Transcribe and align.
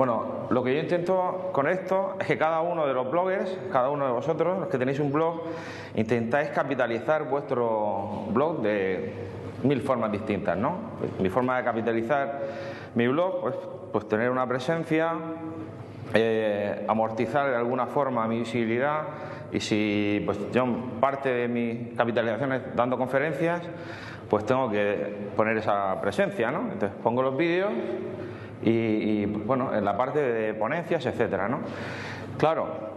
Bueno, 0.00 0.46
lo 0.48 0.64
que 0.64 0.74
yo 0.74 0.80
intento 0.80 1.50
con 1.52 1.68
esto 1.68 2.16
es 2.18 2.26
que 2.26 2.38
cada 2.38 2.62
uno 2.62 2.86
de 2.86 2.94
los 2.94 3.10
bloggers, 3.10 3.58
cada 3.70 3.90
uno 3.90 4.06
de 4.06 4.12
vosotros, 4.12 4.58
los 4.58 4.68
que 4.68 4.78
tenéis 4.78 4.98
un 4.98 5.12
blog, 5.12 5.42
intentáis 5.94 6.48
capitalizar 6.48 7.24
vuestro 7.24 8.24
blog 8.30 8.62
de 8.62 9.12
mil 9.62 9.82
formas 9.82 10.10
distintas, 10.10 10.56
¿no? 10.56 10.78
Mi 11.18 11.28
forma 11.28 11.58
de 11.58 11.64
capitalizar 11.64 12.40
mi 12.94 13.08
blog, 13.08 13.42
pues, 13.42 13.54
pues 13.92 14.08
tener 14.08 14.30
una 14.30 14.48
presencia, 14.48 15.12
eh, 16.14 16.82
amortizar 16.88 17.50
de 17.50 17.56
alguna 17.56 17.84
forma 17.84 18.26
mi 18.26 18.38
visibilidad 18.38 19.02
y 19.52 19.60
si 19.60 20.22
pues 20.24 20.50
yo 20.50 20.64
parte 20.98 21.28
de 21.28 21.46
mi 21.46 21.92
capitalización 21.94 22.54
es 22.54 22.74
dando 22.74 22.96
conferencias, 22.96 23.60
pues 24.30 24.46
tengo 24.46 24.70
que 24.70 25.28
poner 25.36 25.58
esa 25.58 26.00
presencia, 26.00 26.50
¿no? 26.50 26.60
Entonces 26.72 26.92
pongo 27.02 27.20
los 27.20 27.36
vídeos 27.36 27.70
y, 28.62 29.26
bueno, 29.26 29.74
en 29.74 29.84
la 29.84 29.96
parte 29.96 30.20
de 30.20 30.54
ponencias, 30.54 31.04
etcétera, 31.06 31.48
¿no? 31.48 31.60
Claro, 32.38 32.90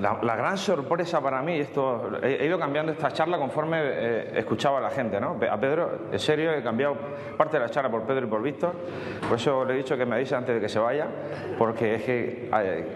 la, 0.00 0.36
gran 0.36 0.58
sorpresa 0.58 1.20
para 1.20 1.42
mí, 1.42 1.58
esto 1.58 2.10
he, 2.22 2.44
ido 2.46 2.58
cambiando 2.58 2.92
esta 2.92 3.10
charla 3.12 3.38
conforme 3.38 3.78
eh, 3.80 4.38
escuchaba 4.38 4.78
a 4.78 4.80
la 4.80 4.90
gente, 4.90 5.20
¿no? 5.20 5.38
A 5.50 5.56
Pedro, 5.58 6.08
en 6.10 6.18
serio, 6.18 6.52
he 6.52 6.62
cambiado 6.62 6.96
parte 7.36 7.58
de 7.58 7.64
la 7.64 7.70
charla 7.70 7.90
por 7.90 8.02
Pedro 8.02 8.26
y 8.26 8.28
por 8.28 8.42
Víctor, 8.42 8.72
por 9.28 9.38
eso 9.38 9.64
le 9.64 9.74
he 9.74 9.76
dicho 9.76 9.96
que 9.96 10.06
me 10.06 10.16
avise 10.16 10.34
antes 10.34 10.54
de 10.54 10.60
que 10.60 10.68
se 10.68 10.78
vaya, 10.78 11.06
porque 11.58 11.94
es 11.94 12.02
que 12.02 12.50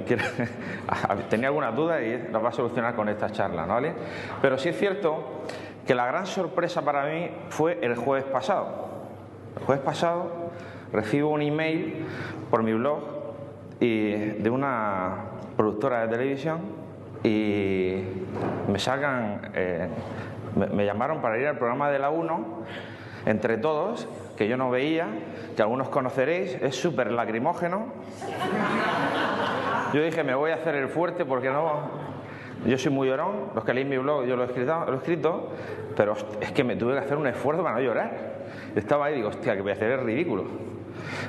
tenía 1.30 1.48
algunas 1.48 1.74
dudas 1.74 2.02
y 2.02 2.32
las 2.32 2.42
va 2.42 2.48
a 2.48 2.52
solucionar 2.52 2.94
con 2.94 3.08
esta 3.08 3.30
charla, 3.30 3.66
¿no? 3.66 3.74
¿vale? 3.74 3.92
Pero 4.40 4.58
sí 4.58 4.70
es 4.70 4.78
cierto 4.78 5.44
que 5.86 5.94
la 5.94 6.06
gran 6.06 6.26
sorpresa 6.26 6.82
para 6.82 7.04
mí 7.04 7.30
fue 7.48 7.78
el 7.80 7.96
jueves 7.96 8.24
pasado. 8.24 8.88
El 9.56 9.64
jueves 9.64 9.84
pasado 9.84 10.50
recibo 10.92 11.30
un 11.30 11.42
email 11.42 12.06
por 12.50 12.62
mi 12.62 12.72
blog 12.72 13.00
y 13.80 14.10
de 14.10 14.50
una 14.50 15.16
productora 15.56 16.02
de 16.02 16.08
televisión 16.08 16.60
y 17.22 18.02
me 18.70 18.78
salgan, 18.78 19.50
eh, 19.54 19.88
me, 20.54 20.84
llamaron 20.84 21.20
para 21.20 21.38
ir 21.38 21.46
al 21.46 21.58
programa 21.58 21.90
de 21.90 21.98
la 21.98 22.10
1 22.10 22.46
entre 23.26 23.58
todos, 23.58 24.08
que 24.36 24.48
yo 24.48 24.56
no 24.56 24.70
veía, 24.70 25.06
que 25.56 25.62
algunos 25.62 25.88
conoceréis, 25.88 26.54
es 26.62 26.76
súper 26.76 27.10
lacrimógeno. 27.10 27.86
Yo 29.92 30.02
dije, 30.02 30.22
me 30.22 30.34
voy 30.34 30.52
a 30.52 30.54
hacer 30.54 30.74
el 30.74 30.88
fuerte 30.88 31.24
porque 31.24 31.50
no... 31.50 32.08
Yo 32.66 32.76
soy 32.76 32.92
muy 32.92 33.08
llorón, 33.08 33.50
los 33.54 33.64
que 33.64 33.72
leéis 33.72 33.88
mi 33.88 33.98
blog 33.98 34.24
yo 34.24 34.36
lo 34.36 34.42
he 34.42 34.96
escrito, 34.96 35.52
pero 35.96 36.14
es 36.40 36.52
que 36.52 36.64
me 36.64 36.76
tuve 36.76 36.94
que 36.94 36.98
hacer 36.98 37.16
un 37.16 37.26
esfuerzo 37.26 37.62
para 37.62 37.76
no 37.76 37.80
llorar. 37.80 38.38
Estaba 38.74 39.06
ahí 39.06 39.14
y 39.14 39.16
digo, 39.16 39.28
hostia, 39.28 39.54
que 39.54 39.62
voy 39.62 39.70
a 39.70 39.74
hacer 39.74 39.92
es 39.92 40.00
ridículo. 40.00 40.44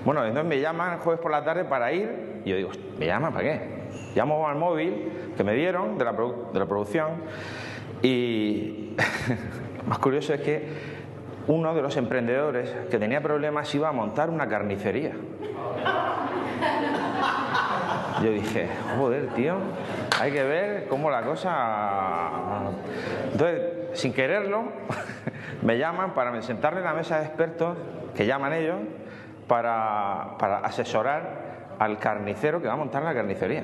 Bueno, 0.05 0.25
entonces 0.25 0.47
me 0.47 0.59
llaman 0.59 0.93
el 0.93 0.99
jueves 0.99 1.21
por 1.21 1.31
la 1.31 1.43
tarde 1.43 1.65
para 1.65 1.91
ir 1.91 2.41
y 2.45 2.49
yo 2.49 2.55
digo, 2.55 2.69
¿me 2.97 3.05
llaman 3.05 3.33
para 3.33 3.43
qué? 3.43 3.79
Llamo 4.15 4.47
al 4.47 4.55
móvil 4.55 5.33
que 5.35 5.43
me 5.43 5.53
dieron 5.53 5.97
de 5.97 6.05
la, 6.05 6.13
de 6.13 6.59
la 6.59 6.65
producción 6.65 7.09
y 8.01 8.95
lo 9.77 9.83
más 9.83 9.99
curioso 9.99 10.33
es 10.33 10.41
que 10.41 10.67
uno 11.47 11.73
de 11.73 11.81
los 11.81 11.97
emprendedores 11.97 12.69
que 12.91 12.99
tenía 12.99 13.21
problemas 13.21 13.73
iba 13.73 13.89
a 13.89 13.91
montar 13.91 14.29
una 14.29 14.47
carnicería. 14.47 15.13
Yo 18.23 18.31
dije, 18.31 18.67
joder, 18.97 19.27
tío, 19.29 19.55
hay 20.19 20.31
que 20.31 20.43
ver 20.43 20.87
cómo 20.89 21.09
la 21.09 21.23
cosa... 21.23 22.29
Entonces, 23.31 23.61
sin 23.93 24.13
quererlo, 24.13 24.63
me 25.61 25.77
llaman 25.77 26.13
para 26.13 26.39
sentarme 26.41 26.79
en 26.79 26.85
la 26.85 26.93
mesa 26.93 27.19
de 27.19 27.25
expertos, 27.25 27.77
que 28.15 28.25
llaman 28.25 28.53
ellos, 28.53 28.77
para, 29.50 30.36
para 30.38 30.59
asesorar 30.59 31.50
al 31.80 31.97
carnicero 31.97 32.61
que 32.61 32.67
va 32.67 32.73
a 32.73 32.78
montar 32.78 33.03
la 33.03 33.14
carnicería. 33.14 33.64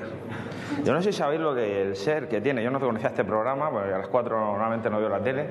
Yo 0.84 0.92
no 0.92 1.00
sé 1.00 1.12
si 1.12 1.18
sabéis 1.18 1.40
lo 1.40 1.54
que 1.54 1.82
el 1.82 1.96
ser 1.96 2.28
que 2.28 2.40
tiene, 2.40 2.62
yo 2.62 2.70
no 2.70 2.78
te 2.78 2.86
conocía 2.86 3.08
este 3.08 3.24
programa, 3.24 3.70
porque 3.70 3.94
a 3.94 3.98
las 3.98 4.08
4 4.08 4.38
normalmente 4.38 4.90
no 4.90 4.98
veo 4.98 5.08
la 5.08 5.20
tele, 5.20 5.46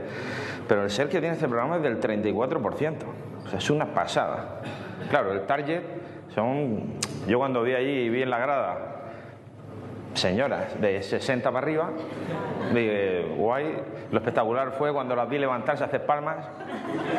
pero 0.68 0.84
el 0.84 0.90
ser 0.90 1.08
que 1.08 1.20
tiene 1.20 1.36
este 1.36 1.48
programa 1.48 1.78
es 1.78 1.84
del 1.84 2.00
34%. 2.00 2.96
O 3.46 3.48
sea, 3.48 3.60
es 3.60 3.70
una 3.70 3.86
pasada. 3.86 4.62
Claro, 5.10 5.32
el 5.32 5.46
target 5.46 5.84
son. 6.34 6.96
Yo 7.28 7.38
cuando 7.38 7.64
vi 7.64 7.74
allí 7.74 8.02
y 8.02 8.10
vi 8.10 8.24
en 8.24 8.30
la 8.30 8.40
grada 8.40 8.95
señoras 10.16 10.80
de 10.80 11.02
60 11.02 11.52
para 11.52 11.66
arriba. 11.66 11.90
Dije, 12.74 13.34
guay. 13.38 13.78
Lo 14.12 14.20
espectacular 14.20 14.72
fue 14.72 14.94
cuando 14.94 15.16
las 15.16 15.28
vi 15.28 15.38
levantarse 15.38 15.84
a 15.84 15.88
hacer 15.88 16.06
palmas. 16.06 16.38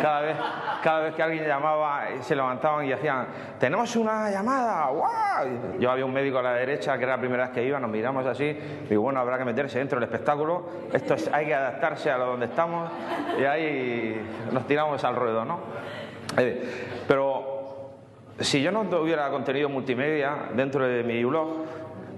Cada 0.00 0.20
vez, 0.20 0.36
cada 0.82 1.00
vez 1.00 1.14
que 1.14 1.22
alguien 1.22 1.46
llamaba, 1.46 2.04
se 2.20 2.34
levantaban 2.34 2.86
y 2.86 2.92
hacían, 2.92 3.26
tenemos 3.58 3.94
una 3.96 4.30
llamada, 4.30 4.88
¡guau! 4.88 5.78
Yo 5.78 5.90
había 5.90 6.04
un 6.04 6.12
médico 6.12 6.38
a 6.38 6.42
la 6.42 6.52
derecha, 6.54 6.96
que 6.96 7.04
era 7.04 7.16
la 7.16 7.20
primera 7.20 7.44
vez 7.44 7.52
que 7.52 7.64
iba, 7.64 7.78
nos 7.80 7.90
miramos 7.90 8.24
así, 8.26 8.56
digo, 8.88 9.02
bueno, 9.02 9.20
habrá 9.20 9.36
que 9.38 9.44
meterse 9.44 9.78
dentro 9.78 9.98
del 9.98 10.08
espectáculo, 10.08 10.64
esto 10.92 11.14
es, 11.14 11.28
hay 11.32 11.46
que 11.46 11.54
adaptarse 11.54 12.10
a 12.10 12.18
lo 12.18 12.26
donde 12.26 12.46
estamos, 12.46 12.90
y 13.38 13.44
ahí 13.44 14.20
nos 14.52 14.66
tiramos 14.66 15.02
al 15.04 15.16
ruedo, 15.16 15.44
¿no? 15.44 15.58
Eh, 16.36 17.02
pero 17.08 17.90
si 18.40 18.62
yo 18.62 18.70
no 18.70 18.84
tuviera 18.84 19.28
contenido 19.30 19.68
multimedia 19.68 20.48
dentro 20.54 20.86
de 20.86 21.02
mi 21.02 21.24
blog, 21.24 21.48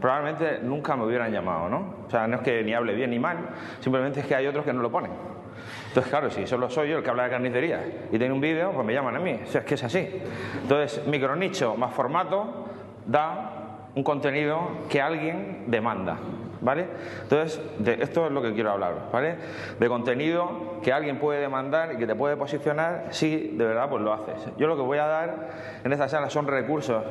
probablemente 0.00 0.60
nunca 0.62 0.96
me 0.96 1.04
hubieran 1.04 1.32
llamado, 1.32 1.68
¿no? 1.68 1.94
O 2.06 2.10
sea, 2.10 2.26
no 2.26 2.36
es 2.36 2.42
que 2.42 2.62
ni 2.62 2.74
hable 2.74 2.94
bien 2.94 3.10
ni 3.10 3.18
mal, 3.18 3.36
simplemente 3.80 4.20
es 4.20 4.26
que 4.26 4.34
hay 4.34 4.46
otros 4.46 4.64
que 4.64 4.72
no 4.72 4.82
lo 4.82 4.90
ponen. 4.90 5.10
Entonces, 5.88 6.10
claro, 6.10 6.30
si 6.30 6.46
solo 6.46 6.70
soy 6.70 6.90
yo 6.90 6.98
el 6.98 7.02
que 7.02 7.10
habla 7.10 7.24
de 7.24 7.30
carnicería 7.30 7.84
y 8.12 8.18
tiene 8.18 8.32
un 8.32 8.40
vídeo, 8.40 8.72
pues 8.72 8.86
me 8.86 8.94
llaman 8.94 9.16
a 9.16 9.18
mí. 9.18 9.40
O 9.42 9.46
sea, 9.46 9.62
es 9.62 9.66
que 9.66 9.74
es 9.74 9.84
así. 9.84 10.08
Entonces, 10.62 11.06
micronicho 11.06 11.76
más 11.76 11.92
formato 11.92 12.66
da 13.06 13.88
un 13.94 14.04
contenido 14.04 14.68
que 14.88 15.00
alguien 15.00 15.64
demanda. 15.66 16.18
¿Vale? 16.60 16.86
Entonces, 17.22 17.60
esto 18.00 18.26
es 18.26 18.32
lo 18.32 18.42
que 18.42 18.52
quiero 18.52 18.72
hablar, 18.72 19.10
¿vale? 19.12 19.36
De 19.78 19.88
contenido 19.88 20.80
que 20.82 20.92
alguien 20.92 21.20
puede 21.20 21.40
demandar 21.40 21.92
y 21.92 21.96
que 21.98 22.06
te 22.06 22.16
puede 22.16 22.36
posicionar 22.36 23.06
si 23.10 23.56
de 23.56 23.64
verdad 23.64 23.88
pues 23.88 24.02
lo 24.02 24.12
haces. 24.12 24.34
Yo 24.56 24.66
lo 24.66 24.74
que 24.74 24.82
voy 24.82 24.98
a 24.98 25.06
dar 25.06 25.50
en 25.84 25.92
esta 25.92 26.08
sala 26.08 26.28
son 26.30 26.48
recursos 26.48 27.04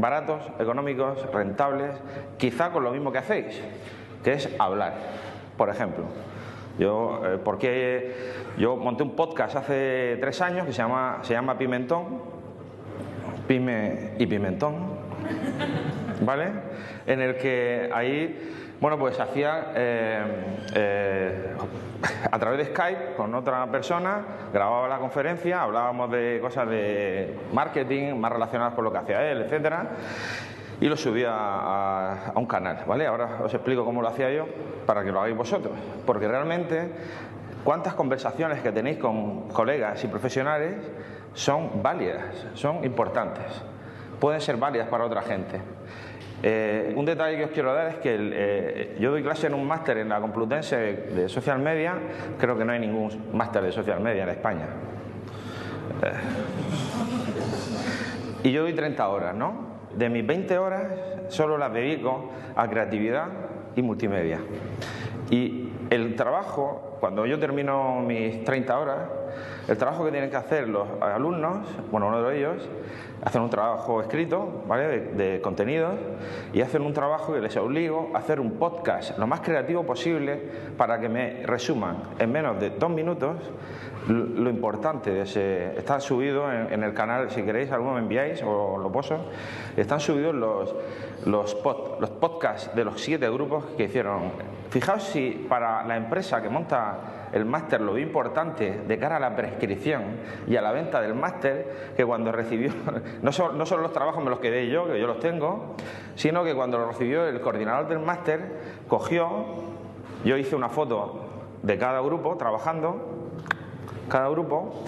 baratos, 0.00 0.42
económicos, 0.58 1.30
rentables, 1.32 1.92
quizá 2.38 2.70
con 2.70 2.84
lo 2.84 2.90
mismo 2.92 3.12
que 3.12 3.18
hacéis, 3.18 3.60
que 4.22 4.32
es 4.32 4.48
hablar, 4.58 4.94
por 5.56 5.68
ejemplo. 5.68 6.04
Yo, 6.78 7.20
eh, 7.24 7.38
porque 7.42 8.14
yo 8.56 8.76
monté 8.76 9.02
un 9.02 9.16
podcast 9.16 9.56
hace 9.56 10.16
tres 10.20 10.40
años 10.40 10.66
que 10.66 10.72
se 10.72 10.78
llama, 10.78 11.18
se 11.22 11.34
llama 11.34 11.58
Pimentón, 11.58 12.22
Pime 13.46 14.14
y 14.18 14.26
Pimentón, 14.26 14.76
¿vale? 16.24 16.52
En 17.06 17.20
el 17.20 17.36
que 17.36 17.90
ahí 17.92 18.59
bueno, 18.80 18.98
pues 18.98 19.20
hacía 19.20 19.72
eh, 19.74 20.22
eh, 20.74 21.54
a 22.30 22.38
través 22.38 22.58
de 22.58 22.74
Skype 22.74 23.14
con 23.16 23.34
otra 23.34 23.66
persona, 23.66 24.24
grababa 24.52 24.88
la 24.88 24.98
conferencia, 24.98 25.62
hablábamos 25.62 26.10
de 26.10 26.38
cosas 26.40 26.68
de 26.68 27.38
marketing 27.52 28.14
más 28.14 28.32
relacionadas 28.32 28.74
con 28.74 28.84
lo 28.84 28.92
que 28.92 28.98
hacía 28.98 29.30
él, 29.30 29.42
etcétera, 29.42 29.90
y 30.80 30.88
lo 30.88 30.96
subía 30.96 31.30
a, 31.30 32.32
un 32.36 32.46
canal, 32.46 32.84
¿vale? 32.86 33.06
Ahora 33.06 33.40
os 33.44 33.52
explico 33.52 33.84
cómo 33.84 34.00
lo 34.00 34.08
hacía 34.08 34.30
yo 34.30 34.46
para 34.86 35.04
que 35.04 35.12
lo 35.12 35.20
hagáis 35.20 35.36
vosotros, 35.36 35.74
porque 36.06 36.26
realmente 36.26 36.90
cuántas 37.64 37.92
conversaciones 37.92 38.62
que 38.62 38.72
tenéis 38.72 38.96
con 38.96 39.50
colegas 39.50 40.02
y 40.04 40.08
profesionales 40.08 40.76
son 41.34 41.82
válidas, 41.82 42.46
son 42.54 42.82
importantes, 42.82 43.44
pueden 44.20 44.40
ser 44.40 44.56
válidas 44.56 44.88
para 44.88 45.04
otra 45.04 45.22
gente. 45.22 45.60
Eh, 46.42 46.94
un 46.96 47.04
detalle 47.04 47.36
que 47.36 47.44
os 47.44 47.50
quiero 47.50 47.74
dar 47.74 47.88
es 47.88 47.96
que 47.96 48.16
eh, 48.18 48.96
yo 48.98 49.10
doy 49.10 49.22
clase 49.22 49.46
en 49.48 49.54
un 49.54 49.66
máster 49.66 49.98
en 49.98 50.08
la 50.08 50.20
Complutense 50.20 50.76
de 50.76 51.28
Social 51.28 51.58
Media, 51.58 51.94
creo 52.38 52.56
que 52.56 52.64
no 52.64 52.72
hay 52.72 52.80
ningún 52.80 53.10
máster 53.32 53.62
de 53.62 53.72
Social 53.72 54.00
Media 54.00 54.22
en 54.22 54.28
España. 54.30 54.66
Eh, 56.02 56.12
y 58.44 58.52
yo 58.52 58.62
doy 58.62 58.72
30 58.72 59.06
horas, 59.08 59.34
¿no? 59.34 59.68
De 59.94 60.08
mis 60.08 60.26
20 60.26 60.56
horas 60.56 60.84
solo 61.28 61.58
las 61.58 61.72
dedico 61.74 62.30
a 62.56 62.68
creatividad 62.68 63.26
y 63.76 63.82
multimedia. 63.82 64.38
Y 65.30 65.68
el 65.90 66.16
trabajo, 66.16 66.96
cuando 67.00 67.26
yo 67.26 67.38
termino 67.38 68.00
mis 68.00 68.44
30 68.44 68.78
horas, 68.78 68.98
el 69.68 69.76
trabajo 69.76 70.04
que 70.04 70.10
tienen 70.10 70.30
que 70.30 70.36
hacer 70.36 70.68
los 70.68 70.86
alumnos, 71.00 71.66
bueno, 71.90 72.08
uno 72.08 72.22
de 72.22 72.38
ellos, 72.38 72.68
hacen 73.22 73.42
un 73.42 73.50
trabajo 73.50 74.00
escrito, 74.00 74.62
¿vale? 74.66 75.00
De, 75.00 75.40
contenidos 75.40 75.94
y 76.52 76.60
hacen 76.60 76.82
un 76.82 76.92
trabajo 76.92 77.32
que 77.32 77.40
les 77.40 77.56
obligo 77.56 78.10
a 78.14 78.18
hacer 78.18 78.40
un 78.40 78.52
podcast 78.52 79.18
lo 79.18 79.26
más 79.26 79.40
creativo 79.40 79.84
posible 79.84 80.40
para 80.76 81.00
que 81.00 81.08
me 81.08 81.42
resuman 81.44 82.02
en 82.18 82.32
menos 82.32 82.58
de 82.60 82.70
dos 82.70 82.90
minutos 82.90 83.36
lo 84.08 84.48
importante 84.48 85.10
de 85.10 85.22
ese. 85.22 85.78
Está 85.78 86.00
subido 86.00 86.50
en, 86.50 86.82
el 86.82 86.94
canal, 86.94 87.30
si 87.30 87.42
queréis, 87.42 87.70
alguno 87.70 87.94
me 87.94 88.00
enviáis 88.00 88.42
o 88.42 88.78
lo 88.78 88.90
poso. 88.90 89.26
Están 89.76 90.00
subidos 90.00 90.34
los, 90.34 90.74
los, 91.26 91.54
podcasts 91.54 92.74
de 92.74 92.84
los 92.84 93.00
siete 93.00 93.28
grupos 93.28 93.64
que 93.76 93.84
hicieron. 93.84 94.32
Fijaos 94.70 95.02
si 95.04 95.46
para 95.48 95.84
la 95.84 95.96
empresa 95.96 96.40
que 96.40 96.48
monta 96.48 97.19
el 97.32 97.44
máster 97.44 97.80
lo 97.80 97.94
vi 97.94 98.02
importante 98.02 98.82
de 98.86 98.98
cara 98.98 99.16
a 99.16 99.20
la 99.20 99.36
prescripción 99.36 100.02
y 100.46 100.56
a 100.56 100.62
la 100.62 100.72
venta 100.72 101.00
del 101.00 101.14
máster, 101.14 101.92
que 101.96 102.04
cuando 102.04 102.32
recibió, 102.32 102.72
no, 103.22 103.30
no 103.30 103.66
solo 103.66 103.82
los 103.82 103.92
trabajos 103.92 104.22
me 104.22 104.30
los 104.30 104.40
quedé 104.40 104.68
yo, 104.68 104.86
que 104.86 104.98
yo 104.98 105.06
los 105.06 105.20
tengo, 105.20 105.74
sino 106.14 106.44
que 106.44 106.54
cuando 106.54 106.78
lo 106.78 106.88
recibió 106.88 107.26
el 107.26 107.40
coordinador 107.40 107.88
del 107.88 108.00
máster, 108.00 108.40
cogió, 108.88 109.46
yo 110.24 110.36
hice 110.36 110.56
una 110.56 110.68
foto 110.68 111.24
de 111.62 111.78
cada 111.78 112.00
grupo 112.00 112.36
trabajando, 112.36 113.30
cada 114.08 114.28
grupo, 114.28 114.84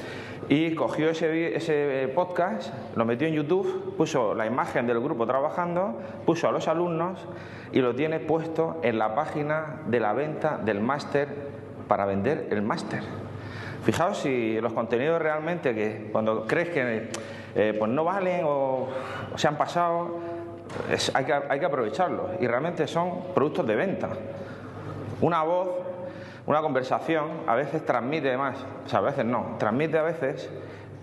y 0.48 0.74
cogió 0.74 1.10
ese, 1.10 1.56
ese, 1.56 2.10
podcast, 2.14 2.74
lo 2.96 3.04
metió 3.04 3.28
en 3.28 3.34
YouTube, 3.34 3.94
puso 3.96 4.34
la 4.34 4.44
imagen 4.44 4.86
del 4.86 5.00
grupo 5.00 5.26
trabajando, 5.26 6.00
puso 6.26 6.48
a 6.48 6.52
los 6.52 6.68
alumnos 6.68 7.26
y 7.72 7.80
lo 7.80 7.94
tiene 7.94 8.18
puesto 8.20 8.78
en 8.82 8.98
la 8.98 9.14
página 9.14 9.80
de 9.86 10.00
la 10.00 10.12
venta 10.12 10.58
del 10.58 10.80
máster 10.80 11.28
para 11.92 12.06
vender 12.06 12.48
el 12.50 12.62
máster. 12.62 13.02
Fijaos 13.84 14.16
si 14.16 14.58
los 14.62 14.72
contenidos 14.72 15.20
realmente 15.20 15.74
que 15.74 16.08
cuando 16.10 16.46
crees 16.46 16.70
que 16.70 17.10
eh, 17.54 17.76
pues 17.78 17.90
no 17.90 18.02
valen 18.02 18.46
o, 18.46 18.88
se 19.36 19.46
han 19.46 19.58
pasado, 19.58 20.18
hay, 21.12 21.24
que, 21.26 21.34
hay 21.34 21.60
que 21.60 21.66
aprovecharlos 21.66 22.30
y 22.40 22.46
realmente 22.46 22.86
son 22.86 23.34
productos 23.34 23.66
de 23.66 23.76
venta. 23.76 24.08
Una 25.20 25.42
voz 25.42 25.68
una 26.46 26.62
conversación 26.62 27.28
a 27.46 27.56
veces 27.56 27.84
transmite 27.84 28.38
más, 28.38 28.56
o 28.86 28.88
sea, 28.88 29.00
a 29.00 29.02
veces 29.02 29.26
no, 29.26 29.56
transmite 29.58 29.98
a 29.98 30.02
veces 30.02 30.48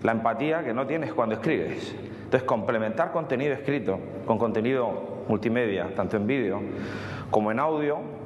la 0.02 0.10
empatía 0.10 0.64
que 0.64 0.74
no 0.74 0.88
tienes 0.88 1.12
cuando 1.14 1.36
escribes. 1.36 1.94
Entonces, 2.24 2.42
complementar 2.42 3.12
contenido 3.12 3.54
escrito 3.54 4.00
con 4.26 4.38
contenido 4.38 5.22
multimedia, 5.28 5.94
tanto 5.94 6.16
en 6.16 6.26
vídeo 6.26 6.60
como 7.30 7.52
en 7.52 7.60
audio, 7.60 8.19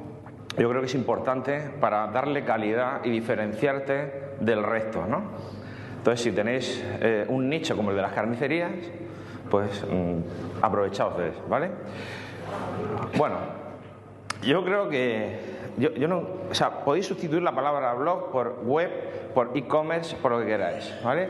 yo 0.57 0.69
creo 0.69 0.81
que 0.81 0.87
es 0.87 0.95
importante 0.95 1.69
para 1.79 2.07
darle 2.07 2.43
calidad 2.45 3.03
y 3.03 3.09
diferenciarte 3.09 4.35
del 4.39 4.63
resto, 4.63 5.05
¿no? 5.05 5.23
Entonces, 5.97 6.23
si 6.23 6.31
tenéis 6.31 6.83
eh, 7.01 7.25
un 7.27 7.49
nicho 7.49 7.75
como 7.75 7.89
el 7.89 7.95
de 7.95 8.01
las 8.01 8.13
carnicerías, 8.13 8.71
pues 9.49 9.83
mm, 9.83 10.63
aprovechaos 10.63 11.17
de 11.17 11.29
eso, 11.29 11.41
¿vale? 11.49 11.71
Bueno, 13.17 13.35
yo 14.43 14.63
creo 14.63 14.87
que 14.87 15.39
yo, 15.77 15.91
yo, 15.93 16.07
no, 16.07 16.23
o 16.49 16.53
sea, 16.53 16.85
podéis 16.85 17.07
sustituir 17.07 17.41
la 17.41 17.53
palabra 17.53 17.93
blog 17.93 18.31
por 18.31 18.61
web, 18.63 18.89
por 19.33 19.51
e-commerce, 19.55 20.15
por 20.15 20.31
lo 20.31 20.39
que 20.39 20.45
queráis, 20.45 20.93
¿vale? 21.03 21.29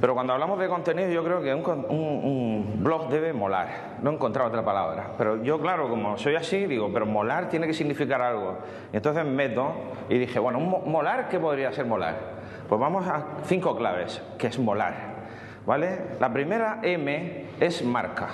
Pero 0.00 0.14
cuando 0.14 0.32
hablamos 0.32 0.58
de 0.58 0.68
contenido, 0.68 1.10
yo 1.10 1.22
creo 1.22 1.42
que 1.42 1.54
un, 1.54 1.86
un, 1.88 2.82
blog 2.82 3.10
debe 3.10 3.34
molar. 3.34 3.98
No 4.02 4.10
he 4.10 4.14
encontrado 4.14 4.48
otra 4.48 4.64
palabra. 4.64 5.12
Pero 5.18 5.42
yo, 5.42 5.60
claro, 5.60 5.90
como 5.90 6.16
soy 6.16 6.36
así, 6.36 6.64
digo, 6.66 6.90
pero 6.92 7.04
molar 7.04 7.50
tiene 7.50 7.66
que 7.66 7.74
significar 7.74 8.22
algo. 8.22 8.58
Y 8.92 8.96
entonces 8.96 9.26
meto 9.26 9.74
y 10.08 10.16
dije, 10.16 10.38
bueno, 10.38 10.58
un 10.58 10.90
molar, 10.90 11.28
¿qué 11.28 11.38
podría 11.38 11.70
ser 11.72 11.84
molar? 11.84 12.16
Pues 12.66 12.80
vamos 12.80 13.06
a 13.06 13.26
cinco 13.44 13.76
claves, 13.76 14.22
que 14.38 14.46
es 14.46 14.58
molar. 14.58 15.10
¿Vale? 15.66 15.98
La 16.18 16.32
primera 16.32 16.80
M 16.82 17.46
es 17.60 17.84
marca. 17.84 18.28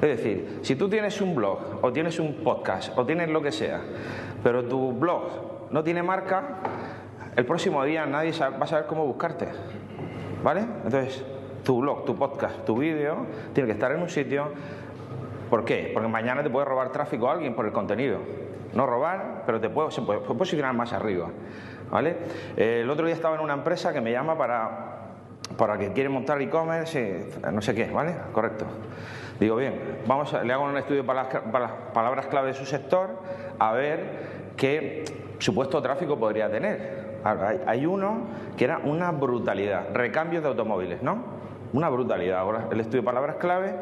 Es 0.00 0.18
decir, 0.18 0.60
si 0.62 0.76
tú 0.76 0.88
tienes 0.88 1.20
un 1.20 1.34
blog 1.34 1.80
o 1.82 1.92
tienes 1.92 2.20
un 2.20 2.44
podcast 2.44 2.96
o 2.96 3.04
tienes 3.04 3.28
lo 3.28 3.42
que 3.42 3.50
sea, 3.50 3.80
pero 4.42 4.64
tu 4.64 4.92
blog 4.92 5.70
no 5.70 5.82
tiene 5.82 6.02
marca, 6.02 6.58
el 7.34 7.44
próximo 7.44 7.82
día 7.84 8.06
nadie 8.06 8.32
va 8.38 8.64
a 8.64 8.66
saber 8.66 8.86
cómo 8.86 9.04
buscarte. 9.06 9.48
¿Vale? 10.44 10.60
Entonces, 10.60 11.24
tu 11.64 11.80
blog, 11.80 12.04
tu 12.04 12.14
podcast, 12.14 12.66
tu 12.66 12.76
vídeo 12.76 13.16
tiene 13.54 13.66
que 13.66 13.72
estar 13.72 13.90
en 13.92 14.02
un 14.02 14.10
sitio. 14.10 14.48
¿Por 15.48 15.64
qué? 15.64 15.90
Porque 15.94 16.06
mañana 16.06 16.42
te 16.42 16.50
puede 16.50 16.66
robar 16.66 16.92
tráfico 16.92 17.30
a 17.30 17.32
alguien 17.32 17.54
por 17.54 17.64
el 17.64 17.72
contenido. 17.72 18.18
No 18.74 18.86
robar, 18.86 19.44
pero 19.46 19.58
te 19.58 19.70
puede, 19.70 19.90
se 19.90 20.02
puede, 20.02 20.20
posicionar 20.20 20.74
más 20.74 20.92
arriba. 20.92 21.28
¿Vale? 21.90 22.16
Eh, 22.58 22.80
el 22.82 22.90
otro 22.90 23.06
día 23.06 23.14
estaba 23.14 23.36
en 23.36 23.40
una 23.40 23.54
empresa 23.54 23.94
que 23.94 24.02
me 24.02 24.12
llama 24.12 24.36
para, 24.36 25.14
para 25.56 25.78
que 25.78 25.92
quiere 25.92 26.10
montar 26.10 26.42
e-commerce, 26.42 27.26
no 27.50 27.62
sé 27.62 27.74
qué, 27.74 27.90
¿vale? 27.90 28.14
Correcto. 28.32 28.66
Digo, 29.40 29.56
bien, 29.56 30.02
vamos 30.06 30.34
a, 30.34 30.44
le 30.44 30.52
hago 30.52 30.64
un 30.64 30.76
estudio 30.76 31.06
para 31.06 31.22
las, 31.22 31.72
palabras 31.94 32.26
clave 32.26 32.48
de 32.48 32.54
su 32.54 32.66
sector 32.66 33.18
a 33.58 33.72
ver 33.72 34.52
qué 34.58 35.04
supuesto 35.38 35.80
tráfico 35.80 36.18
podría 36.18 36.50
tener. 36.50 37.13
Hay, 37.24 37.86
uno 37.86 38.18
que 38.56 38.64
era 38.64 38.78
una 38.78 39.10
brutalidad, 39.10 39.94
recambios 39.94 40.42
de 40.42 40.50
automóviles, 40.50 41.02
¿no? 41.02 41.22
Una 41.72 41.88
brutalidad. 41.88 42.38
Ahora 42.38 42.68
el 42.70 42.80
estudio 42.80 43.00
de 43.00 43.06
palabras 43.06 43.36
clave 43.36 43.76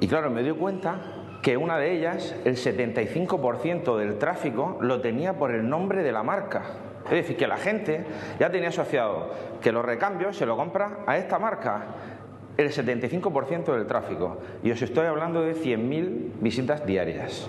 y 0.00 0.08
claro, 0.08 0.30
me 0.30 0.42
dio 0.42 0.56
cuenta 0.56 1.00
que 1.42 1.56
una 1.56 1.76
de 1.76 1.92
ellas, 1.92 2.34
el 2.44 2.56
75% 2.56 3.96
del 3.98 4.18
tráfico 4.18 4.78
lo 4.80 5.00
tenía 5.00 5.34
por 5.34 5.50
el 5.50 5.68
nombre 5.68 6.02
de 6.02 6.12
la 6.12 6.22
marca. 6.22 6.62
Es 7.04 7.10
decir, 7.10 7.36
que 7.36 7.48
la 7.48 7.56
gente 7.56 8.04
ya 8.38 8.50
tenía 8.50 8.68
asociado 8.68 9.30
que 9.60 9.72
los 9.72 9.84
recambios 9.84 10.36
se 10.36 10.46
lo 10.46 10.56
compra 10.56 10.98
a 11.06 11.16
esta 11.18 11.38
marca 11.40 11.82
el 12.56 12.70
75% 12.70 13.74
del 13.74 13.86
tráfico. 13.86 14.38
Y 14.62 14.70
os 14.70 14.80
estoy 14.82 15.06
hablando 15.06 15.42
de 15.42 15.54
100.000 15.54 16.40
visitas 16.40 16.86
diarias. 16.86 17.48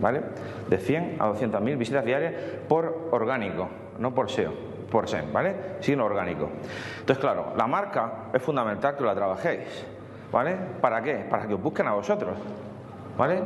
¿Vale? 0.00 0.22
De 0.70 0.78
100 0.78 1.16
a 1.18 1.28
200.000 1.28 1.76
visitas 1.76 2.04
diarias 2.04 2.34
por 2.68 3.08
orgánico, 3.12 3.68
no 3.98 4.14
por 4.14 4.30
SEO, 4.30 4.52
por 4.90 5.08
SEM, 5.08 5.32
¿vale? 5.32 5.76
Sino 5.80 6.04
orgánico. 6.04 6.50
Entonces, 7.00 7.18
claro, 7.18 7.52
la 7.56 7.66
marca 7.66 8.30
es 8.32 8.42
fundamental 8.42 8.96
que 8.96 9.04
la 9.04 9.14
trabajéis. 9.14 9.86
¿Vale? 10.32 10.56
¿Para 10.80 11.00
qué? 11.00 11.24
Para 11.30 11.46
que 11.46 11.54
os 11.54 11.62
busquen 11.62 11.86
a 11.86 11.92
vosotros. 11.92 12.36
¿Vale? 13.16 13.40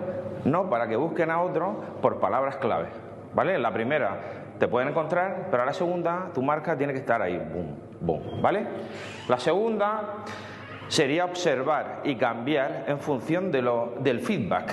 No 0.47 0.71
para 0.71 0.89
que 0.89 0.97
busquen 0.97 1.31
a 1.31 1.43
otro 1.43 1.77
por 2.00 2.19
palabras 2.19 2.56
clave. 2.56 2.89
¿Vale? 3.35 3.59
La 3.59 3.73
primera 3.73 4.17
te 4.59 4.69
pueden 4.69 4.89
encontrar, 4.89 5.49
pero 5.50 5.62
a 5.62 5.67
la 5.67 5.75
segunda 5.75 6.31
tu 6.33 6.43
marca 6.43 6.79
tiene 6.79 6.95
que 6.95 7.00
estar 7.00 7.21
ahí. 7.21 7.37
Boom, 7.37 7.77
boom. 8.00 8.43
¿Vale? 8.43 8.67
La 9.29 9.39
segunda 9.39 10.25
sería 10.89 11.27
observar 11.27 12.00
y 12.05 12.17
cambiar 12.17 12.85
en 12.89 12.99
función 12.99 13.53
de 13.53 13.61
lo, 13.61 13.93
del 14.00 14.21
feedback. 14.21 14.73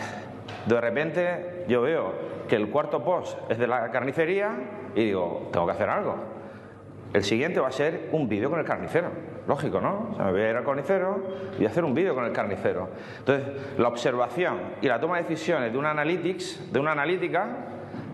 De 0.66 0.82
repente 0.82 1.66
yo 1.68 1.82
veo 1.82 2.14
que 2.48 2.56
el 2.56 2.70
cuarto 2.70 3.04
post 3.04 3.38
es 3.50 3.58
de 3.58 3.68
la 3.68 3.92
carnicería 3.92 4.52
y 4.96 5.06
digo, 5.06 5.50
tengo 5.52 5.66
que 5.66 5.72
hacer 5.74 5.90
algo. 5.90 6.16
El 7.14 7.24
siguiente 7.24 7.60
va 7.60 7.70
a 7.70 7.72
ser 7.72 8.10
un 8.12 8.28
vídeo 8.28 8.50
con 8.50 8.60
el 8.60 8.66
carnicero. 8.66 9.10
Lógico, 9.48 9.80
¿no? 9.80 10.10
O 10.12 10.16
sea, 10.16 10.26
me 10.26 10.32
voy 10.32 10.42
a 10.42 10.50
ir 10.50 10.56
al 10.56 10.66
carnicero 10.66 11.24
y 11.60 11.66
hacer 11.66 11.86
un 11.86 11.94
vídeo 11.94 12.16
con 12.16 12.26
el 12.26 12.32
carnicero. 12.32 12.90
Entonces, 13.20 13.48
la 13.78 13.88
observación 13.88 14.58
y 14.82 14.88
la 14.88 15.00
toma 15.00 15.18
de 15.18 15.24
decisiones 15.24 15.72
de 15.72 15.78
una 15.78 15.92
analytics, 15.92 16.74
de 16.74 16.80
una 16.80 16.92
analítica, 16.94 17.48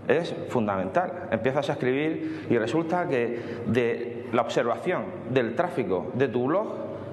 es 0.07 0.36
fundamental. 0.50 1.30
Empiezas 1.31 1.69
a 1.69 1.74
escribir 1.74 2.48
y 2.50 2.57
resulta 2.57 3.07
que 3.07 3.39
de 3.65 4.27
la 4.33 4.42
observación 4.42 5.06
del 5.30 5.56
tráfico 5.56 6.12
de 6.13 6.27
tu 6.27 6.45
blog 6.48 6.68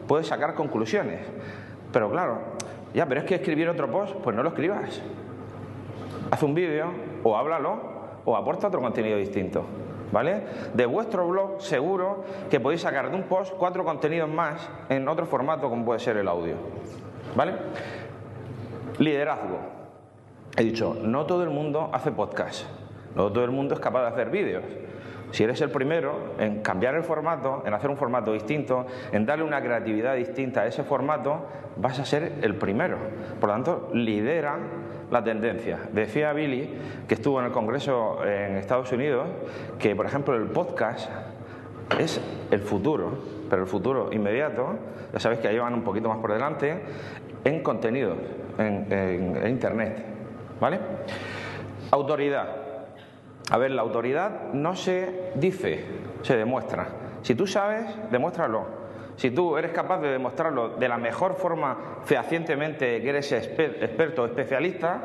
puedes 0.06 0.26
sacar 0.26 0.55
conclusiones. 0.55 1.20
Pero 1.93 2.11
claro, 2.11 2.40
ya, 2.93 3.06
pero 3.06 3.20
es 3.20 3.26
que 3.26 3.37
escribir 3.37 3.69
otro 3.69 3.90
post, 3.90 4.17
pues 4.17 4.35
no 4.35 4.43
lo 4.43 4.50
escribas. 4.50 5.00
Haz 6.30 6.42
un 6.42 6.54
vídeo 6.54 6.87
o 7.23 7.37
háblalo 7.37 7.78
o 8.25 8.37
aporta 8.37 8.68
otro 8.68 8.80
contenido 8.80 9.16
distinto. 9.16 9.64
¿Vale? 10.11 10.42
De 10.73 10.87
vuestro 10.87 11.28
blog 11.28 11.61
seguro 11.61 12.25
que 12.50 12.61
podéis 12.61 12.80
sacar 12.80 13.11
de 13.11 13.16
un 13.16 13.25
post 13.25 13.52
cuatro 13.54 13.85
contenidos 13.85 14.28
más 14.28 14.68
en 14.88 15.06
otro 15.06 15.26
formato 15.26 15.68
como 15.68 15.85
puede 15.85 16.00
ser 16.00 16.16
el 16.16 16.28
audio. 16.28 16.54
¿Vale? 17.37 17.52
Liderazgo. 18.99 19.58
He 20.56 20.64
dicho, 20.64 20.97
no 21.02 21.26
todo 21.26 21.42
el 21.42 21.50
mundo 21.50 21.90
hace 21.92 22.11
podcast, 22.11 22.64
no 23.14 23.30
todo 23.30 23.44
el 23.44 23.50
mundo 23.50 23.75
es 23.75 23.80
capaz 23.80 24.02
de 24.02 24.08
hacer 24.08 24.30
vídeos. 24.30 24.64
Si 25.30 25.44
eres 25.44 25.61
el 25.61 25.70
primero 25.70 26.35
en 26.38 26.62
cambiar 26.62 26.94
el 26.94 27.02
formato, 27.02 27.62
en 27.66 27.75
hacer 27.75 27.90
un 27.90 27.99
formato 27.99 28.32
distinto, 28.32 28.87
en 29.12 29.26
darle 29.26 29.44
una 29.44 29.61
creatividad 29.61 30.16
distinta 30.16 30.62
a 30.62 30.66
ese 30.66 30.85
formato, 30.85 31.42
vas 31.76 31.99
a 31.99 32.04
ser 32.04 32.38
el 32.40 32.54
primero. 32.56 32.97
Por 33.38 33.50
lo 33.50 33.54
tanto, 33.54 33.90
lidera 33.92 34.56
la 35.11 35.25
tendencia. 35.25 35.79
Decía 35.93 36.33
Billy, 36.33 36.71
que 37.07 37.15
estuvo 37.15 37.41
en 37.41 37.47
el 37.47 37.53
Congreso 37.53 38.25
en 38.25 38.57
Estados 38.57 38.93
Unidos, 38.93 39.27
que 39.79 39.97
por 39.97 40.07
ejemplo 40.07 40.35
el 40.37 40.45
podcast 40.45 41.11
es 41.99 42.21
el 42.50 42.61
futuro, 42.61 43.19
pero 43.49 43.62
el 43.62 43.69
futuro 43.69 44.11
inmediato, 44.12 44.77
ya 45.12 45.21
sabéis 45.21 45.41
que 45.41 45.49
ahí 45.49 45.59
van 45.59 45.75
un 45.75 45.83
poquito 45.83 46.09
más 46.09 46.19
por 46.19 46.33
delante, 46.33 46.83
en 47.45 47.62
contenidos, 47.62 48.19
en, 48.59 48.87
en 48.91 49.49
Internet. 49.49 50.05
¿Vale? 50.61 50.79
Autoridad. 51.91 52.47
A 53.50 53.59
ver, 53.59 53.71
la 53.71 53.83
autoridad 53.83 54.53
no 54.53 54.77
se 54.77 55.33
dice, 55.37 55.85
se 56.23 56.37
demuestra. 56.37 56.88
Si 57.23 57.35
tú 57.35 57.47
sabes, 57.47 57.87
demuéstralo. 58.11 58.77
Si 59.18 59.32
tú 59.32 59.56
eres 59.56 59.72
capaz 59.72 59.98
de 59.98 60.12
demostrarlo 60.12 60.76
de 60.76 60.88
la 60.88 60.96
mejor 60.96 61.34
forma 61.34 61.76
fehacientemente 62.04 63.02
que 63.02 63.08
eres 63.08 63.32
experto 63.32 64.22
o 64.22 64.26
especialista, 64.26 65.00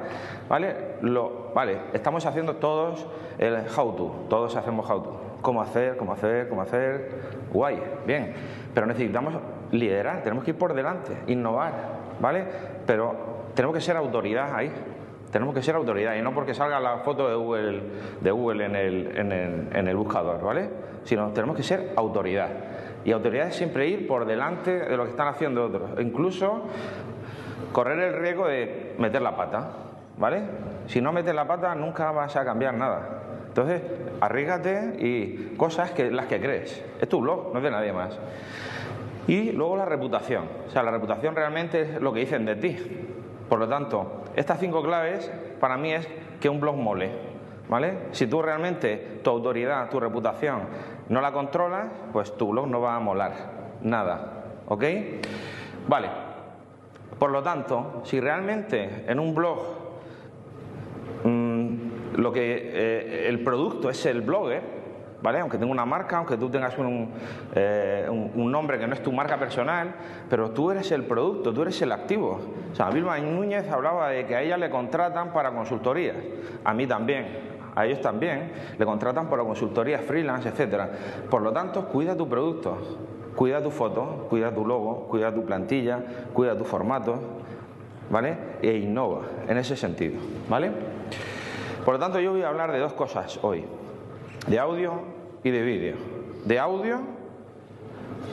¿vale? 0.48 0.75
Lo, 1.01 1.51
vale, 1.55 1.77
estamos 1.93 2.24
haciendo 2.27 2.58
todos 2.58 3.08
el 3.39 3.55
how 3.75 3.96
to, 3.96 4.25
todos 4.29 4.55
hacemos 4.55 4.88
how 4.88 5.01
to. 5.01 5.22
Cómo 5.41 5.63
hacer, 5.63 5.98
cómo 5.98 6.13
hacer, 6.13 6.48
cómo 6.48 6.62
hacer. 6.62 7.10
Guay, 7.51 7.82
bien. 8.05 8.36
Pero 8.72 8.86
necesitamos 8.86 9.34
liderar, 9.72 10.22
tenemos 10.22 10.43
que 10.43 10.51
ir 10.51 10.60
por 10.60 10.75
delante, 10.75 11.17
innovar, 11.25 11.74
¿vale? 12.20 12.46
Pero 12.86 13.15
tenemos 13.55 13.75
que 13.75 13.82
ser 13.82 13.98
autoridad 13.98 14.53
ahí. 14.53 14.72
Tenemos 15.32 15.55
que 15.55 15.63
ser 15.63 15.74
autoridad 15.74 16.15
y 16.15 16.22
no 16.22 16.32
porque 16.36 16.53
salga 16.53 16.79
la 16.79 17.00
foto 17.00 17.27
de 17.27 17.34
Google, 17.34 17.82
de 18.22 18.29
Google 18.29 18.65
en, 18.65 18.75
el, 18.75 19.17
en, 19.74 19.88
el, 19.88 19.96
buscador, 19.96 20.39
¿vale? 20.39 20.70
Sino 21.05 21.32
tenemos 21.32 21.58
que 21.58 21.63
ser 21.63 21.93
autoridad. 21.96 22.50
Y 23.06 23.12
autoridad 23.12 23.48
es 23.48 23.56
siempre 23.56 23.88
ir 23.88 24.08
por 24.08 24.26
delante 24.26 24.72
de 24.72 24.98
lo 24.98 25.04
que 25.04 25.12
están 25.12 25.28
haciendo 25.28 25.66
otros. 25.66 25.92
E 25.98 26.02
incluso 26.02 26.64
correr 27.72 28.00
el 28.00 28.20
riesgo 28.20 28.48
de 28.48 28.96
meter 28.98 29.22
la 29.22 29.36
pata, 29.36 29.72
¿vale? 30.18 30.42
Si 30.88 31.02
no 31.02 31.12
metes 31.12 31.36
la 31.36 31.48
pata 31.48 31.76
nunca 31.76 32.12
vas 32.12 32.36
a 32.36 32.46
cambiar 32.46 32.76
nada. 32.76 33.24
Entonces, 33.48 33.82
arrígate 34.20 34.96
y 35.00 35.56
cosas 35.58 35.92
que 35.92 36.10
las 36.10 36.26
que 36.28 36.40
crees. 36.40 36.84
Es 37.00 37.10
tu 37.10 37.22
blog, 37.22 37.52
no 37.54 37.60
es 37.60 37.64
de 37.64 37.72
nadie 37.72 37.94
más. 37.94 38.18
Y 39.28 39.52
luego 39.52 39.78
la 39.78 39.86
reputación. 39.86 40.46
O 40.68 40.70
sea, 40.70 40.84
la 40.84 40.92
reputación 40.92 41.36
realmente 41.36 41.82
es 41.82 42.02
lo 42.02 42.14
que 42.14 42.22
dicen 42.22 42.46
de 42.46 42.56
ti. 42.56 42.78
Por 43.48 43.60
lo 43.60 43.68
tanto, 43.68 44.24
estas 44.36 44.60
cinco 44.60 44.82
claves 44.82 45.32
para 45.60 45.78
mí 45.78 45.94
es 45.94 46.08
que 46.40 46.50
un 46.50 46.60
blog 46.60 46.76
mole. 46.76 47.34
¿Vale? 47.70 47.94
Si 48.12 48.28
tú 48.28 48.42
realmente 48.42 49.20
tu 49.24 49.30
autoridad, 49.30 49.90
tu 49.90 50.00
reputación 50.00 50.62
no 51.10 51.22
la 51.22 51.32
controlas, 51.32 51.88
pues 52.12 52.36
tu 52.38 52.50
blog 52.50 52.68
no 52.68 52.82
va 52.82 52.96
a 52.96 53.00
molar. 53.00 53.34
Nada. 53.82 54.44
¿Ok? 54.68 54.84
Vale. 55.88 56.10
Por 57.20 57.32
lo 57.32 57.44
tanto, 57.44 58.02
si 58.04 58.20
realmente 58.20 59.06
en 59.08 59.20
un 59.20 59.36
blog 59.36 59.60
mmm, 61.24 61.76
lo 62.16 62.32
que 62.32 62.72
eh, 62.74 63.30
el 63.30 63.44
producto 63.44 63.90
es 63.90 64.06
el 64.06 64.22
blogger, 64.22 64.62
¿vale? 65.22 65.40
Aunque 65.40 65.58
tenga 65.58 65.72
una 65.72 65.86
marca, 65.86 66.18
aunque 66.18 66.38
tú 66.38 66.50
tengas 66.50 66.76
eh, 67.56 68.08
un, 68.10 68.32
un, 68.36 68.52
nombre 68.52 68.78
que 68.78 68.88
no 68.88 68.94
es 68.94 69.02
tu 69.02 69.12
marca 69.12 69.38
personal, 69.38 69.96
pero 70.30 70.52
tú 70.52 70.72
eres 70.72 70.92
el 70.92 71.04
producto, 71.06 71.54
tú 71.54 71.62
eres 71.62 71.82
el 71.82 71.92
activo. 71.92 72.42
O 72.72 72.76
sea, 72.76 72.90
Vilma 72.90 73.18
Núñez 73.20 73.70
hablaba 73.72 74.10
de 74.10 74.26
que 74.26 74.36
a 74.36 74.42
ella 74.42 74.58
le 74.58 74.70
contratan 74.70 75.32
para 75.32 75.52
consultorías, 75.52 76.18
a 76.64 76.74
mí 76.74 76.88
también, 76.88 77.53
a 77.75 77.86
ellos 77.86 78.01
también, 78.01 78.51
le 78.77 78.86
contratan 78.86 79.30
para 79.30 79.44
consultorías 79.44 80.01
freelance, 80.01 80.50
etcétera. 80.50 80.89
Por 81.30 81.42
lo 81.42 81.51
tanto, 81.51 81.86
cuida 81.86 82.15
tu 82.15 82.27
producto, 82.27 82.77
cuida 83.36 83.62
tu 83.62 83.72
foto, 83.72 84.27
cuida 84.30 84.53
tu 84.53 84.65
logo, 84.65 85.08
cuida 85.08 85.34
tu 85.34 85.44
plantilla, 85.46 86.00
cuida 86.34 86.58
tu 86.58 86.63
formato, 86.63 87.15
¿vale? 88.10 88.38
E 88.62 88.77
innova 88.77 89.22
en 89.48 89.58
ese 89.58 89.75
sentido, 89.75 90.20
¿vale? 90.50 90.72
Por 91.84 91.96
lo 91.96 92.00
tanto, 92.00 92.20
yo 92.20 92.32
voy 92.32 92.44
a 92.44 92.50
hablar 92.50 92.72
de 92.72 92.80
dos 92.80 92.94
cosas 92.94 93.39
hoy 93.42 93.65
de 94.48 94.60
audio 94.60 95.01
y 95.44 95.51
de 95.51 95.62
vídeo. 95.62 95.96
De 96.46 96.60
audio 96.60 97.00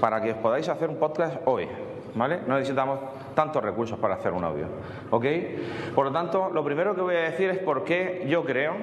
para 0.00 0.20
que 0.20 0.32
os 0.32 0.38
podáis 0.38 0.68
hacer 0.68 0.88
un 0.88 0.96
podcast 0.96 1.36
hoy, 1.44 1.68
¿vale? 2.14 2.40
No 2.46 2.54
necesitamos 2.54 2.98
tantos 3.34 3.62
recursos 3.62 3.98
para 3.98 4.14
hacer 4.14 4.32
un 4.32 4.44
audio, 4.44 4.66
¿ok? 5.10 5.24
Por 5.94 6.06
lo 6.06 6.12
tanto, 6.12 6.50
lo 6.52 6.64
primero 6.64 6.94
que 6.94 7.00
voy 7.00 7.16
a 7.16 7.20
decir 7.20 7.50
es 7.50 7.58
por 7.58 7.84
qué 7.84 8.26
yo 8.28 8.44
creo 8.44 8.74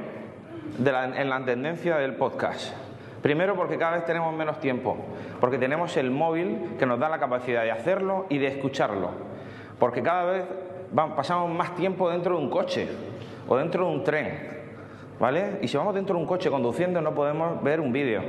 en 0.78 1.30
la 1.30 1.46
tendencia 1.46 1.98
del 1.98 2.16
podcast. 2.16 2.74
Primero 3.22 3.56
porque 3.56 3.78
cada 3.78 3.96
vez 3.96 4.06
tenemos 4.06 4.34
menos 4.34 4.60
tiempo, 4.60 4.96
porque 5.40 5.58
tenemos 5.58 5.98
el 5.98 6.12
móvil 6.12 6.76
que 6.78 6.86
nos 6.86 7.00
da 7.00 7.10
la 7.10 7.20
capacidad 7.20 7.64
de 7.64 7.72
hacerlo 7.72 8.26
y 8.30 8.38
de 8.38 8.48
escucharlo, 8.48 9.10
porque 9.80 10.02
cada 10.02 10.24
vez 10.32 10.46
pasamos 11.16 11.52
más 11.52 11.76
tiempo 11.76 12.10
dentro 12.10 12.38
de 12.38 12.44
un 12.44 12.50
coche 12.50 12.88
o 13.48 13.58
dentro 13.58 13.86
de 13.88 13.92
un 13.92 14.04
tren 14.04 14.58
¿Vale? 15.20 15.58
Y 15.62 15.68
si 15.68 15.78
vamos 15.78 15.96
dentro 15.96 16.16
de 16.16 16.22
un 16.22 16.28
coche 16.28 16.50
conduciendo 16.50 17.02
no 17.02 17.14
podemos 17.16 17.64
ver 17.64 17.80
un 17.80 17.92
vídeo, 17.92 18.22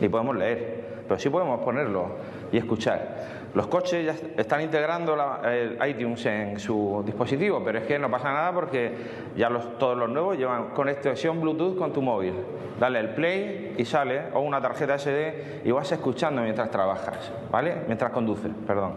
ni 0.00 0.08
podemos 0.08 0.36
leer, 0.36 1.04
pero 1.06 1.18
sí 1.18 1.30
podemos 1.30 1.60
ponerlo 1.60 2.16
y 2.50 2.58
escuchar. 2.58 3.41
Los 3.54 3.66
coches 3.66 4.04
ya 4.04 4.14
están 4.36 4.62
integrando 4.62 5.14
el 5.44 5.78
iTunes 5.86 6.24
en 6.26 6.58
su 6.58 7.02
dispositivo, 7.04 7.62
pero 7.62 7.78
es 7.78 7.86
que 7.86 7.98
no 7.98 8.10
pasa 8.10 8.32
nada 8.32 8.52
porque 8.52 8.92
ya 9.36 9.50
todos 9.78 9.96
los 9.96 10.08
nuevos 10.08 10.38
llevan 10.38 10.70
conexión 10.70 11.40
Bluetooth 11.40 11.76
con 11.76 11.92
tu 11.92 12.00
móvil. 12.00 12.34
Dale 12.80 13.00
el 13.00 13.10
play 13.10 13.74
y 13.76 13.84
sale, 13.84 14.22
o 14.32 14.40
una 14.40 14.60
tarjeta 14.60 14.98
SD 14.98 15.62
y 15.64 15.70
vas 15.70 15.92
escuchando 15.92 16.42
mientras 16.42 16.70
trabajas, 16.70 17.30
¿vale? 17.50 17.76
Mientras 17.86 18.10
conduces, 18.10 18.50
perdón. 18.66 18.94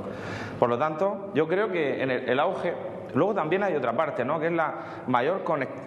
Por 0.57 0.69
lo 0.69 0.77
tanto, 0.77 1.31
yo 1.33 1.47
creo 1.47 1.69
que 1.69 2.01
en 2.01 2.09
el 2.09 2.39
auge 2.39 2.73
Luego 3.15 3.33
también 3.33 3.63
hay 3.63 3.73
otra 3.75 3.93
parte, 3.93 4.25
¿no? 4.25 4.39
que 4.39 4.47
es 4.47 4.51
la 4.51 4.73
mayor 5.07 5.43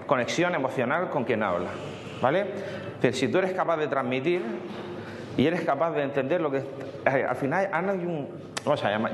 conexión 0.07 0.55
emocional 0.55 1.11
con 1.11 1.25
quien 1.25 1.43
habla. 1.43 1.69
¿vale? 2.23 2.47
si 3.13 3.29
tú 3.29 3.39
eres 3.39 3.53
capaz 3.53 3.77
de 3.77 3.87
transmitir 3.87 4.43
y 5.37 5.47
eres 5.47 5.61
capaz 5.61 5.93
de 5.93 6.03
entender 6.03 6.41
lo 6.41 6.51
que... 6.51 6.63
Eh, 7.07 7.25
al 7.29 7.37
final 7.37 7.69
un... 8.07 8.49
Vamos 8.65 8.85
a, 8.85 8.91
llamar, 8.91 9.13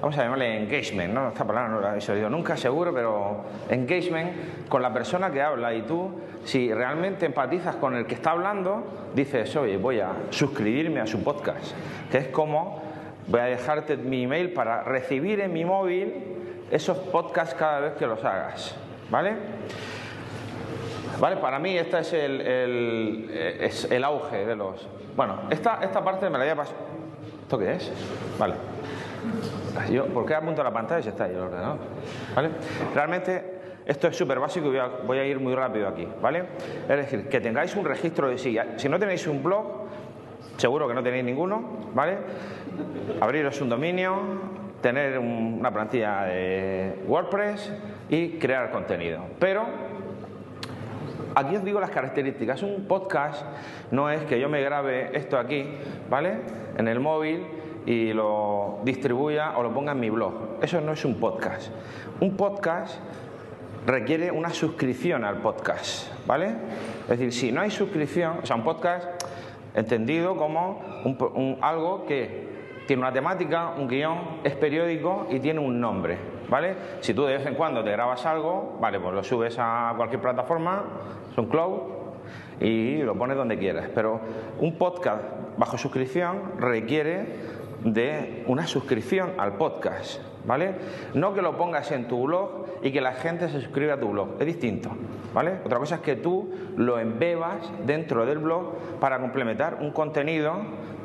vamos 0.00 0.16
a 0.16 0.22
llamarle 0.22 0.62
engagement, 0.62 1.12
¿no? 1.12 1.28
Esta 1.28 1.44
palabra 1.44 1.68
no 1.68 1.80
la 1.80 1.98
he 1.98 2.12
oído 2.12 2.30
nunca, 2.30 2.56
seguro, 2.56 2.94
pero 2.94 3.44
engagement 3.68 4.68
con 4.68 4.80
la 4.80 4.92
persona 4.92 5.30
que 5.30 5.42
habla 5.42 5.74
y 5.74 5.82
tú, 5.82 6.10
si 6.44 6.72
realmente 6.72 7.26
empatizas 7.26 7.76
con 7.76 7.94
el 7.94 8.06
que 8.06 8.14
está 8.14 8.30
hablando, 8.30 9.10
dices, 9.14 9.54
oye, 9.56 9.76
voy 9.76 10.00
a 10.00 10.12
suscribirme 10.30 11.00
a 11.00 11.06
su 11.06 11.22
podcast, 11.22 11.74
que 12.10 12.18
es 12.18 12.28
como 12.28 12.80
voy 13.26 13.40
a 13.40 13.44
dejarte 13.44 13.96
mi 13.96 14.22
email 14.22 14.52
para 14.52 14.84
recibir 14.84 15.40
en 15.40 15.52
mi 15.52 15.64
móvil 15.64 16.14
esos 16.70 16.96
podcasts 16.96 17.54
cada 17.54 17.80
vez 17.80 17.94
que 17.94 18.06
los 18.06 18.24
hagas. 18.24 18.76
¿Vale? 19.10 19.34
Vale, 21.18 21.36
para 21.36 21.58
mí 21.58 21.76
este 21.76 21.98
es 21.98 22.12
el, 22.12 23.30
es 23.60 23.90
el 23.90 24.04
auge 24.04 24.44
de 24.46 24.56
los... 24.56 24.86
Bueno, 25.16 25.42
esta, 25.50 25.80
esta 25.82 26.04
parte 26.04 26.28
me 26.28 26.38
la 26.38 26.54
voy 26.54 26.64
a. 26.64 26.66
¿Esto 27.46 27.58
qué 27.58 27.74
es? 27.74 27.92
Vale. 28.40 28.54
Yo, 29.88 30.06
¿Por 30.06 30.26
qué 30.26 30.34
apunto 30.34 30.62
a 30.62 30.64
la 30.64 30.72
pantalla 30.72 31.00
si 31.00 31.10
está 31.10 31.26
ahí 31.26 31.30
el 31.30 31.42
ordenador? 31.42 31.78
¿Vale? 32.34 32.50
Realmente 32.92 33.44
esto 33.86 34.08
es 34.08 34.16
súper 34.16 34.40
básico 34.40 34.66
y 34.66 34.76
voy 35.06 35.18
a, 35.18 35.24
ir 35.24 35.38
muy 35.38 35.54
rápido 35.54 35.86
aquí, 35.86 36.08
¿vale? 36.20 36.42
Es 36.88 36.96
decir, 36.96 37.28
que 37.28 37.40
tengáis 37.40 37.76
un 37.76 37.84
registro 37.84 38.28
de 38.28 38.36
sí. 38.36 38.58
Si 38.78 38.88
no 38.88 38.98
tenéis 38.98 39.28
un 39.28 39.44
blog, 39.44 39.86
seguro 40.56 40.88
que 40.88 40.94
no 40.94 41.04
tenéis 41.04 41.22
ninguno, 41.22 41.62
¿vale? 41.94 42.16
Abriros 43.20 43.60
un 43.60 43.68
dominio, 43.68 44.16
tener 44.82 45.16
una 45.16 45.70
plantilla 45.70 46.24
de 46.24 46.98
WordPress 47.06 47.72
y 48.08 48.38
crear 48.40 48.72
contenido. 48.72 49.20
Pero 49.38 49.66
aquí 51.36 51.54
os 51.54 51.64
digo 51.64 51.78
las 51.78 51.90
características. 51.90 52.62
Un 52.62 52.86
podcast 52.88 53.44
no 53.90 54.10
es 54.10 54.24
que 54.24 54.40
yo 54.40 54.48
me 54.48 54.62
grabe 54.62 55.16
esto 55.16 55.38
aquí, 55.38 55.68
¿vale? 56.08 56.38
En 56.78 56.88
el 56.88 56.98
móvil 56.98 57.46
y 57.84 58.12
lo 58.12 58.78
distribuya 58.84 59.56
o 59.56 59.62
lo 59.62 59.72
ponga 59.72 59.92
en 59.92 60.00
mi 60.00 60.10
blog. 60.10 60.58
Eso 60.62 60.80
no 60.80 60.92
es 60.92 61.04
un 61.04 61.20
podcast. 61.20 61.70
Un 62.20 62.36
podcast 62.36 62.98
requiere 63.86 64.30
una 64.30 64.50
suscripción 64.50 65.24
al 65.24 65.36
podcast, 65.36 66.10
¿vale? 66.26 66.54
Es 67.02 67.18
decir, 67.18 67.32
si 67.32 67.52
no 67.52 67.60
hay 67.60 67.70
suscripción, 67.70 68.38
o 68.42 68.46
sea, 68.46 68.56
un 68.56 68.64
podcast 68.64 69.06
entendido 69.74 70.36
como 70.36 70.80
algo 71.60 72.06
que 72.06 72.56
tiene 72.86 73.02
una 73.02 73.12
temática, 73.12 73.74
un 73.76 73.88
guion, 73.88 74.40
es 74.42 74.54
periódico 74.54 75.26
y 75.30 75.38
tiene 75.38 75.60
un 75.60 75.80
nombre, 75.80 76.16
¿vale? 76.48 76.74
Si 77.00 77.14
tú 77.14 77.24
de 77.24 77.38
vez 77.38 77.46
en 77.46 77.54
cuando 77.54 77.82
te 77.82 77.90
grabas 77.90 78.24
algo, 78.26 78.78
vale, 78.80 79.00
pues 79.00 79.14
lo 79.14 79.22
subes 79.22 79.56
a 79.58 79.92
cualquier 79.96 80.20
plataforma, 80.20 80.84
es 81.30 81.38
un 81.38 81.46
cloud 81.46 81.80
y 82.60 82.98
lo 83.02 83.14
pones 83.16 83.36
donde 83.36 83.58
quieras. 83.58 83.90
Pero 83.94 84.20
un 84.60 84.76
podcast 84.78 85.22
bajo 85.56 85.78
suscripción 85.78 86.52
requiere 86.58 87.56
de 87.84 88.44
una 88.46 88.66
suscripción 88.66 89.32
al 89.38 89.52
podcast, 89.54 90.20
¿vale? 90.44 90.74
No 91.14 91.34
que 91.34 91.42
lo 91.42 91.56
pongas 91.56 91.92
en 91.92 92.08
tu 92.08 92.24
blog 92.24 92.66
y 92.82 92.90
que 92.90 93.00
la 93.00 93.12
gente 93.12 93.48
se 93.48 93.60
suscriba 93.60 93.94
a 93.94 94.00
tu 94.00 94.08
blog, 94.08 94.36
es 94.40 94.46
distinto, 94.46 94.90
¿vale? 95.34 95.58
Otra 95.64 95.78
cosa 95.78 95.96
es 95.96 96.00
que 96.00 96.16
tú 96.16 96.50
lo 96.76 96.98
embebas 96.98 97.70
dentro 97.84 98.26
del 98.26 98.38
blog 98.38 98.76
para 99.00 99.18
complementar 99.20 99.78
un 99.80 99.90
contenido 99.92 100.54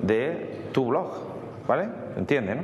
de 0.02 0.70
tu 0.72 0.88
blog, 0.88 1.32
¿Vale? 1.68 1.88
¿Entiende, 2.18 2.56
no? 2.56 2.64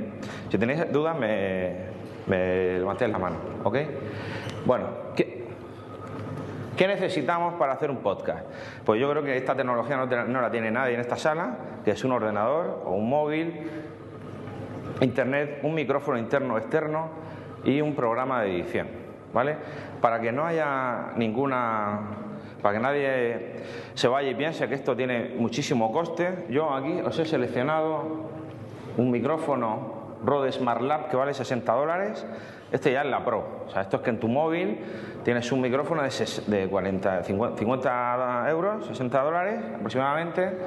Si 0.50 0.58
tenéis 0.58 0.92
dudas, 0.92 1.18
me, 1.18 1.97
me 2.28 2.80
levantéis 2.80 3.12
la 3.12 3.18
mano, 3.18 3.36
¿ok? 3.64 3.78
Bueno, 4.66 4.86
¿qué, 5.16 5.48
¿qué, 6.76 6.88
necesitamos 6.88 7.56
para 7.56 7.74
hacer 7.74 7.90
un 7.90 7.98
podcast? 7.98 8.46
Pues 8.86 9.00
yo 9.00 9.10
creo 9.10 9.24
que 9.24 9.38
esta 9.38 9.56
tecnología 9.56 9.98
no, 9.98 10.06
no 10.06 10.42
la 10.42 10.52
tiene 10.52 10.72
nadie 10.72 10.96
en 10.96 11.00
esta 11.00 11.16
sala, 11.16 11.58
que 11.84 11.92
es 11.92 12.04
un 12.04 12.12
ordenador 12.12 12.84
o 12.86 12.92
un 12.92 13.10
móvil, 13.10 13.70
internet, 15.02 15.60
un 15.64 15.74
micrófono 15.74 16.18
interno 16.18 16.56
o 16.56 16.58
externo 16.58 17.10
y 17.64 17.82
un 17.82 17.96
programa 17.96 18.42
de 18.42 18.56
edición, 18.56 18.88
¿vale? 19.34 19.56
Para 20.02 20.20
que 20.20 20.32
no 20.32 20.46
haya 20.46 21.14
ninguna 21.16 22.26
para 22.62 22.78
que 22.78 22.84
nadie 22.84 23.52
se 23.94 24.08
vaya 24.08 24.30
y 24.30 24.36
piense 24.36 24.68
que 24.68 24.76
esto 24.76 24.96
tiene 24.96 25.36
muchísimo 25.38 25.92
coste, 25.92 26.46
yo 26.50 26.74
aquí 26.74 27.00
os 27.02 27.18
he 27.20 27.26
seleccionado 27.26 28.30
un 28.98 29.12
micrófono 29.12 29.97
Rode 30.26 30.52
Smart 30.52 30.82
Lab 30.82 31.10
que 31.10 31.16
vale 31.18 31.34
60 31.34 31.72
dólares. 31.74 32.26
Este 32.72 32.92
ya 32.92 33.02
es 33.02 33.08
la 33.08 33.24
Pro. 33.24 33.64
O 33.68 33.70
sea, 33.70 33.82
esto 33.84 33.98
es 33.98 34.04
que 34.04 34.10
en 34.10 34.20
tu 34.20 34.28
móvil 34.28 34.80
tienes 35.24 35.52
un 35.52 35.62
micrófono 35.62 36.02
de, 36.04 36.68
40, 36.70 37.24
50 37.24 38.46
euros, 38.50 38.86
60 38.88 39.22
dólares 39.22 39.60
aproximadamente, 39.76 40.58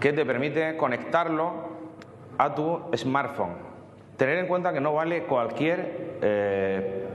que 0.00 0.12
te 0.12 0.24
permite 0.24 0.76
conectarlo 0.76 1.52
a 2.38 2.54
tu 2.54 2.80
smartphone. 2.96 3.52
Tener 4.16 4.38
en 4.38 4.46
cuenta 4.48 4.72
que 4.72 4.80
no 4.80 4.94
vale 4.94 5.24
cualquier 5.24 6.16
eh, 6.22 7.06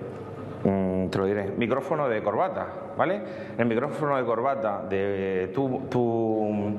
mm, 0.63 1.07
te 1.09 1.17
lo 1.17 1.25
diré, 1.25 1.51
micrófono 1.57 2.07
de 2.07 2.23
corbata, 2.23 2.67
¿vale? 2.97 3.21
El 3.57 3.65
micrófono 3.65 4.15
de 4.17 4.23
corbata 4.23 4.83
de 4.89 5.51
tu, 5.53 5.81
tu- 5.89 6.77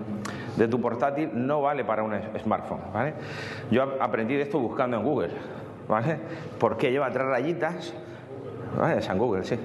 de 0.56 0.68
tu 0.68 0.80
portátil 0.80 1.30
no 1.32 1.62
vale 1.62 1.84
para 1.84 2.02
un 2.02 2.14
smartphone, 2.38 2.80
¿vale? 2.92 3.14
Yo 3.70 3.82
aprendí 4.00 4.34
de 4.34 4.42
esto 4.42 4.58
buscando 4.58 4.96
en 4.96 5.04
Google, 5.04 5.30
¿vale? 5.88 6.18
Porque 6.58 6.90
lleva 6.90 7.11
tres 7.11 7.26
rayitas, 7.26 7.94
¿vale? 8.78 8.99
Es 8.99 9.08
en 9.08 9.18
Google, 9.18 9.44
sí. 9.44 9.58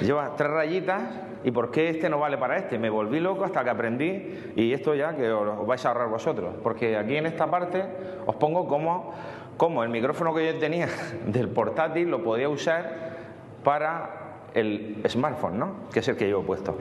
Lleva 0.00 0.34
tres 0.36 0.50
rayitas 0.50 1.02
y 1.44 1.50
¿por 1.50 1.70
qué 1.70 1.90
este 1.90 2.08
no 2.08 2.18
vale 2.18 2.38
para 2.38 2.56
este? 2.56 2.78
Me 2.78 2.90
volví 2.90 3.20
loco 3.20 3.44
hasta 3.44 3.62
que 3.62 3.70
aprendí 3.70 4.52
y 4.56 4.72
esto 4.72 4.94
ya 4.94 5.14
que 5.14 5.30
os 5.30 5.66
vais 5.66 5.84
a 5.84 5.88
ahorrar 5.88 6.08
vosotros, 6.08 6.54
porque 6.62 6.96
aquí 6.96 7.16
en 7.16 7.26
esta 7.26 7.46
parte 7.46 7.84
os 8.26 8.34
pongo 8.36 8.66
cómo, 8.66 9.12
cómo 9.56 9.84
el 9.84 9.90
micrófono 9.90 10.34
que 10.34 10.52
yo 10.52 10.58
tenía 10.58 10.88
del 11.26 11.48
portátil 11.48 12.10
lo 12.10 12.24
podía 12.24 12.48
usar 12.48 13.14
para 13.62 14.24
el 14.54 15.02
smartphone, 15.08 15.58
¿no? 15.58 15.74
Que 15.92 16.00
es 16.00 16.08
el 16.08 16.16
que 16.16 16.28
yo 16.28 16.40
he 16.40 16.44
puesto. 16.44 16.76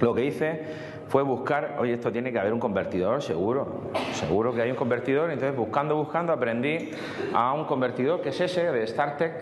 Lo 0.00 0.14
que 0.14 0.24
hice 0.24 0.64
fue 1.10 1.22
buscar, 1.24 1.76
oye, 1.80 1.92
esto 1.94 2.10
tiene 2.10 2.32
que 2.32 2.38
haber 2.38 2.52
un 2.52 2.60
convertidor, 2.60 3.20
seguro, 3.20 3.90
seguro 4.12 4.54
que 4.54 4.62
hay 4.62 4.70
un 4.70 4.76
convertidor, 4.76 5.30
entonces 5.30 5.56
buscando, 5.56 5.96
buscando, 5.96 6.32
aprendí 6.32 6.90
a 7.34 7.52
un 7.52 7.64
convertidor 7.64 8.22
que 8.22 8.28
es 8.30 8.40
ese 8.40 8.70
de 8.72 8.86
StarTech, 8.86 9.32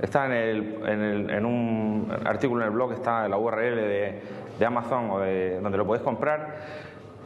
está 0.00 0.24
en, 0.26 0.32
el, 0.32 0.78
en, 0.86 1.00
el- 1.02 1.30
en 1.30 1.44
un 1.44 2.10
artículo 2.24 2.62
en 2.62 2.68
el 2.68 2.74
blog, 2.74 2.92
está 2.94 3.26
en 3.26 3.30
la 3.32 3.36
URL 3.38 3.76
de, 3.76 4.18
Amazon 4.66 5.10
o 5.10 5.20
de 5.20 5.60
donde 5.60 5.76
lo 5.78 5.86
podéis 5.86 6.02
comprar, 6.04 6.56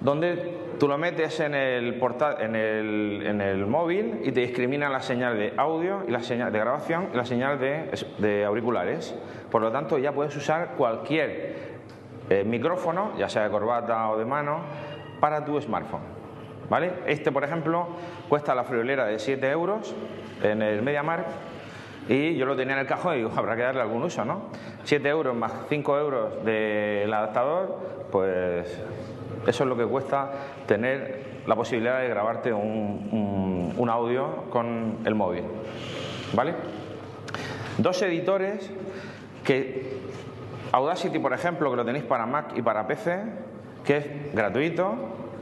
donde 0.00 0.54
tú 0.78 0.86
lo 0.88 0.98
metes 0.98 1.38
en 1.40 1.54
el, 1.54 1.94
porta- 2.00 2.36
en 2.40 2.56
el, 2.56 3.22
en 3.26 3.40
el 3.40 3.64
móvil 3.66 4.20
y 4.24 4.32
te 4.32 4.40
discrimina 4.40 4.88
la 4.88 5.00
señal 5.00 5.36
de 5.38 5.52
audio 5.56 6.02
y 6.06 6.10
la 6.10 6.20
señal 6.20 6.52
de 6.52 6.58
grabación 6.58 7.08
y 7.12 7.16
la 7.16 7.24
señal 7.24 7.58
de 7.60 8.44
auriculares. 8.44 9.16
Por 9.52 9.62
lo 9.62 9.70
tanto, 9.70 9.98
ya 9.98 10.10
puedes 10.12 10.36
usar 10.36 10.74
cualquier 10.76 11.73
eh, 12.30 12.44
micrófono, 12.44 13.16
ya 13.18 13.28
sea 13.28 13.44
de 13.44 13.50
corbata 13.50 14.10
o 14.10 14.18
de 14.18 14.24
mano, 14.24 14.60
para 15.20 15.44
tu 15.44 15.60
smartphone. 15.60 16.02
¿Vale? 16.68 16.92
Este, 17.06 17.30
por 17.30 17.44
ejemplo, 17.44 17.88
cuesta 18.28 18.54
la 18.54 18.64
friolera 18.64 19.04
de 19.04 19.18
7 19.18 19.50
euros 19.50 19.94
en 20.42 20.62
el 20.62 20.82
MediaMarkt 20.82 21.28
y 22.08 22.36
yo 22.36 22.46
lo 22.46 22.56
tenía 22.56 22.74
en 22.74 22.80
el 22.80 22.86
cajón 22.86 23.14
y 23.14 23.16
digo, 23.18 23.30
habrá 23.36 23.56
que 23.56 23.62
darle 23.62 23.82
algún 23.82 24.02
uso, 24.02 24.24
¿no? 24.24 24.42
7 24.84 25.08
euros 25.08 25.34
más 25.36 25.52
5 25.68 25.98
euros 25.98 26.44
del 26.44 27.12
adaptador, 27.12 27.78
pues 28.10 28.80
eso 29.46 29.64
es 29.64 29.68
lo 29.68 29.76
que 29.76 29.84
cuesta 29.84 30.32
tener 30.66 31.34
la 31.46 31.54
posibilidad 31.54 32.00
de 32.00 32.08
grabarte 32.08 32.52
un 32.52 33.88
audio 33.90 34.44
con 34.50 34.98
el 35.04 35.14
móvil. 35.14 35.44
¿Vale? 36.32 36.54
Dos 37.78 38.00
editores 38.02 38.70
que 39.44 39.98
Audacity, 40.74 41.20
por 41.20 41.32
ejemplo, 41.32 41.70
que 41.70 41.76
lo 41.76 41.84
tenéis 41.84 42.04
para 42.04 42.26
Mac 42.26 42.46
y 42.56 42.60
para 42.60 42.84
PC, 42.84 43.20
que 43.84 43.96
es 43.96 44.34
gratuito, 44.34 44.96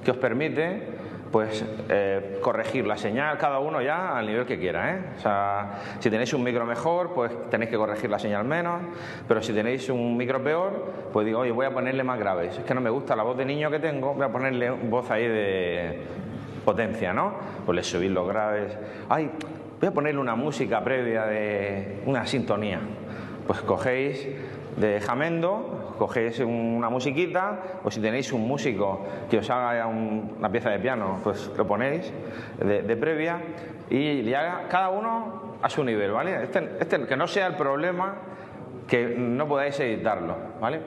que 0.05 0.11
os 0.11 0.19
permite 0.19 0.83
pues 1.31 1.65
eh, 1.89 2.39
corregir 2.43 2.87
la 2.87 2.99
señal 2.99 3.39
cada 3.39 3.59
uno 3.59 3.81
ya 3.81 4.15
al 4.15 4.27
nivel 4.27 4.45
que 4.45 4.59
quiera. 4.59 4.95
¿eh? 4.95 5.01
O 5.17 5.21
sea, 5.21 5.79
si 6.01 6.11
tenéis 6.11 6.35
un 6.35 6.43
micro 6.43 6.67
mejor, 6.67 7.15
pues 7.15 7.33
tenéis 7.49 7.71
que 7.71 7.79
corregir 7.79 8.11
la 8.11 8.19
señal 8.19 8.45
menos, 8.45 8.83
pero 9.27 9.41
si 9.41 9.55
tenéis 9.55 9.89
un 9.89 10.19
micro 10.19 10.45
peor, 10.45 10.93
pues 11.11 11.25
digo, 11.25 11.39
oye, 11.39 11.51
voy 11.51 11.65
a 11.65 11.73
ponerle 11.73 12.05
más 12.05 12.19
graves. 12.19 12.59
Es 12.59 12.65
que 12.65 12.75
no 12.75 12.83
me 12.83 12.91
gusta 12.91 13.17
la 13.17 13.23
voz 13.23 13.39
de 13.39 13.47
niño 13.47 13.71
que 13.71 13.79
tengo, 13.79 14.13
voy 14.13 14.25
a 14.27 14.29
ponerle 14.31 14.69
voz 14.69 15.11
ahí 15.11 15.27
de 15.27 15.99
potencia, 16.63 17.15
¿no? 17.15 17.37
Pues 17.65 17.75
le 17.75 17.83
subís 17.83 18.11
los 18.11 18.29
graves. 18.29 18.77
Ay, 19.09 19.31
voy 19.81 19.89
a 19.89 19.93
ponerle 19.93 20.21
una 20.21 20.35
música 20.35 20.85
previa 20.85 21.25
de 21.25 22.03
una 22.05 22.27
sintonía. 22.27 22.81
Pues 23.47 23.63
cogéis 23.63 24.29
de 24.77 25.01
Jamendo, 25.01 25.95
cogéis 25.99 26.39
una 26.41 26.89
musiquita, 26.89 27.59
o 27.85 27.91
si 27.91 28.01
tenéis 28.01 28.33
un 28.33 28.47
músico 28.49 29.05
que 29.31 29.39
os 29.39 29.51
haga 29.51 29.87
un- 29.87 30.35
una 30.39 30.49
pieza 30.51 30.71
de 30.71 30.79
piano, 30.79 31.21
pues 31.23 31.51
lo 31.57 31.67
ponéis 31.67 32.13
de, 32.59 32.83
de 32.83 32.97
previa 32.97 33.39
y 33.91 34.23
ya 34.23 34.67
cada 34.71 34.89
uno 34.91 35.57
a 35.63 35.69
su 35.69 35.85
nivel, 35.85 36.11
¿vale? 36.13 36.43
Este, 36.45 36.77
este 36.81 37.07
que 37.07 37.17
no 37.17 37.27
sea 37.27 37.47
el 37.49 37.55
problema 37.55 38.15
que 38.89 39.15
no 39.17 39.47
podáis 39.47 39.79
editarlo, 39.81 40.35
¿vale? 40.61 40.81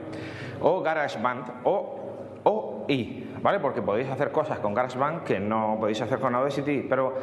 O 0.62 0.82
GarageBand 0.82 1.46
o, 1.64 2.00
o 2.44 2.86
i, 2.88 3.24
¿vale? 3.46 3.60
Porque 3.60 3.84
podéis 3.84 4.10
hacer 4.10 4.32
cosas 4.32 4.58
con 4.58 4.74
GarageBand 4.74 5.24
que 5.24 5.40
no 5.40 5.78
podéis 5.80 6.02
hacer 6.02 6.18
con 6.18 6.34
Audacity, 6.34 6.84
pero 6.90 7.14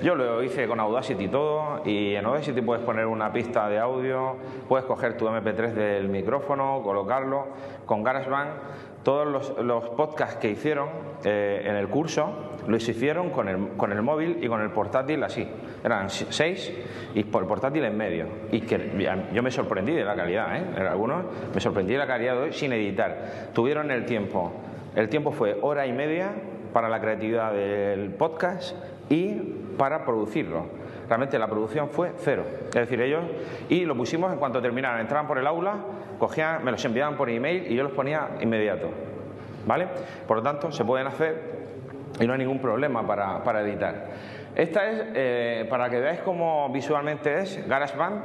yo 0.00 0.14
lo 0.14 0.40
hice 0.40 0.68
con 0.68 0.78
Audacity 0.78 1.26
todo 1.26 1.82
y 1.84 2.14
en 2.14 2.24
Audacity 2.24 2.60
puedes 2.60 2.84
poner 2.84 3.06
una 3.06 3.32
pista 3.32 3.68
de 3.68 3.80
audio, 3.80 4.36
puedes 4.68 4.86
coger 4.86 5.16
tu 5.16 5.26
MP3 5.26 5.72
del 5.72 6.08
micrófono, 6.08 6.80
colocarlo 6.84 7.48
con 7.86 8.04
GarageBand. 8.04 8.50
Todos 9.02 9.26
los, 9.26 9.58
los 9.64 9.88
podcasts 9.90 10.36
que 10.36 10.48
hicieron 10.48 10.90
eh, 11.24 11.64
en 11.66 11.74
el 11.74 11.88
curso 11.88 12.52
los 12.68 12.88
hicieron 12.88 13.30
con 13.30 13.48
el, 13.48 13.70
con 13.76 13.90
el 13.90 14.00
móvil 14.00 14.38
y 14.40 14.46
con 14.46 14.60
el 14.60 14.70
portátil 14.70 15.24
así. 15.24 15.44
Eran 15.82 16.08
seis 16.08 16.72
y 17.14 17.24
por 17.24 17.42
el 17.42 17.48
portátil 17.48 17.84
en 17.84 17.96
medio. 17.96 18.26
Y 18.52 18.60
que 18.60 19.08
yo 19.32 19.42
me 19.42 19.50
sorprendí 19.50 19.92
de 19.92 20.04
la 20.04 20.14
calidad, 20.14 20.56
¿eh? 20.56 20.64
En 20.76 20.86
algunos 20.86 21.24
me 21.52 21.60
sorprendí 21.60 21.94
de 21.94 21.98
la 21.98 22.06
calidad 22.06 22.36
de 22.36 22.42
hoy 22.42 22.52
sin 22.52 22.72
editar. 22.72 23.50
Tuvieron 23.52 23.90
el 23.90 24.06
tiempo. 24.06 24.52
El 24.94 25.08
tiempo 25.08 25.32
fue 25.32 25.58
hora 25.62 25.86
y 25.86 25.92
media 25.92 26.30
para 26.72 26.88
la 26.88 27.00
creatividad 27.00 27.52
del 27.52 28.10
podcast 28.10 28.76
y 29.08 29.34
para 29.76 30.04
producirlo. 30.04 30.66
Realmente 31.08 31.38
la 31.38 31.48
producción 31.48 31.90
fue 31.90 32.12
cero. 32.18 32.44
Es 32.68 32.74
decir, 32.74 33.00
ellos, 33.00 33.22
y 33.68 33.84
lo 33.84 33.94
pusimos 33.96 34.32
en 34.32 34.38
cuanto 34.38 34.62
terminaran, 34.62 35.00
entraban 35.00 35.26
por 35.26 35.38
el 35.38 35.46
aula, 35.46 35.74
cogían, 36.18 36.64
me 36.64 36.70
los 36.70 36.84
enviaban 36.84 37.16
por 37.16 37.28
email 37.28 37.70
y 37.70 37.74
yo 37.74 37.82
los 37.82 37.92
ponía 37.92 38.28
inmediato. 38.40 38.88
¿Vale? 39.66 39.88
Por 40.26 40.38
lo 40.38 40.42
tanto, 40.42 40.70
se 40.72 40.84
pueden 40.84 41.06
hacer 41.06 41.64
y 42.20 42.26
no 42.26 42.32
hay 42.32 42.38
ningún 42.38 42.60
problema 42.60 43.06
para, 43.06 43.42
para 43.42 43.60
editar. 43.62 44.06
Esta 44.54 44.88
es, 44.90 45.02
eh, 45.14 45.66
para 45.68 45.90
que 45.90 45.98
veáis 46.00 46.20
cómo 46.20 46.68
visualmente 46.70 47.40
es, 47.40 47.66
GarageBand, 47.66 48.22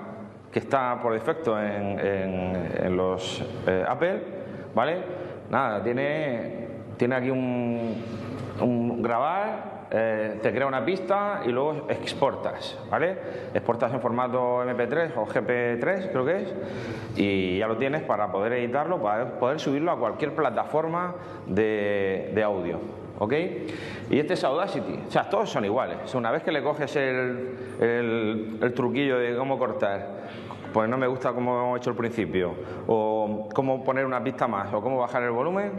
que 0.51 0.59
está 0.59 0.99
por 1.01 1.13
defecto 1.13 1.59
en, 1.59 1.99
en- 1.99 2.71
en 2.83 2.97
los 2.97 3.43
eh, 3.67 3.83
Apple, 3.87 4.21
¿vale? 4.75 4.97
Nada, 5.49 5.81
tiene, 5.83 6.67
tiene 6.97 7.15
aquí 7.15 7.29
un, 7.31 7.95
un 8.61 9.01
grabar, 9.01 9.87
eh, 9.91 10.39
te 10.43 10.53
crea 10.53 10.67
una 10.67 10.85
pista 10.85 11.41
y 11.45 11.49
luego 11.49 11.87
exportas, 11.89 12.77
¿vale? 12.91 13.17
Exportas 13.53 13.91
en 13.93 13.99
formato 13.99 14.63
MP3 14.63 15.13
o 15.17 15.25
GP3, 15.25 16.11
creo 16.11 16.25
que 16.25 16.35
es, 16.43 16.53
y 17.15 17.57
ya 17.57 17.67
lo 17.67 17.77
tienes 17.77 18.03
para 18.03 18.31
poder 18.31 18.53
editarlo, 18.53 19.01
para 19.01 19.39
poder 19.39 19.59
subirlo 19.59 19.91
a 19.91 19.97
cualquier 19.97 20.35
plataforma 20.35 21.15
de, 21.47 22.31
de 22.35 22.43
audio, 22.43 22.79
¿ok? 23.17 23.33
Y 24.11 24.19
este 24.19 24.35
es 24.35 24.43
Audacity, 24.43 24.99
o 25.07 25.11
sea, 25.11 25.27
todos 25.29 25.49
son 25.49 25.65
iguales. 25.65 25.97
O 26.03 26.07
sea, 26.07 26.19
una 26.19 26.29
vez 26.29 26.43
que 26.43 26.51
le 26.51 26.61
coges 26.61 26.95
el, 26.95 27.57
el- 27.79 28.59
el 28.61 28.73
truquillo 28.75 29.17
de 29.17 29.35
cómo 29.35 29.57
cortar, 29.57 30.19
pues 30.73 30.89
no 30.89 30.97
me 30.97 31.07
gusta 31.07 31.33
cómo 31.33 31.59
hemos 31.59 31.79
hecho 31.79 31.89
al 31.91 31.95
principio, 31.95 32.53
o 32.87 33.49
cómo 33.53 33.83
poner 33.83 34.05
una 34.05 34.23
pista 34.23 34.47
más, 34.47 34.73
o 34.73 34.81
cómo 34.81 34.97
bajar 34.97 35.23
el 35.23 35.31
volumen, 35.31 35.71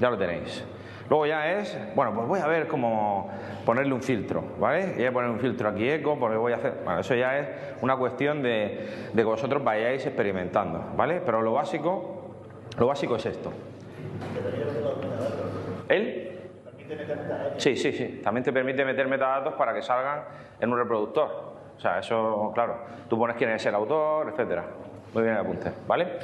ya 0.00 0.10
lo 0.10 0.18
tenéis. 0.18 0.64
Luego 1.08 1.26
ya 1.26 1.50
es, 1.52 1.78
bueno, 1.94 2.14
pues 2.14 2.26
voy 2.26 2.40
a 2.40 2.46
ver 2.46 2.66
cómo 2.66 3.30
ponerle 3.66 3.92
un 3.92 4.02
filtro, 4.02 4.42
¿vale? 4.58 4.94
Voy 4.96 5.04
a 5.04 5.12
poner 5.12 5.30
un 5.30 5.38
filtro 5.40 5.68
aquí 5.68 5.88
eco, 5.88 6.18
porque 6.18 6.36
voy 6.36 6.52
a 6.52 6.56
hacer, 6.56 6.74
bueno, 6.84 7.00
eso 7.00 7.14
ya 7.14 7.38
es 7.38 7.48
una 7.82 7.96
cuestión 7.96 8.42
de, 8.42 9.10
que 9.14 9.24
vosotros 9.24 9.62
vayáis 9.62 10.06
experimentando, 10.06 10.82
¿vale? 10.96 11.20
Pero 11.24 11.42
lo 11.42 11.52
básico, 11.52 12.34
lo 12.78 12.86
básico 12.86 13.16
es 13.16 13.26
esto. 13.26 13.52
¿Él? 15.88 16.40
Sí, 17.58 17.76
sí, 17.76 17.92
sí. 17.92 18.20
También 18.24 18.44
te 18.44 18.52
permite 18.52 18.84
meter 18.84 19.06
metadatos 19.06 19.54
para 19.54 19.74
que 19.74 19.82
salgan 19.82 20.24
en 20.60 20.72
un 20.72 20.78
reproductor. 20.78 21.51
Sea, 21.82 21.98
eso, 21.98 22.52
claro. 22.54 22.78
Tú 23.08 23.18
pones 23.18 23.36
quién 23.36 23.50
es 23.50 23.66
el 23.66 23.74
autor, 23.74 24.28
etcétera. 24.28 24.64
Muy 25.12 25.24
bien 25.24 25.34
el 25.34 25.40
apunte, 25.40 25.72
¿vale? 25.88 26.16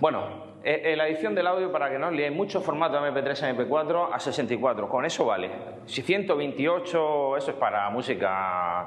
Bueno, 0.00 0.48
eh, 0.64 0.80
eh, 0.82 0.96
la 0.96 1.06
edición 1.06 1.34
del 1.34 1.46
audio, 1.46 1.70
para 1.70 1.90
que 1.90 1.98
no 1.98 2.06
os 2.06 2.14
liéis, 2.14 2.34
mucho 2.34 2.62
formato 2.62 2.98
MP3 2.98 3.42
a 3.42 3.50
MP4 3.54 4.08
a 4.14 4.18
64. 4.18 4.88
Con 4.88 5.04
eso 5.04 5.26
vale. 5.26 5.50
Si 5.84 6.00
128, 6.00 7.36
eso 7.36 7.50
es 7.50 7.56
para 7.58 7.90
música. 7.90 8.86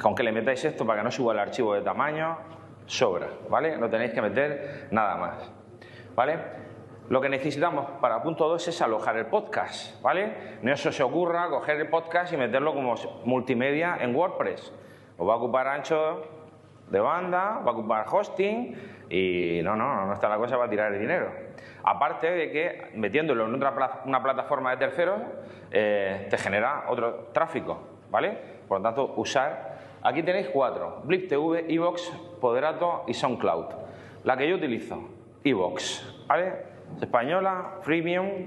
Con 0.00 0.14
que 0.14 0.22
le 0.22 0.30
metáis 0.30 0.64
esto 0.64 0.86
para 0.86 1.00
que 1.00 1.04
no 1.04 1.10
suba 1.10 1.32
el 1.32 1.40
archivo 1.40 1.74
de 1.74 1.82
tamaño, 1.82 2.38
sobra, 2.86 3.26
¿vale? 3.48 3.76
No 3.78 3.90
tenéis 3.90 4.12
que 4.12 4.22
meter 4.22 4.86
nada 4.92 5.16
más, 5.16 5.50
¿vale? 6.14 6.38
Lo 7.08 7.20
que 7.20 7.28
necesitamos 7.28 7.86
para 8.00 8.22
punto 8.22 8.48
2 8.48 8.68
es 8.68 8.82
alojar 8.82 9.16
el 9.16 9.26
podcast, 9.26 10.02
¿vale? 10.02 10.58
No 10.62 10.76
se 10.76 10.88
os 10.88 11.00
ocurra 11.00 11.48
coger 11.48 11.76
el 11.80 11.88
podcast 11.88 12.32
y 12.32 12.36
meterlo 12.36 12.74
como 12.74 12.94
multimedia 13.24 13.98
en 14.00 14.14
WordPress. 14.14 14.72
Os 15.16 15.28
va 15.28 15.34
a 15.34 15.36
ocupar 15.36 15.68
ancho 15.68 16.22
de 16.90 17.00
banda, 17.00 17.60
va 17.64 17.70
a 17.70 17.74
ocupar 17.74 18.06
hosting 18.10 18.76
y 19.08 19.60
no, 19.62 19.76
no, 19.76 20.06
no 20.06 20.12
está 20.12 20.28
la 20.28 20.36
cosa 20.36 20.56
para 20.56 20.68
tirar 20.68 20.92
el 20.92 21.00
dinero. 21.00 21.30
Aparte 21.84 22.30
de 22.30 22.50
que 22.50 22.90
metiéndolo 22.94 23.46
en 23.46 23.54
otra 23.54 24.02
una 24.04 24.22
plataforma 24.22 24.72
de 24.72 24.76
terceros 24.76 25.20
eh, 25.70 26.26
te 26.28 26.36
genera 26.38 26.86
otro 26.88 27.28
tráfico, 27.32 27.80
¿vale? 28.10 28.36
Por 28.66 28.78
lo 28.78 28.82
tanto, 28.82 29.14
usar 29.16 29.76
Aquí 30.06 30.22
tenéis 30.22 30.48
cuatro, 30.52 31.00
Blip 31.02 31.28
TV, 31.28 31.64
Evox, 31.68 32.12
Poderato 32.40 33.02
y 33.08 33.14
SoundCloud. 33.14 33.66
La 34.22 34.36
que 34.36 34.48
yo 34.48 34.54
utilizo, 34.54 35.02
Evox, 35.42 36.24
¿vale? 36.28 36.75
Es 36.96 37.02
española, 37.02 37.78
freemium, 37.82 38.46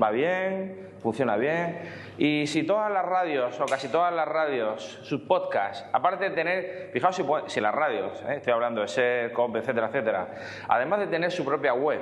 va 0.00 0.10
bien, 0.10 0.90
funciona 1.00 1.36
bien. 1.36 1.80
Y 2.18 2.46
si 2.46 2.62
todas 2.62 2.92
las 2.92 3.04
radios, 3.04 3.58
o 3.60 3.66
casi 3.66 3.88
todas 3.88 4.12
las 4.12 4.28
radios, 4.28 4.82
sus 5.02 5.22
podcasts, 5.22 5.88
aparte 5.92 6.28
de 6.28 6.34
tener, 6.34 6.90
fijaos 6.92 7.20
si, 7.46 7.60
las 7.60 7.74
radios, 7.74 8.22
¿eh? 8.22 8.36
estoy 8.36 8.52
hablando 8.52 8.82
de 8.82 8.88
SER, 8.88 9.32
COP, 9.32 9.56
etcétera, 9.56 9.88
etcétera, 9.88 10.28
además 10.68 11.00
de 11.00 11.06
tener 11.06 11.30
su 11.32 11.44
propia 11.44 11.72
web, 11.74 12.00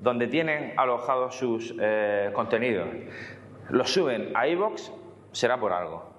donde 0.00 0.26
tienen 0.26 0.74
alojados 0.76 1.36
sus 1.36 1.74
eh, 1.80 2.30
contenidos, 2.34 2.88
los 3.70 3.90
suben 3.92 4.30
a 4.34 4.46
iVoox, 4.46 4.92
será 5.32 5.58
por 5.58 5.72
algo, 5.72 6.10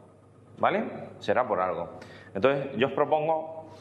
¿vale? 0.58 0.84
Será 1.20 1.48
por 1.48 1.62
algo. 1.62 2.00
Entonces, 2.34 2.76
yo 2.76 2.88
os 2.88 2.94
propongo 2.94 3.72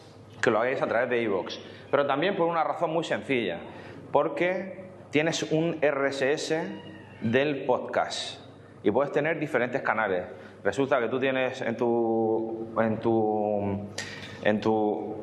que 0.42 0.50
lo 0.50 0.60
hagáis 0.60 0.80
a 0.82 0.86
través 0.86 1.08
de 1.08 1.22
iVoox, 1.22 1.58
pero 1.90 2.06
también 2.06 2.36
por 2.36 2.46
una 2.46 2.62
razón 2.62 2.90
muy 2.92 3.04
sencilla, 3.04 3.58
porque 4.12 4.85
tienes 5.16 5.50
un 5.50 5.80
RSS 5.80 6.56
del 7.22 7.64
podcast 7.64 8.38
y 8.82 8.90
puedes 8.90 9.10
tener 9.12 9.38
diferentes 9.38 9.80
canales. 9.80 10.26
Resulta 10.62 11.00
que 11.00 11.08
tú 11.08 11.18
tienes 11.18 11.62
en 11.62 11.74
tu, 11.74 12.68
en 12.78 13.00
tu, 13.00 13.86
en 14.42 14.60
tu 14.60 15.16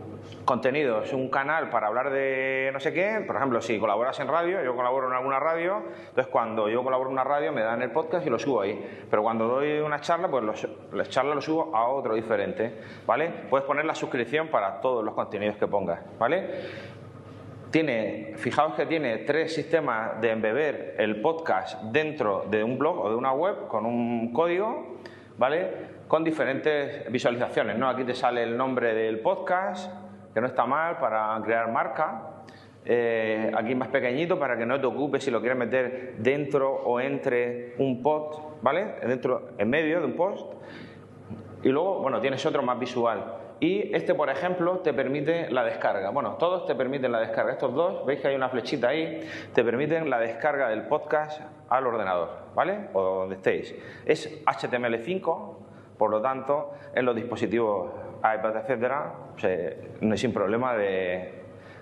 un 1.13 1.29
canal 1.29 1.69
para 1.69 1.86
hablar 1.86 2.10
de 2.10 2.71
no 2.73 2.79
sé 2.79 2.91
qué, 2.91 3.23
por 3.27 3.36
ejemplo, 3.36 3.62
si 3.62 3.77
colaboras 3.77 4.19
en 4.19 4.29
radio, 4.29 4.63
yo 4.63 4.75
colaboro 4.75 5.10
en 5.10 5.13
alguna 5.13 5.39
radio, 5.39 5.84
entonces 6.08 6.25
cuando 6.25 6.67
yo 6.69 6.84
colaboro 6.84 7.12
en 7.12 7.13
una 7.13 7.23
radio 7.23 7.51
me 7.51 7.62
dan 7.62 7.84
el 7.84 7.91
podcast 7.91 8.25
y 8.25 8.32
lo 8.32 8.39
subo 8.39 8.62
ahí, 8.62 9.06
pero 9.12 9.21
cuando 9.21 9.47
doy 9.47 9.77
una 9.77 10.01
charla, 10.01 10.27
pues 10.27 10.43
los, 10.43 10.67
la 10.91 11.06
charla 11.06 11.36
lo 11.36 11.41
subo 11.41 11.75
a 11.75 11.88
otro 11.88 12.15
diferente, 12.15 12.82
¿vale? 13.06 13.32
Puedes 13.47 13.67
poner 13.67 13.86
la 13.86 13.93
suscripción 13.93 14.47
para 14.47 14.82
todos 14.82 15.06
los 15.06 15.13
contenidos 15.13 15.56
que 15.58 15.67
pongas, 15.67 15.99
¿vale? 16.17 17.02
Tiene, 17.73 18.33
fijaos 18.36 18.75
que 18.75 18.86
tiene 18.86 19.17
tres 19.17 19.51
sistemas 19.51 20.21
de 20.21 20.29
embeber 20.29 20.93
el 20.99 21.21
podcast 21.21 21.81
dentro 21.86 22.45
de 22.47 22.63
un 22.63 22.77
blog 22.77 22.99
o 22.99 23.09
de 23.09 23.15
una 23.15 23.33
web 23.33 23.67
con 23.67 23.88
un 23.88 24.31
código, 24.31 24.99
¿vale? 25.39 25.71
Con 26.07 26.23
diferentes 26.23 27.12
visualizaciones, 27.12 27.75
¿no? 27.75 27.89
Aquí 27.89 28.03
te 28.03 28.13
sale 28.13 28.43
el 28.43 28.55
nombre 28.55 28.93
del 28.93 29.21
podcast, 29.21 29.91
que 30.36 30.39
no 30.39 30.45
está 30.45 30.67
mal 30.67 30.99
para 30.99 31.36
crear 31.43 31.71
marca. 31.71 32.43
Eh, 32.86 33.51
aquí 33.57 33.73
más 33.73 33.88
pequeñito 33.88 34.38
para 34.38 34.55
que 34.55 34.67
no 34.67 34.79
te 34.79 34.86
ocupes 34.86 35.23
si 35.23 35.31
lo 35.31 35.39
quieres 35.39 35.57
meter 35.57 36.17
dentro 36.19 36.71
o 36.71 36.99
entre 36.99 37.73
un 37.79 38.03
post, 38.03 38.39
¿vale? 38.62 38.97
Dentro, 39.07 39.49
en 39.57 39.67
medio 39.71 39.99
de 39.99 40.05
un 40.05 40.15
post. 40.15 40.53
Y 41.63 41.69
luego, 41.69 42.03
bueno, 42.03 42.21
tienes 42.21 42.45
otro 42.45 42.62
más 42.62 42.77
visual. 42.77 43.42
Y 43.63 43.95
este, 43.95 44.13
por 44.13 44.30
ejemplo, 44.30 44.80
te 44.80 44.93
permite 44.93 45.49
la 45.49 45.63
descarga. 45.63 46.10
Bueno, 46.10 46.34
todos 46.34 46.65
te 46.65 46.76
permiten 46.76 47.13
la 47.13 47.21
descarga. 47.21 47.54
Estos 47.54 47.73
dos, 47.73 48.06
veis 48.06 48.19
que 48.19 48.28
hay 48.28 48.36
una 48.36 48.49
flechita 48.49 48.89
ahí, 48.89 49.26
te 49.54 49.63
permiten 49.63 50.10
la 50.10 50.19
descarga 50.19 50.67
del 50.67 50.82
podcast 50.82 51.39
al 51.69 51.88
ordenador, 51.88 52.30
¿vale? 52.56 52.89
O 52.91 53.02
donde 53.02 53.36
estéis. 53.36 53.73
Es 54.06 54.43
HTML5, 54.43 55.56
por 55.97 56.12
lo 56.12 56.21
tanto, 56.21 56.73
en 56.93 57.06
los 57.06 57.15
dispositivos 57.15 57.89
iPad, 58.19 58.58
etcétera, 58.58 59.13
no 60.02 60.12
hay 60.12 60.17
sin 60.17 60.34
problema 60.34 60.76
de, 60.76 61.32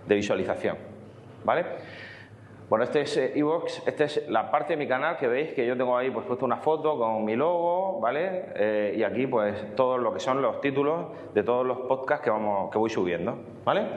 visualización, 0.06 0.78
¿vale? 1.44 1.66
Bueno, 2.72 2.86
este 2.86 3.02
es 3.02 3.18
Evox, 3.18 3.80
eh, 3.80 3.84
esta 3.88 4.06
es 4.06 4.30
la 4.30 4.50
parte 4.50 4.72
de 4.72 4.78
mi 4.78 4.88
canal 4.88 5.18
que 5.18 5.28
veis 5.28 5.52
que 5.52 5.68
yo 5.68 5.76
tengo 5.76 5.98
ahí 5.98 6.10
pues 6.10 6.26
puesto 6.26 6.46
una 6.46 6.56
foto 6.56 6.98
con 6.98 7.26
mi 7.26 7.36
logo, 7.36 8.00
¿vale? 8.00 8.46
Eh, 8.56 8.96
y 8.96 9.04
aquí 9.04 9.28
pues 9.28 9.76
todo 9.76 9.98
lo 9.98 10.14
que 10.14 10.22
son 10.22 10.42
los 10.42 10.62
títulos 10.62 11.08
de 11.34 11.44
todos 11.44 11.68
los 11.68 11.80
podcasts 11.80 12.24
que, 12.24 12.30
vamos, 12.30 12.72
que 12.72 12.78
voy 12.78 12.90
subiendo, 12.90 13.38
¿vale? 13.66 13.88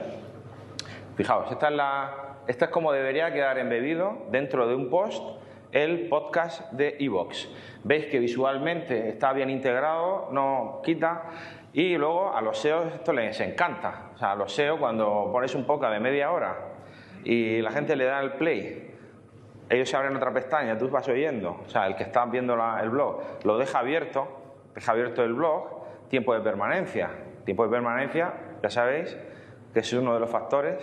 Fijaos, 1.15 1.49
esta 1.53 1.69
es, 1.69 1.73
la, 1.73 2.39
esta 2.47 2.65
es 2.65 2.71
como 2.71 2.91
debería 2.91 3.31
quedar 3.31 3.59
embebido 3.59 4.23
dentro 4.29 4.67
de 4.67 4.75
un 4.75 4.89
post 4.89 5.23
el 5.71 6.09
podcast 6.09 6.69
de 6.73 6.97
Evox. 6.99 7.49
Veis 7.85 8.07
que 8.07 8.19
visualmente 8.19 9.07
está 9.07 9.31
bien 9.31 9.49
integrado, 9.49 10.27
no 10.33 10.81
quita. 10.83 11.23
Y 11.71 11.95
luego 11.95 12.35
a 12.35 12.41
los 12.41 12.57
SEO 12.57 12.87
esto 12.87 13.13
les 13.13 13.39
encanta. 13.39 14.09
O 14.15 14.17
sea, 14.17 14.33
a 14.33 14.35
los 14.35 14.51
SEO 14.51 14.77
cuando 14.77 15.29
pones 15.31 15.55
un 15.55 15.63
podcast 15.63 15.93
de 15.93 16.01
media 16.01 16.29
hora 16.29 16.74
y 17.25 17.61
la 17.61 17.71
gente 17.71 17.97
le 17.97 18.05
da 18.05 18.21
el 18.21 18.33
play, 18.33 18.91
ellos 19.69 19.89
se 19.89 19.97
abren 19.97 20.15
otra 20.15 20.31
pestaña, 20.31 20.77
tú 20.77 20.87
vas 20.89 21.07
oyendo, 21.09 21.61
o 21.65 21.69
sea, 21.69 21.87
el 21.87 21.95
que 21.95 22.03
está 22.03 22.25
viendo 22.25 22.53
el 22.81 22.89
blog 22.89 23.21
lo 23.43 23.57
deja 23.57 23.79
abierto, 23.79 24.27
deja 24.73 24.91
abierto 24.91 25.23
el 25.23 25.33
blog, 25.33 26.07
tiempo 26.07 26.33
de 26.33 26.41
permanencia. 26.41 27.09
Tiempo 27.45 27.63
de 27.63 27.69
permanencia, 27.69 28.33
ya 28.61 28.69
sabéis, 28.69 29.17
que 29.73 29.79
es 29.79 29.93
uno 29.93 30.13
de 30.13 30.19
los 30.19 30.29
factores 30.29 30.77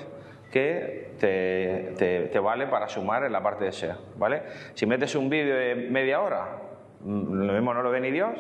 que 0.51 1.13
te, 1.19 2.39
vale 2.39 2.67
para 2.67 2.89
sumar 2.89 3.25
en 3.25 3.33
la 3.33 3.43
parte 3.43 3.65
de 3.65 3.73
SEO, 3.73 3.97
¿vale? 4.17 4.43
Si 4.75 4.85
metes 4.87 5.15
un 5.15 5.31
vídeo 5.31 5.57
de 5.57 5.75
media 5.75 6.21
hora, 6.21 6.59
mm, 7.01 7.47
lo 7.47 7.53
mismo 7.53 7.73
no 7.73 7.83
lo 7.83 7.91
ve 7.91 8.01
ni 8.01 8.11
Dios, 8.11 8.39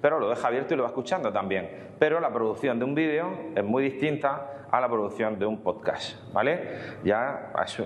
pero 0.00 0.20
lo 0.20 0.28
deja 0.28 0.48
abierto 0.48 0.74
y 0.74 0.76
lo 0.76 0.84
va 0.84 0.88
escuchando 0.88 1.32
también. 1.32 1.68
Pero 1.98 2.20
la 2.20 2.32
producción 2.32 2.78
de 2.78 2.84
un 2.84 2.94
vídeo 2.94 3.32
es 3.54 3.64
muy 3.64 3.82
distinta 3.82 4.66
a 4.70 4.80
la 4.80 4.88
producción 4.88 5.38
de 5.38 5.46
un 5.46 5.58
podcast, 5.62 6.16
¿vale? 6.32 6.98
Ya 7.04 7.52
es, 7.64 7.78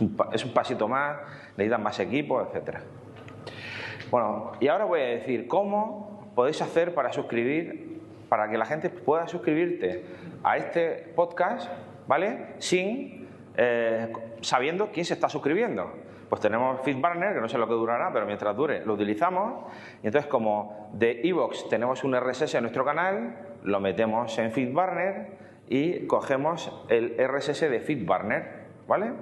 un, 0.00 0.52
pasito 0.54 0.88
más, 0.88 1.18
necesitan 1.56 1.82
más 1.82 1.98
equipo, 2.00 2.40
etcétera. 2.40 2.82
Bueno, 4.10 4.52
y 4.60 4.68
ahora 4.68 4.84
voy 4.84 5.00
a 5.00 5.04
decir 5.04 5.48
cómo 5.48 6.30
podéis 6.34 6.62
hacer 6.62 6.94
para 6.94 7.12
suscribir, 7.12 8.00
para 8.28 8.48
que 8.48 8.56
la 8.56 8.64
gente 8.64 8.90
pueda 8.90 9.26
suscribirte 9.26 10.04
a 10.42 10.56
este 10.56 11.12
podcast, 11.14 11.68
¿vale? 12.06 12.54
Sin 12.58 13.28
eh, 13.56 14.12
sabiendo 14.40 14.90
quién 14.92 15.04
se 15.04 15.14
está 15.14 15.28
suscribiendo. 15.28 15.92
Pues 16.34 16.42
tenemos 16.42 16.80
FeedBurner, 16.80 17.32
que 17.32 17.40
no 17.40 17.48
sé 17.48 17.56
lo 17.58 17.68
que 17.68 17.74
durará, 17.74 18.12
pero 18.12 18.26
mientras 18.26 18.56
dure 18.56 18.84
lo 18.84 18.94
utilizamos. 18.94 19.72
Y 20.02 20.08
entonces, 20.08 20.28
como 20.28 20.90
de 20.92 21.20
Evox 21.22 21.68
tenemos 21.68 22.02
un 22.02 22.12
RSS 22.16 22.56
en 22.56 22.62
nuestro 22.62 22.84
canal, 22.84 23.36
lo 23.62 23.78
metemos 23.78 24.36
en 24.38 24.50
FeedBurner 24.50 25.28
y 25.68 26.08
cogemos 26.08 26.72
el 26.88 27.14
RSS 27.24 27.70
de 27.70 27.78
FeedBurner, 27.78 28.64
¿vale? 28.88 29.12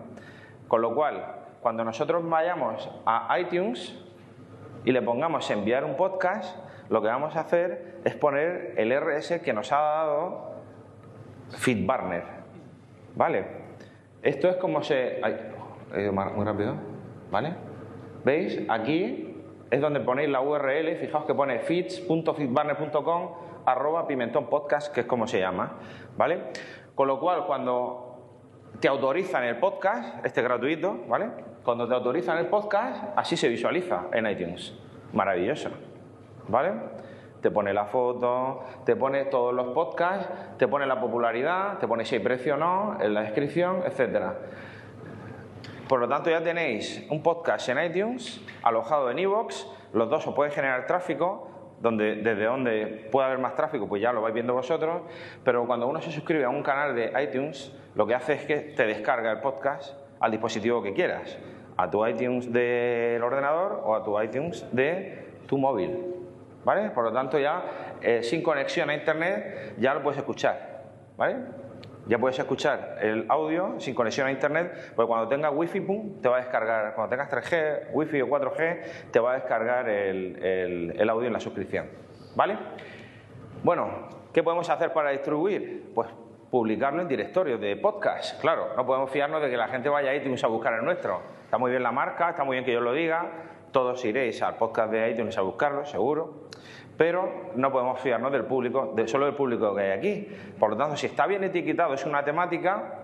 Con 0.68 0.81
lo 0.81 0.94
cual, 0.94 1.35
cuando 1.61 1.85
nosotros 1.85 2.27
vayamos 2.27 2.90
a 3.05 3.38
iTunes 3.38 3.94
y 4.87 4.92
le 4.92 5.03
pongamos 5.03 5.51
enviar 5.51 5.85
un 5.85 5.98
podcast, 5.98 6.57
lo 6.88 7.03
que 7.03 7.09
vamos 7.09 7.37
a 7.37 7.40
hacer 7.40 7.98
es 8.05 8.14
poner 8.14 8.72
el 8.79 8.90
RSS 8.90 9.42
que 9.42 9.53
nos 9.53 9.70
ha 9.70 9.81
dado 9.81 10.55
FeedBurner, 11.59 12.25
¿vale? 13.16 13.44
Esto 14.22 14.48
es 14.48 14.57
como 14.57 14.83
se... 14.83 15.20
muy 16.35 16.46
rápido, 16.46 16.91
¿vale? 17.33 17.55
¿Veis? 18.25 18.61
Aquí 18.68 19.35
es 19.71 19.81
donde 19.81 20.01
ponéis 20.01 20.29
la 20.29 20.42
URL, 20.42 20.97
fijaos 20.97 21.25
que 21.25 21.35
pone 21.35 21.59
feeds.feedburner.com 21.61 23.31
arroba 23.64 24.07
pimentón 24.07 24.47
podcast, 24.47 24.92
que 24.92 25.01
es 25.01 25.07
como 25.07 25.27
se 25.27 25.40
llama, 25.40 25.79
¿vale? 26.16 26.42
Con 26.95 27.09
lo 27.09 27.18
cual, 27.18 27.47
cuando 27.47 28.12
te 28.81 28.88
autorizan 28.88 29.45
el 29.45 29.57
podcast, 29.57 30.25
este 30.27 30.42
gratuito, 30.42 31.05
¿vale? 31.09 31.31
Cuando 31.64 31.88
te 31.88 31.95
autorizan 31.95 32.38
el 32.38 32.47
podcast, 32.47 33.03
así 33.16 33.37
se 33.37 33.49
visualiza 33.49 34.09
en 34.12 34.27
iTunes. 34.27 34.77
Maravilloso, 35.14 35.71
¿vale? 36.49 36.73
Te 37.40 37.51
pone 37.51 37.73
la 37.73 37.87
foto, 37.87 38.64
te 38.85 38.95
pone 38.95 39.25
todos 39.25 39.55
los 39.55 39.68
podcasts, 39.68 40.59
te 40.59 40.68
pone 40.68 40.87
la 40.87 41.01
popularidad, 41.01 41.79
te 41.79 41.88
pone 41.88 42.05
si 42.05 42.16
hay 42.16 42.21
precio 42.21 42.55
o 42.55 42.59
no, 42.59 42.99
en 43.01 43.14
la 43.14 43.23
descripción, 43.23 43.83
etcétera. 43.87 44.35
Por 45.92 46.00
lo 46.00 46.09
tanto, 46.09 46.31
ya 46.31 46.42
tenéis 46.42 47.05
un 47.11 47.22
podcast 47.22 47.68
en 47.68 47.85
iTunes, 47.85 48.40
alojado 48.62 49.11
en 49.11 49.18
iVoox, 49.18 49.66
los 49.92 50.09
dos 50.09 50.26
os 50.26 50.35
pueden 50.35 50.50
generar 50.50 50.87
tráfico, 50.87 51.50
donde, 51.83 52.14
desde 52.14 52.46
donde 52.46 53.09
puede 53.12 53.26
haber 53.26 53.38
más 53.38 53.55
tráfico, 53.55 53.87
pues 53.87 54.00
ya 54.00 54.11
lo 54.11 54.22
vais 54.22 54.33
viendo 54.33 54.55
vosotros, 54.55 55.02
pero 55.44 55.66
cuando 55.66 55.87
uno 55.87 56.00
se 56.00 56.11
suscribe 56.11 56.44
a 56.44 56.48
un 56.48 56.62
canal 56.62 56.94
de 56.94 57.12
iTunes, 57.22 57.76
lo 57.94 58.07
que 58.07 58.14
hace 58.14 58.33
es 58.33 58.46
que 58.46 58.57
te 58.74 58.87
descarga 58.87 59.33
el 59.33 59.40
podcast 59.40 59.94
al 60.18 60.31
dispositivo 60.31 60.83
que 60.83 60.94
quieras, 60.94 61.37
a 61.76 61.90
tu 61.90 62.07
iTunes 62.07 62.50
del 62.50 63.22
ordenador 63.22 63.83
o 63.85 63.94
a 63.94 64.02
tu 64.02 64.18
iTunes 64.18 64.64
de 64.72 65.26
tu 65.46 65.59
móvil. 65.59 65.98
¿Vale? 66.64 66.88
Por 66.88 67.05
lo 67.05 67.12
tanto, 67.12 67.38
ya 67.38 67.64
eh, 68.00 68.22
sin 68.22 68.42
conexión 68.42 68.88
a 68.88 68.94
internet 68.94 69.74
ya 69.76 69.92
lo 69.92 70.02
puedes 70.02 70.16
escuchar. 70.16 70.85
¿Vale? 71.18 71.37
Ya 72.06 72.18
puedes 72.18 72.38
escuchar 72.38 72.98
el 73.00 73.26
audio 73.28 73.78
sin 73.78 73.94
conexión 73.94 74.26
a 74.26 74.32
internet, 74.32 74.92
porque 74.96 75.06
cuando 75.06 75.28
tengas 75.28 75.52
wifi, 75.54 75.80
pum, 75.80 76.20
te 76.20 76.28
va 76.28 76.38
a 76.38 76.40
descargar, 76.40 76.94
cuando 76.94 77.10
tengas 77.10 77.30
3G, 77.30 77.92
wifi 77.92 78.22
o 78.22 78.26
4G, 78.26 79.10
te 79.12 79.20
va 79.20 79.32
a 79.32 79.34
descargar 79.34 79.88
el, 79.88 80.94
el 80.96 81.08
audio 81.08 81.28
en 81.28 81.32
la 81.32 81.40
suscripción. 81.40 81.86
¿Vale? 82.34 82.56
Bueno, 83.62 84.08
¿qué 84.32 84.42
podemos 84.42 84.68
hacer 84.68 84.92
para 84.92 85.10
distribuir? 85.10 85.92
Pues 85.94 86.08
publicarlo 86.50 87.00
en 87.00 87.08
directorios 87.08 87.60
de 87.60 87.76
podcast. 87.76 88.38
Claro, 88.40 88.74
no 88.76 88.84
podemos 88.84 89.10
fiarnos 89.10 89.40
de 89.40 89.48
que 89.48 89.56
la 89.56 89.68
gente 89.68 89.88
vaya 89.88 90.10
a 90.10 90.14
iTunes 90.14 90.44
a 90.44 90.48
buscar 90.48 90.74
el 90.74 90.84
nuestro. 90.84 91.22
Está 91.44 91.56
muy 91.56 91.70
bien 91.70 91.82
la 91.82 91.92
marca, 91.92 92.30
está 92.30 92.44
muy 92.44 92.56
bien 92.56 92.64
que 92.64 92.72
yo 92.72 92.80
lo 92.80 92.92
diga, 92.92 93.26
todos 93.72 94.04
iréis 94.04 94.42
al 94.42 94.56
podcast 94.56 94.92
de 94.92 95.10
iTunes 95.10 95.38
a 95.38 95.40
buscarlo, 95.40 95.86
seguro. 95.86 96.48
Pero 96.96 97.50
no 97.57 97.72
podemos 97.72 98.00
fiarnos 98.00 98.33
del 98.33 98.44
público, 98.44 98.92
de, 98.94 99.09
solo 99.09 99.26
del 99.26 99.35
público 99.35 99.74
que 99.74 99.83
hay 99.83 99.90
aquí. 99.90 100.28
Por 100.59 100.70
lo 100.70 100.76
tanto, 100.76 100.96
si 100.96 101.07
está 101.07 101.26
bien 101.26 101.44
etiquetado, 101.44 101.94
es 101.94 102.05
una 102.05 102.24
temática, 102.24 103.02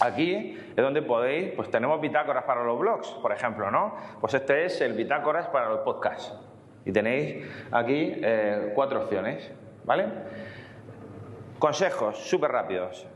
Aquí 0.00 0.58
es 0.70 0.76
donde 0.76 1.02
podéis, 1.02 1.52
pues 1.52 1.70
tenemos 1.70 2.00
bitácoras 2.00 2.44
para 2.44 2.64
los 2.64 2.78
blogs, 2.78 3.08
por 3.22 3.30
ejemplo, 3.30 3.70
¿no? 3.70 3.94
Pues 4.20 4.34
este 4.34 4.64
es 4.64 4.80
el 4.80 4.94
bitácoras 4.94 5.48
para 5.48 5.68
los 5.68 5.80
podcasts. 5.80 6.34
Y 6.84 6.92
tenéis 6.92 7.46
aquí 7.70 8.14
eh, 8.16 8.72
cuatro 8.74 9.02
opciones, 9.02 9.52
¿vale? 9.84 10.06
Consejos 11.58 12.18
súper 12.18 12.50
rápidos. 12.50 13.06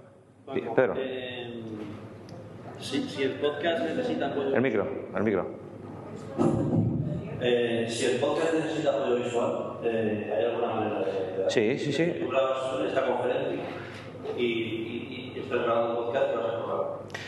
Pedro. 0.76 0.94
Eh, 0.96 1.62
si, 2.78 3.22
el 3.22 3.32
podcast 3.40 3.82
necesita 3.82 4.26
apoyo... 4.28 4.54
El 4.54 4.62
micro, 4.62 4.86
el 5.16 5.22
micro. 5.24 6.85
Eh, 7.40 7.86
si 7.88 8.06
el 8.06 8.20
podcast 8.20 8.54
necesita 8.54 8.90
apoyo 8.90 9.16
visual, 9.16 9.78
¿hay 9.82 10.44
alguna 10.44 10.74
manera 10.74 11.00
de...? 11.00 11.50
Sí, 11.50 11.78
sí, 11.78 11.92
sí. 11.92 12.16
Tú 12.20 12.28
grabas 12.28 12.80
esta 12.86 13.06
conferencia 13.06 13.62
y, 14.36 14.42
y, 14.42 15.32
y 15.36 15.40
estás 15.40 15.62
grabando 15.62 15.98
un 15.98 16.06
podcast, 16.06 16.34
vas 16.34 16.46
a 16.46 16.66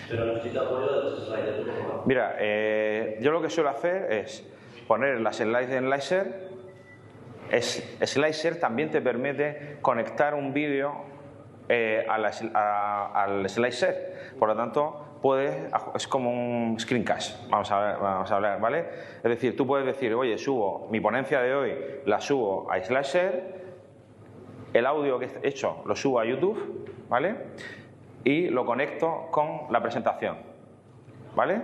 pero 0.08 0.24
necesita 0.24 0.62
apoyo 0.62 1.10
de 1.10 1.20
sliders. 1.20 1.66
Mira, 2.06 2.36
eh, 2.38 3.18
yo 3.20 3.30
lo 3.30 3.42
que 3.42 3.50
suelo 3.50 3.70
hacer 3.70 4.10
es 4.10 4.46
poner 4.86 5.20
las 5.20 5.36
slides 5.36 5.70
en 5.70 5.90
Slicer. 5.90 6.48
Es, 7.50 7.96
Slicer 8.02 8.58
también 8.58 8.90
te 8.90 9.00
permite 9.02 9.78
conectar 9.82 10.34
un 10.34 10.52
vídeo 10.54 11.04
eh, 11.68 12.06
al 12.08 13.48
Slicer. 13.48 14.32
Por 14.38 14.48
lo 14.48 14.56
tanto, 14.56 15.07
puedes, 15.20 15.72
es 15.94 16.08
como 16.08 16.30
un 16.30 16.78
screencast, 16.78 17.48
vamos 17.50 17.70
a, 17.70 17.96
vamos 17.96 18.30
a 18.30 18.36
hablar, 18.36 18.60
¿vale? 18.60 18.86
Es 19.16 19.22
decir, 19.22 19.56
tú 19.56 19.66
puedes 19.66 19.86
decir, 19.86 20.14
oye, 20.14 20.38
subo 20.38 20.88
mi 20.90 21.00
ponencia 21.00 21.40
de 21.40 21.54
hoy, 21.54 21.74
la 22.06 22.20
subo 22.20 22.70
a 22.70 22.82
Slicer, 22.82 23.58
el 24.72 24.86
audio 24.86 25.18
que 25.18 25.28
he 25.42 25.48
hecho 25.48 25.82
lo 25.86 25.96
subo 25.96 26.20
a 26.20 26.24
YouTube, 26.24 26.86
¿vale? 27.08 27.36
y 28.24 28.48
lo 28.48 28.64
conecto 28.64 29.28
con 29.30 29.62
la 29.70 29.80
presentación. 29.80 30.36
¿Vale? 31.34 31.62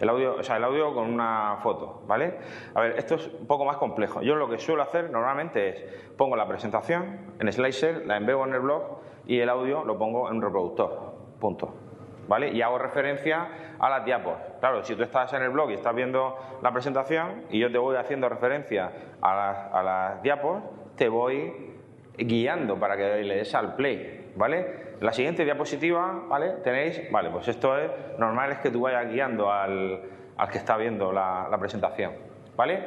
El 0.00 0.08
audio, 0.08 0.36
o 0.36 0.42
sea, 0.44 0.56
el 0.56 0.64
audio 0.64 0.94
con 0.94 1.12
una 1.12 1.58
foto, 1.60 2.02
¿vale? 2.06 2.38
A 2.74 2.80
ver, 2.80 2.94
esto 2.98 3.16
es 3.16 3.28
un 3.40 3.46
poco 3.46 3.64
más 3.64 3.78
complejo. 3.78 4.22
Yo 4.22 4.36
lo 4.36 4.48
que 4.48 4.58
suelo 4.58 4.82
hacer 4.82 5.10
normalmente 5.10 5.68
es 5.68 5.82
pongo 6.16 6.36
la 6.36 6.46
presentación 6.46 7.18
en 7.40 7.52
Slicer, 7.52 8.06
la 8.06 8.16
envío 8.16 8.44
en 8.46 8.54
el 8.54 8.60
blog 8.60 9.00
y 9.26 9.40
el 9.40 9.48
audio 9.48 9.84
lo 9.84 9.98
pongo 9.98 10.30
en 10.30 10.36
un 10.36 10.42
reproductor. 10.42 11.14
Punto. 11.40 11.87
¿Vale? 12.28 12.50
Y 12.50 12.62
hago 12.62 12.78
referencia 12.78 13.48
a 13.78 13.90
las 13.90 14.04
diapos. 14.04 14.34
Claro, 14.60 14.84
si 14.84 14.94
tú 14.94 15.02
estás 15.02 15.32
en 15.32 15.42
el 15.42 15.50
blog 15.50 15.70
y 15.70 15.74
estás 15.74 15.94
viendo 15.94 16.38
la 16.62 16.70
presentación 16.70 17.46
y 17.50 17.58
yo 17.58 17.72
te 17.72 17.78
voy 17.78 17.96
haciendo 17.96 18.28
referencia 18.28 18.92
a 19.20 19.34
las, 19.34 19.74
a 19.74 19.82
las 19.82 20.22
diapos, 20.22 20.62
te 20.94 21.08
voy 21.08 21.74
guiando 22.18 22.78
para 22.78 22.96
que 22.96 23.22
le 23.22 23.36
des 23.36 23.54
al 23.54 23.74
play, 23.74 24.32
¿vale? 24.36 24.88
La 25.00 25.12
siguiente 25.12 25.44
diapositiva, 25.44 26.24
¿vale? 26.26 26.54
Tenéis, 26.64 27.10
vale, 27.10 27.30
pues 27.30 27.46
esto 27.48 27.78
es 27.78 27.90
normal 28.18 28.52
es 28.52 28.58
que 28.58 28.70
tú 28.70 28.82
vayas 28.82 29.10
guiando 29.10 29.52
al, 29.52 30.02
que 30.50 30.58
está 30.58 30.76
viendo 30.76 31.12
la, 31.12 31.56
presentación, 31.58 32.14
¿vale? 32.56 32.82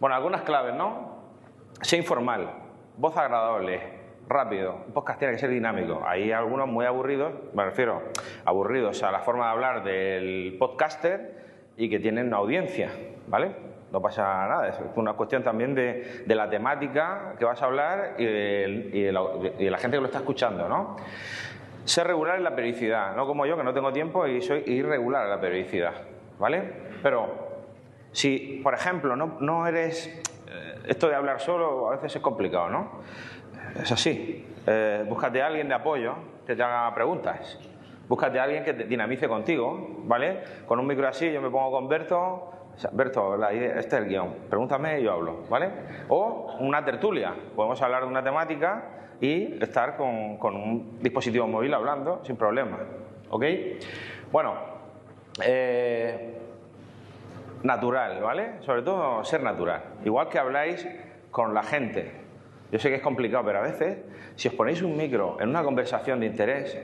Bueno, 0.00 0.16
algunas 0.16 0.42
claves, 0.42 0.74
¿no? 0.74 1.20
Sea 1.82 1.98
informal, 1.98 2.50
voz 2.96 3.16
agradable, 3.16 3.99
rápido, 4.30 4.84
un 4.86 4.92
podcast 4.92 5.18
tiene 5.18 5.34
que 5.34 5.40
ser 5.40 5.50
dinámico. 5.50 6.02
Hay 6.06 6.30
algunos 6.30 6.68
muy 6.68 6.86
aburridos, 6.86 7.32
me 7.52 7.64
refiero 7.64 8.02
aburridos 8.44 9.02
a 9.02 9.10
la 9.10 9.18
forma 9.18 9.46
de 9.46 9.50
hablar 9.50 9.84
del 9.84 10.56
podcaster 10.58 11.34
y 11.76 11.90
que 11.90 11.98
tienen 11.98 12.28
una 12.28 12.36
audiencia, 12.36 12.90
¿vale? 13.26 13.50
No 13.90 14.00
pasa 14.00 14.46
nada, 14.46 14.68
es 14.68 14.76
una 14.94 15.14
cuestión 15.14 15.42
también 15.42 15.74
de, 15.74 16.24
la 16.28 16.48
temática 16.48 17.34
que 17.38 17.44
vas 17.44 17.60
a 17.60 17.64
hablar 17.64 18.14
y 18.18 18.24
de, 18.24 19.10
la, 19.12 19.78
gente 19.78 19.96
que 19.96 20.00
lo 20.00 20.06
está 20.06 20.18
escuchando, 20.18 20.68
¿no? 20.68 20.96
Ser 21.84 22.06
regular 22.06 22.36
en 22.36 22.44
la 22.44 22.54
periodicidad, 22.54 23.16
no 23.16 23.26
como 23.26 23.46
yo 23.46 23.56
que 23.56 23.64
no 23.64 23.74
tengo 23.74 23.92
tiempo 23.92 24.28
y 24.28 24.40
soy 24.42 24.62
irregular 24.66 25.24
en 25.24 25.30
la 25.30 25.40
periodicidad, 25.40 25.94
¿vale? 26.38 26.62
Pero 27.02 27.50
si, 28.12 28.60
por 28.62 28.74
ejemplo, 28.74 29.16
no, 29.16 29.66
eres... 29.66 30.06
Eh, 30.48 30.74
esto 30.86 31.08
de 31.08 31.14
hablar 31.14 31.40
solo 31.40 31.88
a 31.88 31.96
veces 31.96 32.16
es 32.16 32.22
complicado, 32.22 32.68
¿no? 32.70 33.00
Es 33.76 33.92
así. 33.92 34.46
Eh, 34.66 35.04
búscate 35.08 35.42
a 35.42 35.46
alguien 35.46 35.68
de 35.68 35.74
apoyo 35.74 36.14
que 36.46 36.54
te 36.54 36.62
haga 36.62 36.92
preguntas. 36.94 37.58
Búscate 38.08 38.40
a 38.40 38.44
alguien 38.44 38.64
que 38.64 38.74
te 38.74 38.84
dinamice 38.84 39.28
contigo, 39.28 40.02
¿vale? 40.04 40.42
Con 40.66 40.80
un 40.80 40.86
micro 40.86 41.06
así 41.06 41.32
yo 41.32 41.40
me 41.40 41.48
pongo 41.48 41.70
con 41.70 41.88
Berto, 41.88 42.50
Berto, 42.92 43.36
este 43.50 43.78
es 43.78 43.92
el 43.92 44.08
guion, 44.08 44.34
pregúntame 44.48 45.00
y 45.00 45.04
yo 45.04 45.12
hablo, 45.12 45.44
¿vale? 45.48 45.70
O 46.08 46.56
una 46.58 46.84
tertulia, 46.84 47.34
podemos 47.54 47.80
hablar 47.82 48.02
de 48.02 48.08
una 48.08 48.24
temática 48.24 48.82
y 49.20 49.62
estar 49.62 49.96
con, 49.96 50.38
un 50.42 50.98
dispositivo 51.00 51.46
móvil 51.46 51.72
hablando 51.74 52.20
sin 52.24 52.36
problema. 52.36 52.78
¿Ok? 53.30 53.44
Bueno, 54.32 54.54
eh, 55.44 56.36
natural, 57.62 58.20
¿vale? 58.22 58.54
Sobre 58.62 58.82
todo 58.82 59.22
ser 59.24 59.42
natural. 59.42 59.82
Igual 60.04 60.28
que 60.28 60.38
habláis 60.38 60.88
con 61.30 61.54
la 61.54 61.62
gente. 61.62 62.19
Yo 62.70 62.78
sé 62.78 62.88
que 62.88 62.96
es 62.96 63.02
complicado, 63.02 63.44
pero 63.44 63.58
a 63.58 63.62
veces, 63.62 63.98
si 64.36 64.48
os 64.48 64.54
ponéis 64.54 64.82
un 64.82 64.96
micro 64.96 65.36
en 65.40 65.48
una 65.48 65.62
conversación 65.62 66.20
de 66.20 66.26
interés, 66.26 66.78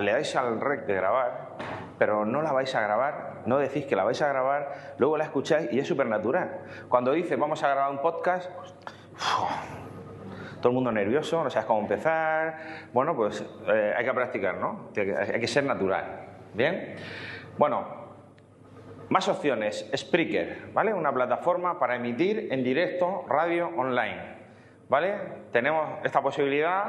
le 0.00 0.12
dais 0.12 0.36
al 0.36 0.60
rec 0.60 0.86
de 0.86 0.94
grabar, 0.94 1.56
pero 1.98 2.24
no 2.24 2.42
la 2.42 2.52
vais 2.52 2.74
a 2.74 2.80
grabar, 2.80 3.42
no 3.46 3.58
decís 3.58 3.86
que 3.86 3.96
la 3.96 4.04
vais 4.04 4.20
a 4.22 4.28
grabar, 4.28 4.94
luego 4.98 5.16
la 5.16 5.24
escucháis 5.24 5.72
y 5.72 5.78
es 5.78 5.86
súper 5.86 6.06
natural. 6.06 6.60
Cuando 6.88 7.12
dices 7.12 7.38
vamos 7.38 7.62
a 7.62 7.68
grabar 7.68 7.90
un 7.90 8.00
podcast, 8.00 8.50
todo 10.60 10.70
el 10.70 10.74
mundo 10.74 10.92
nervioso, 10.92 11.42
no 11.42 11.50
sabes 11.50 11.66
cómo 11.66 11.80
empezar. 11.80 12.58
Bueno, 12.92 13.14
pues 13.14 13.44
eh, 13.68 13.94
hay 13.96 14.04
que 14.04 14.12
practicar, 14.12 14.56
¿no? 14.56 14.90
Hay 14.96 15.40
que 15.40 15.46
ser 15.46 15.64
natural. 15.64 16.04
¿Bien? 16.54 16.96
Bueno, 17.58 17.86
más 19.08 19.28
opciones. 19.28 19.88
Spreaker, 19.94 20.70
¿vale? 20.72 20.92
Una 20.92 21.12
plataforma 21.12 21.78
para 21.78 21.96
emitir 21.96 22.48
en 22.50 22.64
directo 22.64 23.24
radio 23.28 23.68
online. 23.76 24.35
¿Vale? 24.88 25.14
Tenemos 25.52 25.98
esta 26.04 26.22
posibilidad 26.22 26.84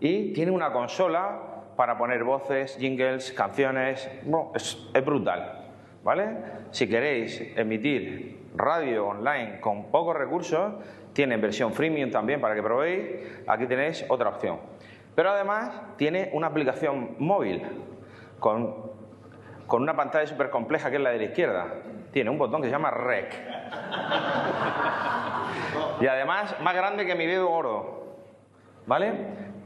y 0.00 0.32
tiene 0.32 0.50
una 0.50 0.72
consola 0.72 1.54
para 1.76 1.98
poner 1.98 2.24
voces, 2.24 2.76
jingles, 2.78 3.32
canciones. 3.32 4.10
Bueno, 4.24 4.52
es, 4.54 5.04
brutal. 5.04 5.60
¿Vale? 6.02 6.36
Si 6.70 6.88
queréis 6.88 7.56
emitir 7.56 8.48
radio 8.54 9.08
online 9.08 9.60
con 9.60 9.90
pocos 9.90 10.16
recursos, 10.16 10.74
tiene 11.12 11.36
versión 11.36 11.72
freemium 11.72 12.10
también 12.10 12.40
para 12.40 12.54
que 12.54 12.62
probéis. 12.62 13.42
Aquí 13.46 13.66
tenéis 13.66 14.04
otra 14.08 14.30
opción. 14.30 14.58
Pero 15.14 15.30
además 15.30 15.70
tiene 15.96 16.30
una 16.32 16.48
aplicación 16.48 17.16
móvil 17.18 17.62
con, 18.40 18.90
con 19.66 19.82
una 19.82 19.94
pantalla 19.94 20.26
súper 20.26 20.50
compleja 20.50 20.90
que 20.90 20.96
es 20.96 21.02
la 21.02 21.10
de 21.10 21.18
la 21.18 21.24
izquierda. 21.24 21.66
Tiene 22.10 22.30
un 22.30 22.38
botón 22.38 22.62
que 22.62 22.68
se 22.68 22.72
llama 22.72 22.90
REC. 22.90 23.34
Y 26.00 26.06
además 26.06 26.56
más 26.60 26.74
grande 26.74 27.06
que 27.06 27.14
mi 27.14 27.26
dedo 27.26 27.50
oro. 27.50 28.04
¿Vale? 28.86 29.12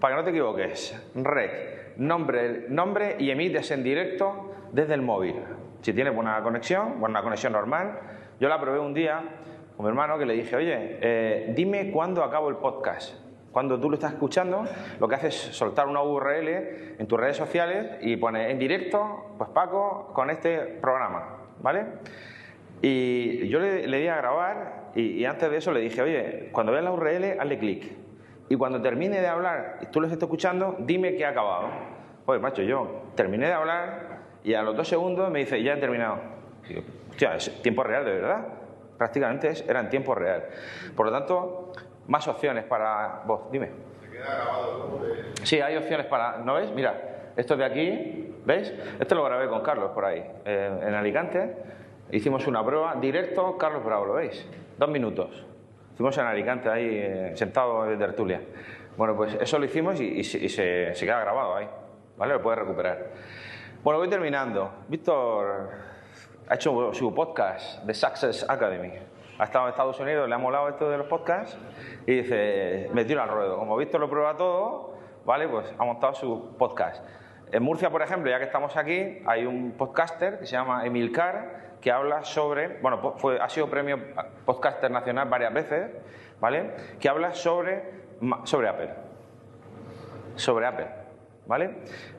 Para 0.01 0.15
que 0.15 0.19
no 0.21 0.25
te 0.25 0.31
equivoques. 0.31 1.11
REC. 1.15 1.97
Nombre, 1.97 2.67
nombre 2.69 3.17
y 3.19 3.31
emites 3.31 3.71
en 3.73 3.83
directo 3.83 4.53
desde 4.73 4.95
el 4.95 5.03
móvil. 5.03 5.37
Si 5.83 5.93
tienes 5.93 6.15
buena 6.15 6.41
conexión, 6.43 7.01
buena 7.01 7.23
conexión 7.23 7.53
normal. 7.53 7.99
Yo 8.39 8.49
la 8.49 8.61
probé 8.61 8.79
un 8.79 8.95
día 8.95 9.23
con 9.77 9.85
mi 9.85 9.91
hermano 9.91 10.19
que 10.19 10.27
le 10.27 10.35
dije, 10.35 10.57
oye, 10.57 10.99
eh, 11.01 11.53
dime 11.57 11.91
cuándo 11.91 12.23
acabo 12.23 12.49
el 12.49 12.57
podcast. 12.57 13.15
Cuando 13.53 13.81
tú 13.81 13.89
lo 13.89 13.95
estás 13.95 14.13
escuchando, 14.13 14.65
lo 15.01 15.09
que 15.09 15.15
haces 15.15 15.49
es 15.49 15.57
soltar 15.57 15.87
una 15.87 16.03
URL 16.03 16.49
en 16.99 17.07
tus 17.07 17.19
redes 17.19 17.37
sociales 17.37 17.97
y 18.03 18.17
pones 18.17 18.51
en 18.51 18.59
directo, 18.59 19.35
pues 19.39 19.51
Paco, 19.51 20.11
con 20.13 20.31
este 20.31 20.59
programa, 20.59 21.39
¿vale? 21.61 21.87
Y 22.83 23.49
yo 23.49 23.59
le, 23.59 23.87
di 23.87 24.07
a 24.07 24.17
grabar 24.17 24.78
y, 24.95 25.25
antes 25.25 25.51
de 25.51 25.57
eso 25.57 25.73
le 25.73 25.81
dije, 25.81 26.03
oye, 26.03 26.49
cuando 26.53 26.73
veas 26.73 26.85
la 26.85 26.93
URL, 26.93 27.41
hazle 27.41 27.59
clic. 27.59 27.93
Y 28.49 28.57
cuando 28.57 28.81
termine 28.81 29.21
de 29.21 29.27
hablar 29.27 29.79
y 29.83 29.87
tú 29.87 30.01
lo 30.01 30.07
estás 30.07 30.23
escuchando, 30.23 30.77
dime 30.81 31.15
que 31.17 31.25
ha 31.25 31.31
acabado. 31.31 31.69
Pues, 32.25 32.41
macho, 32.41 32.63
yo 32.63 33.03
terminé 33.15 33.47
de 33.47 33.53
hablar 33.53 34.19
y 34.43 34.55
a 34.55 34.63
los 34.63 34.77
dos 34.77 34.89
segundos 34.89 35.31
me 35.31 35.41
dice, 35.41 35.63
ya 35.63 35.75
he 35.75 35.77
terminado. 35.77 36.19
Digo, 36.67 36.83
hostia, 37.11 37.37
es 37.37 37.63
tiempo 37.63 37.83
real, 37.83 38.05
de 38.05 38.13
verdad 38.13 38.47
prácticamente 38.99 39.53
era 39.67 39.81
en 39.81 39.89
tiempo 39.89 40.15
real. 40.15 40.45
Por 40.95 41.07
lo 41.07 41.13
tanto, 41.13 41.73
más 42.09 42.27
opciones 42.29 42.65
para 42.65 43.23
vos. 43.25 43.51
Dime. 43.51 43.71
¿Se 44.03 44.11
queda 44.11 44.35
grabado 44.35 45.01
Sí, 45.45 45.61
hay 45.61 45.77
opciones 45.77 46.07
para. 46.07 46.39
¿No 46.39 46.55
ves? 46.55 46.71
Mira, 46.73 47.33
esto 47.37 47.57
de 47.57 47.65
aquí, 47.65 48.35
¿ves? 48.45 48.75
Esto 49.01 49.15
lo 49.15 49.25
grabé 49.25 49.49
con 49.49 49.63
Carlos 49.63 49.93
por 49.93 50.05
ahí, 50.05 50.23
eh, 50.45 50.79
en 50.83 50.95
Alicante. 50.95 51.57
Hicimos 52.11 52.47
una 52.47 52.65
prueba 52.65 52.97
directo, 53.01 53.57
Carlos 53.57 53.85
Bravo, 53.85 54.07
¿lo 54.07 54.15
veis? 54.15 54.47
Dos 54.79 54.89
minutos. 54.89 55.45
Hicimos 55.95 56.17
en 56.19 56.27
Alicante 56.27 56.69
ahí, 56.69 56.89
eh, 56.89 57.33
sentado 57.35 57.85
de 57.85 57.97
tertulia. 57.97 58.41
Bueno, 58.97 59.17
pues 59.17 59.37
eso 59.41 59.59
lo 59.59 59.65
hicimos 59.65 60.01
y, 60.01 60.23
se, 60.23 60.49
se, 60.49 61.05
queda 61.05 61.19
grabado 61.19 61.57
ahí. 61.57 61.69
¿Vale? 62.17 62.35
Lo 62.35 62.41
puedes 62.41 62.61
recuperar. 62.61 63.07
Bueno, 63.83 63.99
voy 63.99 64.09
terminando. 64.09 64.71
Víctor, 64.87 65.71
ha 66.49 66.55
hecho 66.55 66.95
su 66.95 67.13
podcast, 67.13 67.85
The 67.87 67.93
Success 67.93 68.47
Academy. 68.49 68.93
ha 69.41 69.45
estado 69.45 69.65
en 69.65 69.71
Estados 69.71 69.99
Unidos, 69.99 70.29
le 70.29 70.35
ha 70.37 70.39
molado 70.39 70.69
esto 70.69 70.89
de 70.89 70.99
los 70.99 71.09
podcasts 71.09 71.59
y 72.07 72.15
dice, 72.23 72.89
me 72.93 73.05
tiro 73.05 73.21
al 73.21 73.31
ruedo. 73.31 73.59
Como 73.59 73.77
Víctor 73.77 74.01
lo 74.01 74.09
prueba 74.09 74.37
todo, 74.37 74.95
¿vale? 75.25 75.49
Pues 75.49 75.75
ha 75.77 75.85
montado 75.85 76.15
su 76.15 76.55
podcast. 76.57 77.05
En 77.51 77.63
Murcia, 77.63 77.91
por 77.91 78.03
ejemplo, 78.03 78.31
ya 78.31 78.39
que 78.39 78.45
estamos 78.45 78.77
aquí, 78.77 79.23
hay 79.27 79.47
un 79.47 79.73
podcaster 79.73 80.39
que 80.39 80.47
se 80.47 80.53
llama 80.53 80.85
Emil 80.85 81.13
Carr 81.13 81.69
que 81.81 81.91
habla 81.93 82.25
sobre, 82.25 82.79
bueno, 82.81 83.17
ha 83.41 83.49
sido 83.49 83.69
premio 83.69 83.99
podcaster 84.45 84.91
nacional 84.91 85.29
varias 85.29 85.53
veces, 85.53 85.91
¿vale? 86.41 86.73
Que 87.01 87.09
habla 87.09 87.33
sobre, 87.33 87.85
sobre 88.45 88.69
Apple. 88.69 88.91
Sobre 90.35 90.67
Apple. 90.67 90.87
¿Vale? 91.47 91.77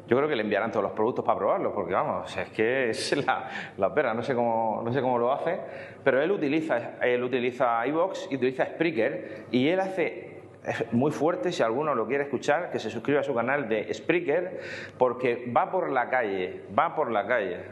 Yo 0.08 0.18
creo 0.18 0.28
que 0.28 0.36
le 0.36 0.42
enviarán 0.42 0.72
todos 0.72 0.82
los 0.82 0.94
productos 0.94 1.24
para 1.24 1.38
probarlo, 1.38 1.72
porque 1.72 1.94
vamos, 1.94 2.36
es 2.36 2.50
que 2.50 2.90
es 2.90 3.16
la, 3.24 3.48
la 3.78 3.94
perra, 3.94 4.16
no 4.16 4.24
sé, 4.24 4.34
cómo, 4.34 4.82
no 4.84 4.92
sé 4.92 5.02
cómo 5.02 5.20
lo 5.20 5.32
hace, 5.32 5.60
pero 6.04 6.20
él 6.20 6.32
utiliza, 6.32 6.98
él 7.00 7.24
utiliza 7.24 7.86
iVox 7.86 8.28
y 8.32 8.38
utiliza 8.38 8.66
Spreaker 8.66 9.46
y 9.52 9.68
él 9.68 9.80
hace 9.80 10.29
es 10.70 10.94
muy 10.94 11.12
fuerte, 11.12 11.52
si 11.52 11.64
alguno 11.64 11.96
lo 11.96 12.06
quiere 12.06 12.26
escuchar, 12.26 12.70
que 12.70 12.78
se 12.78 12.92
suscriba 12.92 13.22
a 13.22 13.24
su 13.24 13.34
canal 13.34 13.68
de 13.68 13.92
Spreaker, 13.92 14.62
porque 15.00 15.52
va 15.56 15.72
por 15.72 15.90
la 15.90 16.10
calle, 16.10 16.64
va 16.78 16.94
por 16.94 17.10
la 17.10 17.26
calle, 17.26 17.66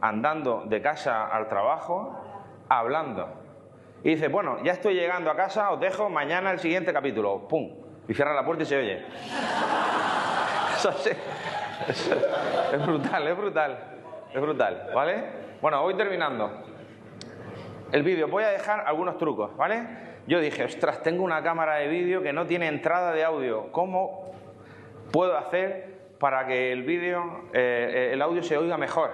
andando 0.00 0.64
de 0.64 0.80
casa 0.80 1.26
al 1.26 1.48
trabajo, 1.48 2.18
hablando. 2.68 3.28
Y 4.02 4.14
dice, 4.14 4.28
bueno, 4.28 4.56
ya 4.64 4.72
estoy 4.72 4.94
llegando 4.94 5.30
a 5.30 5.36
casa, 5.36 5.70
os 5.70 5.80
dejo 5.80 6.08
mañana 6.08 6.50
el 6.50 6.58
siguiente 6.58 6.94
capítulo. 6.94 7.46
¡Pum! 7.46 7.74
Y 8.08 8.14
cierra 8.14 8.32
la 8.32 8.44
puerta 8.44 8.62
y 8.62 8.66
se 8.66 8.78
oye. 8.78 9.04
Es 11.90 12.86
brutal, 12.86 13.26
es 13.26 13.36
brutal. 13.36 13.78
Es 14.32 14.40
brutal, 14.40 14.90
¿vale? 14.94 15.24
Bueno, 15.60 15.82
voy 15.82 15.94
terminando. 15.94 16.62
El 17.90 18.02
vídeo, 18.02 18.28
voy 18.28 18.44
a 18.44 18.48
dejar 18.48 18.80
algunos 18.86 19.18
trucos, 19.18 19.56
¿vale? 19.56 20.09
Yo 20.26 20.40
dije, 20.40 20.64
ostras, 20.64 21.02
tengo 21.02 21.24
una 21.24 21.42
cámara 21.42 21.76
de 21.76 21.88
vídeo 21.88 22.22
que 22.22 22.32
no 22.32 22.46
tiene 22.46 22.68
entrada 22.68 23.12
de 23.12 23.24
audio. 23.24 23.72
¿Cómo 23.72 24.32
puedo 25.12 25.36
hacer 25.36 25.98
para 26.18 26.46
que 26.46 26.72
el 26.72 26.82
vídeo, 26.82 27.44
eh, 27.52 28.10
el 28.12 28.22
audio 28.22 28.42
se 28.42 28.56
oiga 28.56 28.76
mejor? 28.76 29.10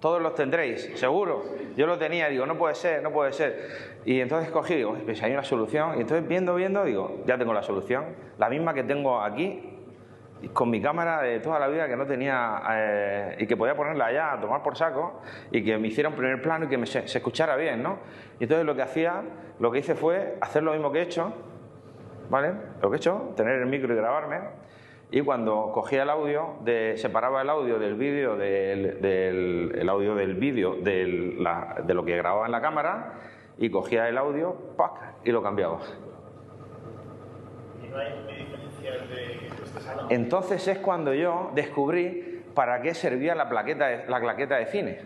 Todos 0.00 0.20
los 0.22 0.34
tendréis, 0.34 0.90
seguro. 0.94 1.44
Yo 1.76 1.86
lo 1.86 1.98
tenía, 1.98 2.28
digo, 2.28 2.46
no 2.46 2.56
puede 2.56 2.74
ser, 2.74 3.02
no 3.02 3.12
puede 3.12 3.32
ser. 3.32 4.00
Y 4.06 4.20
entonces 4.20 4.50
cogí, 4.50 4.76
digo, 4.76 4.96
pues 5.04 5.22
hay 5.22 5.32
una 5.32 5.44
solución. 5.44 5.98
Y 5.98 6.00
entonces 6.00 6.26
viendo, 6.26 6.54
viendo, 6.54 6.84
digo, 6.84 7.22
ya 7.26 7.36
tengo 7.36 7.52
la 7.52 7.62
solución. 7.62 8.06
La 8.38 8.48
misma 8.48 8.72
que 8.72 8.82
tengo 8.82 9.20
aquí 9.20 9.79
con 10.48 10.70
mi 10.70 10.80
cámara 10.80 11.22
de 11.22 11.40
toda 11.40 11.58
la 11.58 11.68
vida 11.68 11.86
que 11.86 11.96
no 11.96 12.06
tenía 12.06 12.62
eh, 12.70 13.36
y 13.38 13.46
que 13.46 13.56
podía 13.56 13.74
ponerla 13.74 14.06
allá 14.06 14.32
a 14.32 14.40
tomar 14.40 14.62
por 14.62 14.76
saco 14.76 15.20
y 15.50 15.62
que 15.62 15.78
me 15.78 15.88
hiciera 15.88 16.08
un 16.08 16.14
primer 16.14 16.40
plano 16.40 16.64
y 16.64 16.68
que 16.68 16.86
se, 16.86 17.00
escuchara 17.00 17.56
bien, 17.56 17.82
¿no? 17.82 17.98
Y 18.38 18.44
entonces 18.44 18.64
lo 18.64 18.74
que 18.74 18.82
hacía, 18.82 19.22
lo 19.58 19.70
que 19.70 19.80
hice 19.80 19.94
fue 19.94 20.36
hacer 20.40 20.62
lo 20.62 20.72
mismo 20.72 20.90
que 20.92 21.00
he 21.00 21.02
hecho, 21.02 21.32
¿vale? 22.30 22.52
Lo 22.80 22.90
que 22.90 22.96
he 22.96 22.98
hecho, 22.98 23.32
tener 23.36 23.60
el 23.60 23.66
micro 23.66 23.92
y 23.92 23.96
grabarme 23.96 24.40
y 25.12 25.22
cuando 25.22 25.72
cogía 25.72 26.04
el 26.04 26.10
audio, 26.10 26.56
de, 26.62 26.96
separaba 26.96 27.42
el 27.42 27.50
audio 27.50 27.80
del 27.80 27.96
vídeo 27.96 28.36
del, 28.36 29.04
el 29.74 29.88
audio 29.88 30.14
del 30.14 30.34
vídeo 30.34 30.76
de 30.76 31.36
lo 31.88 32.04
que 32.04 32.16
grababa 32.16 32.46
en 32.46 32.52
la 32.52 32.60
cámara 32.60 33.14
y 33.58 33.70
cogía 33.70 34.08
el 34.08 34.16
audio, 34.16 34.54
¡pac! 34.76 34.92
y 35.24 35.32
lo 35.32 35.42
cambiaba. 35.42 35.80
¿Y 37.82 37.88
no 37.88 37.98
hay 37.98 38.12
diferencia 38.38 38.92
de 38.92 39.59
entonces 40.08 40.66
es 40.68 40.78
cuando 40.78 41.14
yo 41.14 41.50
descubrí 41.54 42.42
para 42.54 42.82
qué 42.82 42.94
servía 42.94 43.34
la 43.34 43.48
plaqueta 43.48 43.86
de, 43.86 44.06
la 44.06 44.20
claqueta 44.20 44.56
de 44.56 44.66
cine. 44.66 45.00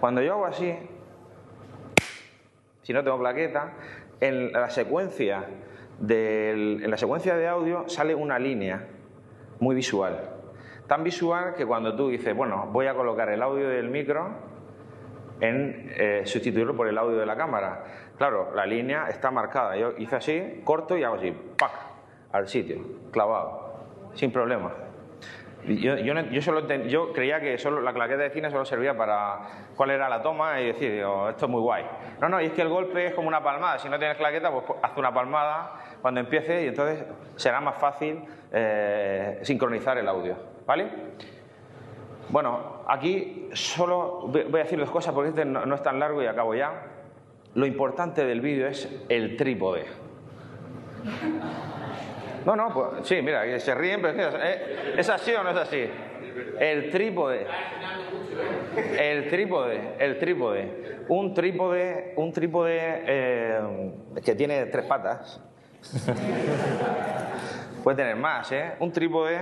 Cuando 0.00 0.22
yo 0.22 0.34
hago 0.34 0.46
así, 0.46 0.74
si 2.82 2.92
no 2.92 3.02
tengo 3.04 3.18
plaqueta, 3.18 3.72
en 4.20 4.52
la 4.52 4.70
secuencia, 4.70 5.44
en 6.08 6.90
la 6.90 6.96
secuencia 6.96 7.36
de 7.36 7.48
audio 7.48 7.88
sale 7.88 8.14
una 8.14 8.38
línea 8.38 8.86
muy 9.60 9.74
visual. 9.74 10.18
Tan 10.86 11.04
visual 11.04 11.54
que 11.54 11.66
cuando 11.66 11.94
tú 11.94 12.08
dices, 12.08 12.34
bueno, 12.34 12.68
voy 12.72 12.86
a 12.86 12.94
colocar 12.94 13.28
el 13.28 13.42
audio 13.42 13.68
del 13.68 13.88
micro 13.88 14.30
en 15.40 15.92
eh, 15.96 16.22
sustituirlo 16.24 16.74
por 16.74 16.88
el 16.88 16.96
audio 16.96 17.18
de 17.18 17.26
la 17.26 17.36
cámara. 17.36 17.84
Claro, 18.16 18.52
la 18.54 18.66
línea 18.66 19.08
está 19.08 19.30
marcada. 19.30 19.76
Yo 19.76 19.92
hice 19.98 20.16
así, 20.16 20.60
corto 20.64 20.96
y 20.96 21.04
hago 21.04 21.16
así, 21.16 21.30
¡pac! 21.56 21.72
al 22.32 22.48
sitio, 22.48 22.78
clavado 23.10 23.67
sin 24.14 24.32
problema. 24.32 24.72
Yo, 25.66 25.96
yo, 25.96 26.14
yo, 26.14 26.40
solo 26.40 26.66
yo 26.86 27.12
creía 27.12 27.40
que 27.40 27.58
solo 27.58 27.80
la 27.80 27.92
claqueta 27.92 28.22
de 28.22 28.30
cine 28.30 28.50
solo 28.50 28.64
servía 28.64 28.96
para 28.96 29.40
cuál 29.76 29.90
era 29.90 30.08
la 30.08 30.22
toma 30.22 30.60
y 30.60 30.66
decir, 30.66 30.92
esto 30.92 31.46
es 31.46 31.48
muy 31.48 31.60
guay. 31.60 31.84
No, 32.20 32.28
no, 32.28 32.40
y 32.40 32.46
es 32.46 32.52
que 32.52 32.62
el 32.62 32.68
golpe 32.68 33.06
es 33.06 33.14
como 33.14 33.28
una 33.28 33.42
palmada. 33.42 33.78
Si 33.78 33.88
no 33.88 33.98
tienes 33.98 34.16
claqueta, 34.16 34.50
pues 34.50 34.64
haz 34.82 34.96
una 34.96 35.12
palmada 35.12 35.72
cuando 36.00 36.20
empiece 36.20 36.64
y 36.64 36.68
entonces 36.68 37.04
será 37.36 37.60
más 37.60 37.76
fácil 37.76 38.22
eh, 38.52 39.40
sincronizar 39.42 39.98
el 39.98 40.08
audio. 40.08 40.36
¿Vale? 40.66 40.88
Bueno, 42.30 42.84
aquí 42.86 43.48
solo 43.52 44.28
voy 44.28 44.60
a 44.60 44.64
decir 44.64 44.78
dos 44.78 44.90
cosas 44.90 45.12
porque 45.12 45.30
este 45.30 45.44
no 45.44 45.74
es 45.74 45.82
tan 45.82 45.98
largo 45.98 46.22
y 46.22 46.26
acabo 46.26 46.54
ya. 46.54 46.82
Lo 47.54 47.66
importante 47.66 48.24
del 48.24 48.40
vídeo 48.40 48.68
es 48.68 48.88
el 49.08 49.36
trípode. 49.36 49.86
No, 52.44 52.56
no, 52.56 52.72
pues 52.72 53.06
sí, 53.06 53.20
mira, 53.22 53.58
se 53.58 53.74
ríen, 53.74 54.00
pero 54.00 54.36
eh, 54.38 54.94
¿es 54.96 55.08
así 55.08 55.32
o 55.32 55.42
no 55.42 55.50
es 55.50 55.56
así? 55.56 55.88
El 56.58 56.90
trípode. 56.90 57.46
El 58.98 59.28
trípode, 59.28 59.80
el 59.98 60.18
trípode. 60.18 60.98
Un 61.08 61.34
trípode, 61.34 62.12
un 62.16 62.32
trípode 62.32 62.78
eh, 62.80 63.60
que 64.24 64.34
tiene 64.34 64.66
tres 64.66 64.84
patas. 64.86 65.40
Puede 67.84 67.96
tener 67.96 68.16
más, 68.16 68.50
¿eh? 68.52 68.72
Un 68.80 68.92
trípode 68.92 69.38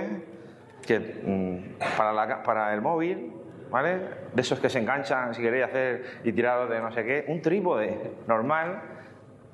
que 0.85 0.99
mm, 0.99 1.97
para, 1.97 2.43
para 2.43 2.73
el 2.73 2.81
móvil, 2.81 3.33
¿vale? 3.69 3.99
De 4.33 4.41
esos 4.41 4.59
que 4.59 4.69
se 4.69 4.79
enganchan 4.79 5.33
si 5.33 5.41
queréis 5.41 5.65
hacer 5.65 6.03
y 6.23 6.31
tiraros 6.31 6.69
de 6.69 6.79
no 6.79 6.91
sé 6.91 7.03
qué. 7.03 7.25
Un 7.27 7.41
trípode 7.41 8.11
normal 8.27 8.81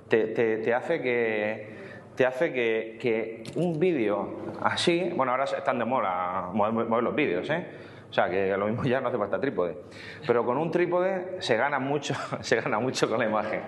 te 0.10 0.73
hace 0.75 1.01
que 1.01 1.83
te 2.15 2.26
hace 2.26 2.54
que, 2.54 3.43
un 3.56 3.80
vídeo 3.80 4.54
así, 4.62 5.12
bueno, 5.15 5.32
ahora 5.32 5.45
están 5.45 5.80
de 5.80 5.86
moda 5.86 6.49
mover, 6.54 7.04
los 7.04 7.15
vídeos, 7.15 7.49
¿eh? 7.49 7.67
O 8.10 8.13
sea, 8.13 8.30
que 8.30 8.56
lo 8.56 8.67
mismo 8.67 8.84
ya 8.86 9.02
no 9.02 9.10
hace 9.10 9.17
falta 9.17 9.39
trípode. 9.39 9.78
Pero 10.26 10.45
con 10.45 10.58
un 10.58 10.69
trípode 10.71 11.41
se 11.41 11.58
gana 11.58 11.80
mucho, 11.80 12.13
se 12.41 12.62
gana 12.62 12.80
mucho 12.80 13.10
con 13.10 13.19
la 13.19 13.26
imagen. 13.26 13.62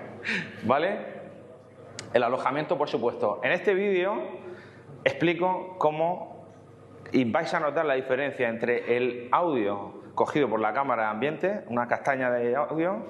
¿Vale? 0.63 1.15
El 2.13 2.23
alojamiento, 2.23 2.77
por 2.77 2.88
supuesto. 2.88 3.41
En 3.43 3.51
este 3.51 3.73
vídeo 3.73 4.15
explico 5.03 5.75
cómo 5.77 6.45
y 7.12 7.23
vais 7.31 7.53
a 7.53 7.60
notar 7.60 7.86
la 7.86 7.93
diferencia 7.95 8.49
entre 8.49 8.97
el 8.97 9.29
audio 9.31 10.01
cogido 10.15 10.49
por 10.49 10.60
la 10.60 10.73
cámara 10.73 11.03
de 11.03 11.10
ambiente, 11.10 11.63
una 11.67 11.88
castaña 11.88 12.31
de 12.31 12.55
audio, 12.55 13.05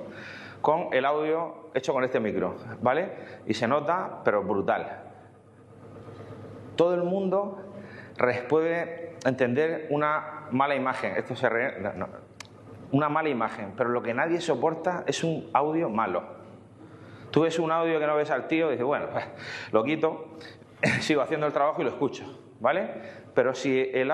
con 0.62 0.90
el 0.92 1.06
audio 1.06 1.70
hecho 1.74 1.94
con 1.94 2.04
este 2.04 2.20
micro, 2.20 2.56
¿vale? 2.82 3.12
Y 3.46 3.54
se 3.54 3.68
nota, 3.68 4.22
pero 4.24 4.44
brutal. 4.44 5.05
Todo 6.76 6.96
el 6.96 7.04
mundo 7.04 7.62
puede 8.50 9.16
entender 9.26 9.88
una 9.90 10.48
mala 10.52 10.76
imagen. 10.76 11.16
Esto 11.18 11.36
se 11.36 11.50
una 12.92 13.10
mala 13.10 13.30
imagen, 13.30 13.74
pero 13.76 13.90
lo 13.90 14.02
que 14.02 14.14
nadie 14.14 14.40
soporta 14.40 15.04
es 15.08 15.24
un 15.24 15.50
audio 15.54 15.90
malo. 15.90 16.24
Tú 17.32 17.42
ves 17.42 17.60
un 17.60 17.72
audio 17.72 18.00
que 18.00 18.08
no 18.08 18.16
ves 18.16 18.32
al 18.32 18.48
tío 18.48 18.68
y 18.68 18.72
dices, 18.72 18.86
bueno, 18.86 19.08
pues, 19.12 19.26
lo 19.72 19.84
quito, 19.84 20.38
sigo 21.02 21.22
haciendo 21.22 21.48
el 21.48 21.54
trabajo 21.54 21.82
y 21.82 21.84
lo 21.84 21.90
escucho, 21.90 22.24
¿vale? 22.62 22.90
Pero 23.34 23.54
si 23.54 23.90
el 23.94 24.12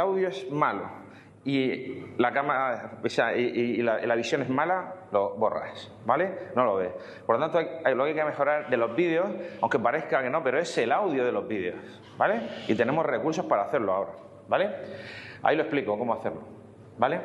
audio 0.00 0.28
es 0.28 0.50
malo 0.50 1.07
y 1.48 2.04
la 2.18 2.30
cámara 2.30 3.00
y, 3.34 3.80
la, 3.80 4.14
visión 4.16 4.42
es 4.42 4.50
mala, 4.50 4.96
lo 5.10 5.30
borras, 5.30 5.90
¿vale? 6.04 6.50
No 6.54 6.66
lo 6.66 6.76
ves. 6.76 6.90
Por 7.24 7.38
lo 7.38 7.48
tanto, 7.48 7.58
lo 7.94 8.04
que 8.04 8.10
hay 8.10 8.14
que 8.14 8.24
mejorar 8.24 8.68
de 8.68 8.76
los 8.76 8.94
vídeos, 8.94 9.30
aunque 9.62 9.78
parezca 9.78 10.22
que 10.22 10.28
no, 10.28 10.42
pero 10.44 10.58
es 10.58 10.76
el 10.76 10.92
audio 10.92 11.24
de 11.24 11.32
los 11.32 11.48
vídeos, 11.48 11.76
¿vale? 12.18 12.42
Y 12.68 12.74
tenemos 12.74 13.06
recursos 13.06 13.46
para 13.46 13.62
hacerlo 13.62 13.94
ahora, 13.94 14.10
¿vale? 14.46 14.70
Ahí 15.42 15.56
lo 15.56 15.62
explico 15.62 15.96
cómo 15.96 16.12
hacerlo, 16.12 16.42
¿vale? 16.98 17.18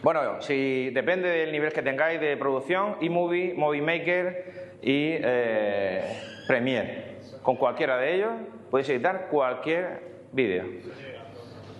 Bueno, 0.00 0.40
si 0.40 0.90
depende 0.90 1.28
del 1.28 1.50
nivel 1.50 1.72
que 1.72 1.82
tengáis 1.82 2.20
de 2.20 2.36
producción, 2.36 2.98
eMovie, 3.00 3.54
Movie 3.54 3.82
Maker 3.82 4.78
y 4.80 5.16
eh, 5.20 6.20
Premiere. 6.46 7.16
Con 7.42 7.56
cualquiera 7.56 7.96
de 7.96 8.14
ellos 8.14 8.30
podéis 8.70 8.90
editar 8.90 9.26
cualquier 9.28 10.02
vídeo. 10.30 10.66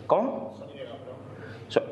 ¿Cómo? 0.08 0.59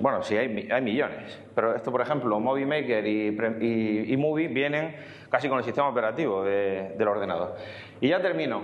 Bueno, 0.01 0.23
sí, 0.23 0.37
hay, 0.37 0.49
millones, 0.83 1.41
pero 1.55 1.75
esto, 1.75 1.93
por 1.93 2.01
ejemplo, 2.01 2.39
Movie 2.41 2.67
Maker 2.67 3.07
y, 3.07 4.17
Movie 4.17 4.49
vienen 4.49 4.97
casi 5.31 5.49
con 5.49 5.59
el 5.59 5.65
sistema 5.65 5.89
operativo 5.89 6.43
del 6.45 7.07
ordenador. 7.09 7.57
Y 8.01 8.09
ya 8.09 8.21
termino. 8.21 8.63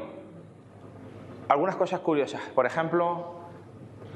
Algunas 1.48 1.76
cosas 1.76 2.00
curiosas. 2.00 2.40
Por 2.54 2.66
ejemplo, 2.66 3.40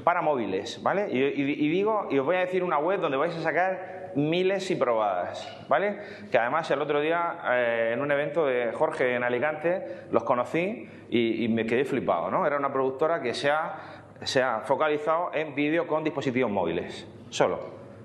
para 0.03 0.21
móviles, 0.21 0.81
¿vale? 0.81 1.09
Y, 1.11 1.19
y- 1.19 1.65
y 1.65 1.69
digo, 1.69 2.07
y 2.09 2.17
os 2.17 2.25
voy 2.25 2.37
a 2.37 2.39
decir 2.39 2.63
una 2.63 2.79
web 2.79 2.99
donde 2.99 3.17
vais 3.17 3.35
a 3.35 3.41
sacar 3.41 3.99
miles 4.15 4.71
y 4.71 4.75
probadas, 4.75 5.65
¿vale? 5.69 5.99
Que 6.31 6.39
además 6.39 6.69
el 6.71 6.81
otro 6.81 6.99
día 6.99 7.37
eh, 7.51 7.91
en 7.93 8.01
un 8.01 8.11
evento 8.11 8.45
de 8.47 8.71
Jorge 8.73 9.13
en 9.13 9.23
Alicante 9.23 9.85
los 10.11 10.23
conocí 10.23 10.89
y, 11.11 11.45
y 11.45 11.47
me 11.47 11.67
quedé 11.67 11.85
flipado, 11.85 12.31
¿no? 12.31 12.47
Era 12.47 12.57
una 12.57 12.73
productora 12.73 13.21
que 13.21 13.35
se 13.35 13.51
ha, 13.51 13.98
se 14.23 14.41
ha 14.41 14.61
focalizado 14.61 15.31
en 15.33 15.55
vídeo 15.55 15.87
con 15.87 16.03
dispositivos 16.03 16.51
móviles, 16.51 17.07
solo, 17.29 17.59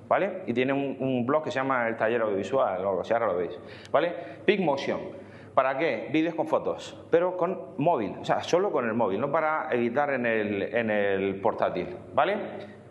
¿vale? 0.08 0.42
Y 0.46 0.52
tiene 0.52 0.72
un, 0.72 1.26
blog 1.26 1.44
que 1.44 1.50
se 1.50 1.56
llama 1.56 1.88
El 1.88 1.96
Taller 1.96 2.22
Audiovisual 2.22 2.84
o 2.84 2.90
algo 2.90 3.02
ahora 3.02 3.26
lo 3.26 3.36
veis, 3.36 3.58
¿vale? 3.90 4.14
Big 4.46 4.60
Motion. 4.60 5.24
¿Para 5.54 5.78
qué? 5.78 6.08
Vídeos 6.12 6.34
con 6.34 6.48
fotos, 6.48 7.00
pero 7.10 7.36
con 7.36 7.76
móvil, 7.78 8.16
o 8.20 8.24
sea, 8.24 8.42
solo 8.42 8.72
con 8.72 8.86
el 8.86 8.94
móvil, 8.94 9.20
no 9.20 9.30
para 9.30 9.68
editar 9.70 10.12
en 10.12 10.26
el, 10.26 10.62
en 10.62 10.90
el 10.90 11.40
portátil, 11.40 11.96
¿vale? 12.12 12.36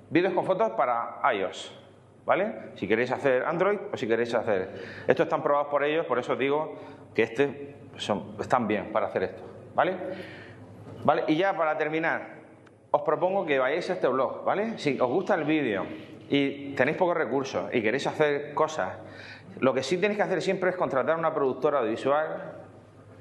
Vídeos 0.10 0.34
con 0.34 0.46
fotos 0.46 0.72
para 0.72 1.20
iOS, 1.34 1.78
¿vale? 2.26 2.72
Si 2.76 2.88
queréis 2.88 3.12
hacer 3.12 3.44
Android 3.44 3.80
o 3.92 3.98
si 3.98 4.08
queréis 4.08 4.34
hacer... 4.34 4.70
Estos 5.08 5.26
están 5.26 5.44
probados 5.44 5.68
por 5.68 5.84
ellos, 5.84 6.06
por 6.06 6.20
eso 6.20 6.34
os 6.34 6.40
digo 6.40 6.76
que 7.14 7.24
este 7.24 7.76
son, 7.98 8.36
están 8.40 8.66
bien 8.66 8.94
para 8.94 9.08
hacer 9.08 9.24
esto, 9.24 9.44
¿vale? 9.76 9.98
¿Vale? 11.04 11.24
Y 11.28 11.36
ya 11.36 11.58
para 11.58 11.78
terminar, 11.78 12.43
os 12.96 13.02
propongo 13.02 13.44
que 13.44 13.58
vayáis 13.58 13.90
a 13.90 13.94
este 13.94 14.08
blog, 14.08 14.46
¿vale? 14.46 14.78
Si 14.78 15.00
os 15.00 15.10
gusta 15.10 15.34
el 15.34 15.46
vídeo 15.46 15.84
y 16.30 16.76
tenéis 16.76 16.96
pocos 16.96 17.18
recursos 17.18 17.74
y 17.74 17.82
queréis 17.82 18.06
hacer 18.06 18.54
cosas, 18.54 18.94
lo 19.60 19.74
que 19.74 19.82
sí 19.82 19.98
tenéis 19.98 20.18
que 20.18 20.24
hacer 20.24 20.44
siempre 20.44 20.70
es 20.70 20.76
contratar 20.76 21.18
una 21.18 21.34
productora 21.34 21.80
audiovisual 21.80 22.54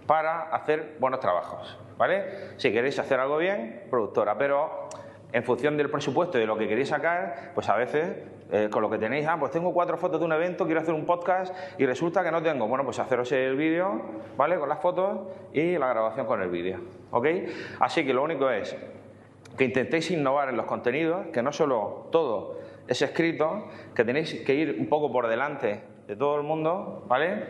para 0.06 0.42
hacer 0.54 0.96
buenos 1.00 1.20
trabajos, 1.20 1.78
¿vale? 1.96 2.52
Si 2.58 2.70
queréis 2.70 2.98
hacer 2.98 3.18
algo 3.18 3.38
bien, 3.38 3.84
productora, 3.88 4.36
pero 4.36 4.88
en 5.32 5.42
función 5.42 5.78
del 5.78 5.88
presupuesto 5.88 6.36
y 6.36 6.42
de 6.42 6.46
lo 6.46 6.58
que 6.58 6.68
queréis 6.68 6.88
sacar, 6.88 7.52
pues 7.54 7.66
a 7.70 7.76
veces 7.76 8.14
eh, 8.50 8.68
con 8.70 8.82
lo 8.82 8.90
que 8.90 8.98
tenéis, 8.98 9.26
ah, 9.26 9.38
pues 9.40 9.52
tengo 9.52 9.72
cuatro 9.72 9.96
fotos 9.96 10.20
de 10.20 10.26
un 10.26 10.32
evento, 10.32 10.66
quiero 10.66 10.82
hacer 10.82 10.92
un 10.92 11.06
podcast 11.06 11.54
y 11.78 11.86
resulta 11.86 12.22
que 12.22 12.30
no 12.30 12.42
tengo. 12.42 12.68
Bueno, 12.68 12.84
pues 12.84 12.98
haceros 12.98 13.32
el 13.32 13.56
vídeo, 13.56 14.02
¿vale? 14.36 14.58
Con 14.58 14.68
las 14.68 14.80
fotos 14.80 15.18
y 15.54 15.78
la 15.78 15.88
grabación 15.88 16.26
con 16.26 16.42
el 16.42 16.50
vídeo, 16.50 16.78
¿ok? 17.10 17.26
Así 17.80 18.04
que 18.04 18.12
lo 18.12 18.22
único 18.22 18.50
es 18.50 18.76
que 19.56 19.64
intentéis 19.64 20.10
innovar 20.10 20.48
en 20.48 20.56
los 20.56 20.66
contenidos, 20.66 21.26
que 21.32 21.42
no 21.42 21.52
solo 21.52 22.08
todo 22.10 22.58
es 22.88 23.00
escrito, 23.02 23.68
que 23.94 24.04
tenéis 24.04 24.34
que 24.44 24.54
ir 24.54 24.76
un 24.78 24.86
poco 24.86 25.12
por 25.12 25.28
delante 25.28 25.82
de 26.06 26.16
todo 26.16 26.36
el 26.36 26.42
mundo, 26.42 27.04
¿vale? 27.08 27.46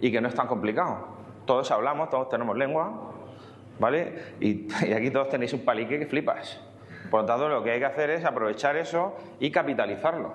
Y 0.00 0.12
que 0.12 0.20
no 0.20 0.28
es 0.28 0.34
tan 0.34 0.46
complicado. 0.46 1.08
Todos 1.46 1.70
hablamos, 1.70 2.10
todos 2.10 2.28
tenemos 2.28 2.56
lengua, 2.56 3.12
¿vale? 3.78 4.34
Y, 4.40 4.68
aquí 4.94 5.10
todos 5.10 5.28
tenéis 5.28 5.52
un 5.52 5.64
palique 5.64 5.98
que 5.98 6.06
flipas. 6.06 6.60
Por 7.10 7.20
lo 7.20 7.26
tanto, 7.26 7.48
lo 7.48 7.62
que 7.62 7.70
hay 7.70 7.78
que 7.78 7.86
hacer 7.86 8.10
es 8.10 8.24
aprovechar 8.24 8.76
eso 8.76 9.16
y 9.38 9.50
capitalizarlo, 9.50 10.32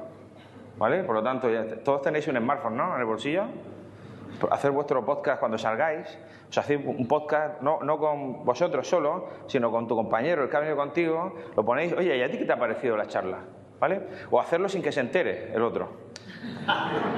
¿vale? 0.78 1.04
Por 1.04 1.16
lo 1.16 1.24
tanto, 1.24 1.50
todos 1.84 2.02
tenéis 2.02 2.28
un 2.28 2.38
smartphone, 2.38 2.78
¿no? 2.78 2.96
En 2.96 3.02
el 3.02 3.06
bolsillo. 3.06 3.44
Hacer 4.50 4.72
vuestro 4.72 5.06
podcast 5.06 5.40
cuando 5.40 5.58
salgáis. 5.58 6.18
O 6.50 6.52
sea, 6.52 6.64
hacéis 6.64 6.82
un 6.86 7.08
podcast 7.08 7.62
no, 7.62 7.80
no 7.82 7.98
con 7.98 8.44
vosotros 8.46 8.88
solo, 8.88 9.30
sino 9.48 9.72
con 9.72 9.88
tu 9.88 9.96
compañero, 9.96 10.44
el 10.44 10.50
que 10.50 10.58
ha 10.58 10.60
venido 10.60 10.78
contigo. 10.78 11.36
Lo 11.56 11.64
ponéis, 11.64 11.94
oye, 11.94 12.18
¿y 12.18 12.22
a 12.24 12.30
ti 12.30 12.38
qué 12.38 12.46
te 12.46 12.54
ha 12.54 12.60
parecido 12.60 12.98
la 12.98 13.08
charla? 13.08 13.40
¿Vale? 13.80 14.02
O 14.30 14.40
hacerlo 14.40 14.70
sin 14.70 14.82
que 14.82 14.92
se 14.92 15.00
entere 15.00 15.54
el 15.54 15.62
otro. 15.62 15.90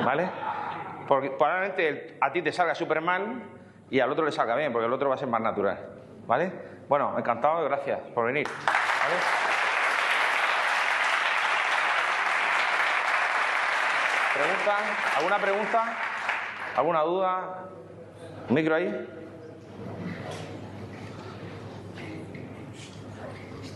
¿Vale? 0.06 0.30
Porque 1.08 1.32
probablemente 1.32 2.18
a 2.22 2.32
ti 2.32 2.42
te 2.42 2.52
salga 2.52 2.74
súper 2.74 3.02
mal 3.02 3.44
y 3.90 4.00
al 4.00 4.12
otro 4.12 4.26
le 4.26 4.32
salga 4.32 4.56
bien, 4.56 4.72
porque 4.72 4.88
el 4.88 4.94
otro 4.94 5.10
va 5.10 5.16
a 5.16 5.18
ser 5.18 5.28
más 5.28 5.42
natural. 5.42 5.78
¿Vale? 6.26 6.52
Bueno, 6.88 7.18
encantado 7.18 7.64
gracias 7.66 8.00
por 8.14 8.26
venir. 8.26 8.48
¿Vale? 8.48 9.16
¿Pregunta? 14.34 14.78
¿Alguna 15.18 15.38
pregunta? 15.38 16.13
¿Alguna 16.76 17.02
duda? 17.02 17.66
¿Un 18.50 18.56
micro 18.56 18.76
ahí? 18.76 19.08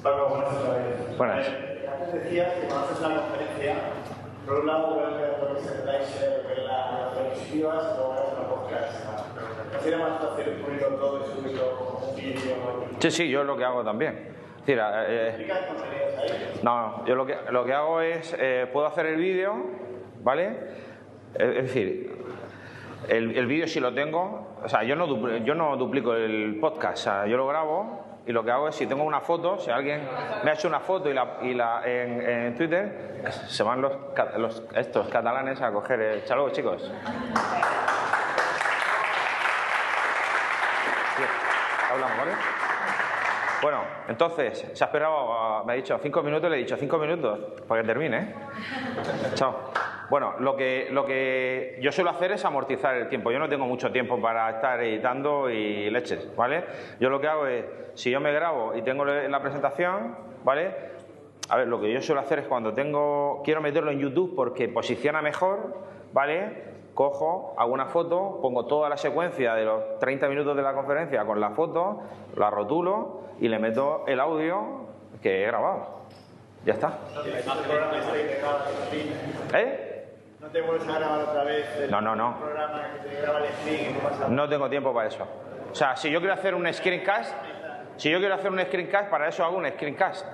Pablo, 0.01 0.29
buenas 0.29 0.53
vez. 0.53 1.17
Buenas. 1.17 1.47
Eh, 1.47 1.89
antes 1.91 2.13
decías 2.23 2.53
que 2.53 2.67
cuando 2.67 2.85
haces 2.85 2.99
una 2.99 3.21
conferencia, 3.21 3.75
por 4.45 4.59
un 4.59 4.67
lado 4.67 4.97
creo 4.97 5.15
que 5.15 5.53
lo 5.53 5.83
trae 5.83 5.99
ver 6.47 6.57
las 6.63 7.13
diapositivas, 7.13 7.97
luego 7.97 8.13
haces 8.13 8.33
una 8.33 8.49
podcast. 8.49 9.73
¿No 9.73 9.79
sería 9.79 9.97
más 9.99 10.19
fácil 10.19 10.53
ponerlo 10.53 10.87
todo 10.97 11.21
y 11.21 11.35
subirlo 11.35 11.77
como 11.77 12.07
un 12.07 12.15
vídeo? 12.15 12.55
Sí, 12.99 13.11
sí, 13.11 13.29
yo 13.29 13.41
es 13.41 13.47
lo 13.47 13.57
que 13.57 13.63
hago 13.63 13.83
también. 13.83 14.35
Decir, 14.65 14.81
eh, 14.81 15.27
¿Explicas 15.27 15.59
contenidos 15.67 16.17
ahí? 16.19 16.59
No, 16.63 17.05
yo 17.05 17.15
lo 17.15 17.25
que, 17.27 17.37
lo 17.51 17.63
que 17.63 17.73
hago 17.73 18.01
es, 18.01 18.35
eh, 18.39 18.67
puedo 18.73 18.87
hacer 18.87 19.05
el 19.05 19.17
vídeo, 19.17 19.53
¿vale? 20.23 20.57
Es 21.35 21.63
decir, 21.63 22.17
el, 23.07 23.37
el 23.37 23.45
vídeo 23.47 23.67
si 23.67 23.79
lo 23.79 23.93
tengo, 23.93 24.55
o 24.63 24.67
sea, 24.69 24.83
yo 24.83 24.95
no, 24.95 25.37
yo 25.37 25.55
no 25.55 25.77
duplico 25.77 26.13
el 26.13 26.57
podcast, 26.59 26.97
o 26.97 27.03
sea, 27.03 27.25
yo 27.27 27.37
lo 27.37 27.47
grabo 27.47 28.03
y 28.25 28.31
lo 28.33 28.43
que 28.43 28.51
hago 28.51 28.67
es, 28.67 28.75
si 28.75 28.85
tengo 28.87 29.03
una 29.03 29.21
foto, 29.21 29.57
si 29.57 29.71
alguien 29.71 30.01
me 30.43 30.51
ha 30.51 30.53
hecho 30.53 30.67
una 30.67 30.81
foto 30.81 31.09
y 31.09 31.13
la, 31.13 31.37
y 31.41 31.53
la 31.53 31.81
en, 31.85 32.21
en 32.21 32.55
Twitter, 32.55 33.23
se 33.47 33.63
van 33.63 33.81
los, 33.81 33.93
los- 34.37 34.63
estos 34.75 35.07
catalanes 35.07 35.61
a 35.61 35.71
coger 35.71 36.01
el... 36.01 36.23
Luego, 36.29 36.49
chicos. 36.49 36.81
Sí. 41.17 41.23
Hablamos, 41.91 42.17
¿vale? 42.17 42.31
Bueno, 43.61 43.79
entonces, 44.07 44.67
se 44.73 44.83
ha 44.83 44.87
esperado, 44.87 45.63
me 45.65 45.73
ha 45.73 45.75
dicho 45.77 45.97
cinco 46.03 46.21
minutos, 46.21 46.49
le 46.49 46.57
he 46.57 46.59
dicho 46.59 46.75
cinco 46.77 46.97
minutos 46.97 47.39
para 47.67 47.81
que 47.81 47.87
termine. 47.87 48.35
Chao. 49.35 49.71
Bueno, 50.09 50.35
lo 50.39 50.55
que, 50.55 50.87
lo 50.91 51.05
que 51.05 51.77
yo 51.81 51.91
suelo 51.91 52.11
hacer 52.11 52.31
es 52.31 52.45
amortizar 52.45 52.95
el 52.95 53.09
tiempo. 53.09 53.31
Yo 53.31 53.39
no 53.39 53.49
tengo 53.49 53.65
mucho 53.65 53.91
tiempo 53.91 54.21
para 54.21 54.49
estar 54.49 54.81
editando 54.81 55.49
y 55.49 55.89
leches, 55.89 56.33
¿vale? 56.35 56.63
Yo 56.99 57.09
lo 57.09 57.19
que 57.19 57.27
hago 57.27 57.45
es, 57.47 57.65
si 57.95 58.09
yo 58.09 58.21
me 58.21 58.31
grabo 58.31 58.73
y 58.73 58.81
tengo 58.83 59.03
la 59.03 59.41
presentación, 59.41 60.15
¿vale? 60.45 60.71
A 61.49 61.57
ver, 61.57 61.67
lo 61.67 61.81
que 61.81 61.91
yo 61.91 62.01
suelo 62.01 62.21
hacer 62.21 62.39
es 62.39 62.47
cuando 62.47 62.73
tengo, 62.73 63.41
quiero 63.43 63.61
meterlo 63.61 63.91
en 63.91 63.99
YouTube 63.99 64.33
porque 64.35 64.69
posiciona 64.69 65.21
mejor, 65.21 65.75
¿vale? 66.13 66.77
Cojo, 66.93 67.53
hago 67.57 67.73
una 67.73 67.85
foto, 67.85 68.39
pongo 68.41 68.65
toda 68.65 68.89
la 68.89 68.97
secuencia 68.97 69.55
de 69.55 69.65
los 69.65 69.99
30 69.99 70.27
minutos 70.29 70.55
de 70.55 70.63
la 70.63 70.73
conferencia 70.73 71.25
con 71.25 71.39
la 71.39 71.51
foto, 71.51 72.01
la 72.35 72.49
rotulo 72.49 73.21
y 73.39 73.49
le 73.49 73.59
meto 73.59 74.03
el 74.07 74.19
audio 74.19 74.87
que 75.21 75.43
he 75.43 75.47
grabado. 75.47 75.97
Ya 76.65 76.73
está. 76.73 76.97
¿Eh? 79.53 79.86
¿No 80.47 80.53
te 80.53 80.61
vuelves 80.61 80.87
a 80.87 80.97
grabar 80.97 81.19
otra 81.23 81.43
vez 81.43 81.75
el 81.77 81.91
No, 81.91 81.99
no, 81.99 82.15
no. 82.15 82.39
programa 82.39 82.81
que 83.03 83.09
te 83.09 83.21
graba 83.21 83.39
el 83.39 83.53
stream 83.53 83.89
y 83.89 83.93
no 83.95 83.99
pasa 83.99 84.27
No 84.29 84.47
tengo 84.47 84.69
tiempo 84.69 84.93
para 84.93 85.09
eso. 85.09 85.27
O 85.69 85.75
sea, 85.75 85.97
si 85.97 86.09
yo 86.09 86.19
quiero 86.19 86.33
hacer 86.35 86.55
un 86.55 86.71
screencast, 86.73 87.35
si 87.97 88.09
yo 88.09 88.19
quiero 88.19 88.35
hacer 88.35 88.49
un 88.49 88.59
screencast, 88.61 89.09
para 89.09 89.27
eso 89.27 89.43
hago 89.43 89.57
un 89.57 89.67
screencast. 89.69 90.25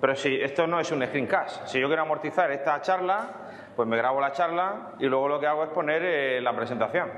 Pero 0.00 0.14
si 0.16 0.40
esto 0.40 0.66
no 0.66 0.80
es 0.80 0.90
un 0.92 1.04
screencast, 1.06 1.66
si 1.66 1.78
yo 1.78 1.88
quiero 1.88 2.00
amortizar 2.00 2.50
esta 2.50 2.80
charla, 2.80 3.28
pues 3.76 3.86
me 3.86 3.98
grabo 3.98 4.18
la 4.18 4.32
charla 4.32 4.92
y 4.98 5.04
luego 5.04 5.28
lo 5.28 5.38
que 5.38 5.46
hago 5.46 5.64
es 5.64 5.68
poner 5.70 6.00
eh, 6.02 6.40
la 6.40 6.56
presentación. 6.56 7.10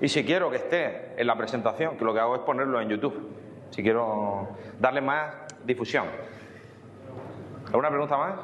Y 0.00 0.08
si 0.08 0.24
quiero 0.24 0.48
que 0.50 0.56
esté 0.56 1.12
en 1.20 1.26
la 1.26 1.36
presentación, 1.36 1.98
que 1.98 2.04
lo 2.06 2.14
que 2.14 2.20
hago 2.20 2.36
es 2.36 2.40
ponerlo 2.40 2.80
en 2.80 2.88
YouTube. 2.88 3.36
Si 3.68 3.82
quiero 3.82 4.48
darle 4.80 5.02
más 5.02 5.34
difusión. 5.62 6.06
¿Alguna 7.66 7.90
pregunta 7.90 8.16
más? 8.16 8.34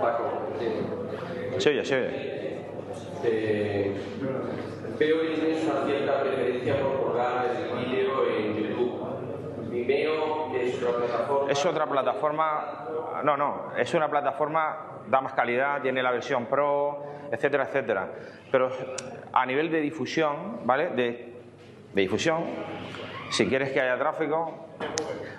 Paco, 0.00 0.24
eh, 0.60 1.56
Se 1.58 1.70
oye, 1.70 1.84
se 1.84 1.96
oye. 1.96 2.64
eh, 3.24 3.96
veo 4.98 5.20
que 5.20 5.28
tienes 5.28 5.64
una 5.64 5.84
cierta 5.86 6.20
preferencia 6.22 6.80
por 6.80 7.02
colgar 7.02 7.46
el 7.46 7.84
vídeo 7.86 8.26
en 8.36 8.56
YouTube. 8.56 9.70
Vimeo 9.70 10.54
es 10.54 10.82
otra 10.82 10.96
plataforma. 10.98 11.52
Es 11.52 11.66
otra 11.66 11.86
plataforma, 11.86 12.84
no, 13.24 13.36
no, 13.36 13.72
es 13.76 13.92
una 13.94 14.08
plataforma, 14.08 14.76
da 15.08 15.20
más 15.20 15.32
calidad, 15.34 15.80
tiene 15.82 16.02
la 16.02 16.10
versión 16.10 16.46
Pro, 16.46 17.04
etcétera, 17.30 17.64
etcétera. 17.64 18.08
Pero 18.50 18.70
a 19.32 19.46
nivel 19.46 19.70
de 19.70 19.80
difusión, 19.80 20.60
¿vale? 20.64 20.88
De, 20.90 21.34
de 21.92 22.00
difusión, 22.02 22.44
si 23.30 23.46
quieres 23.48 23.70
que 23.70 23.80
haya 23.80 23.98
tráfico. 23.98 24.67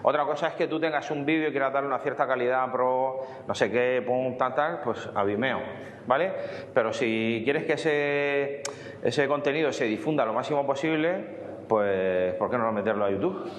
Otra 0.02 0.26
cosa 0.26 0.48
es 0.48 0.54
que 0.54 0.68
tú 0.68 0.80
tengas 0.80 1.12
un 1.12 1.26
vídeo 1.26 1.50
y 1.50 1.52
quieras 1.52 1.74
darle 1.74 1.88
una 1.88 2.00
cierta 2.00 2.26
calidad 2.26 2.72
pro, 2.72 3.20
no 3.48 3.54
sé 3.54 3.70
qué, 3.70 4.02
pum, 4.06 4.38
tal, 4.38 4.56
tal, 4.56 4.80
pues 4.84 5.10
a 5.14 5.24
Vimeo, 5.24 5.60
¿vale? 6.08 6.32
Pero 6.74 6.94
si 6.94 7.42
quieres 7.44 7.66
que 7.66 7.74
ese, 7.74 8.64
ese 9.04 9.28
contenido 9.28 9.72
se 9.74 9.86
difunda 9.86 10.26
lo 10.26 10.34
máximo 10.34 10.66
posible, 10.66 11.26
pues 11.68 12.34
¿por 12.36 12.50
qué 12.50 12.58
no 12.58 12.72
meterlo 12.72 13.06
a 13.06 13.12
YouTube? 13.12 13.50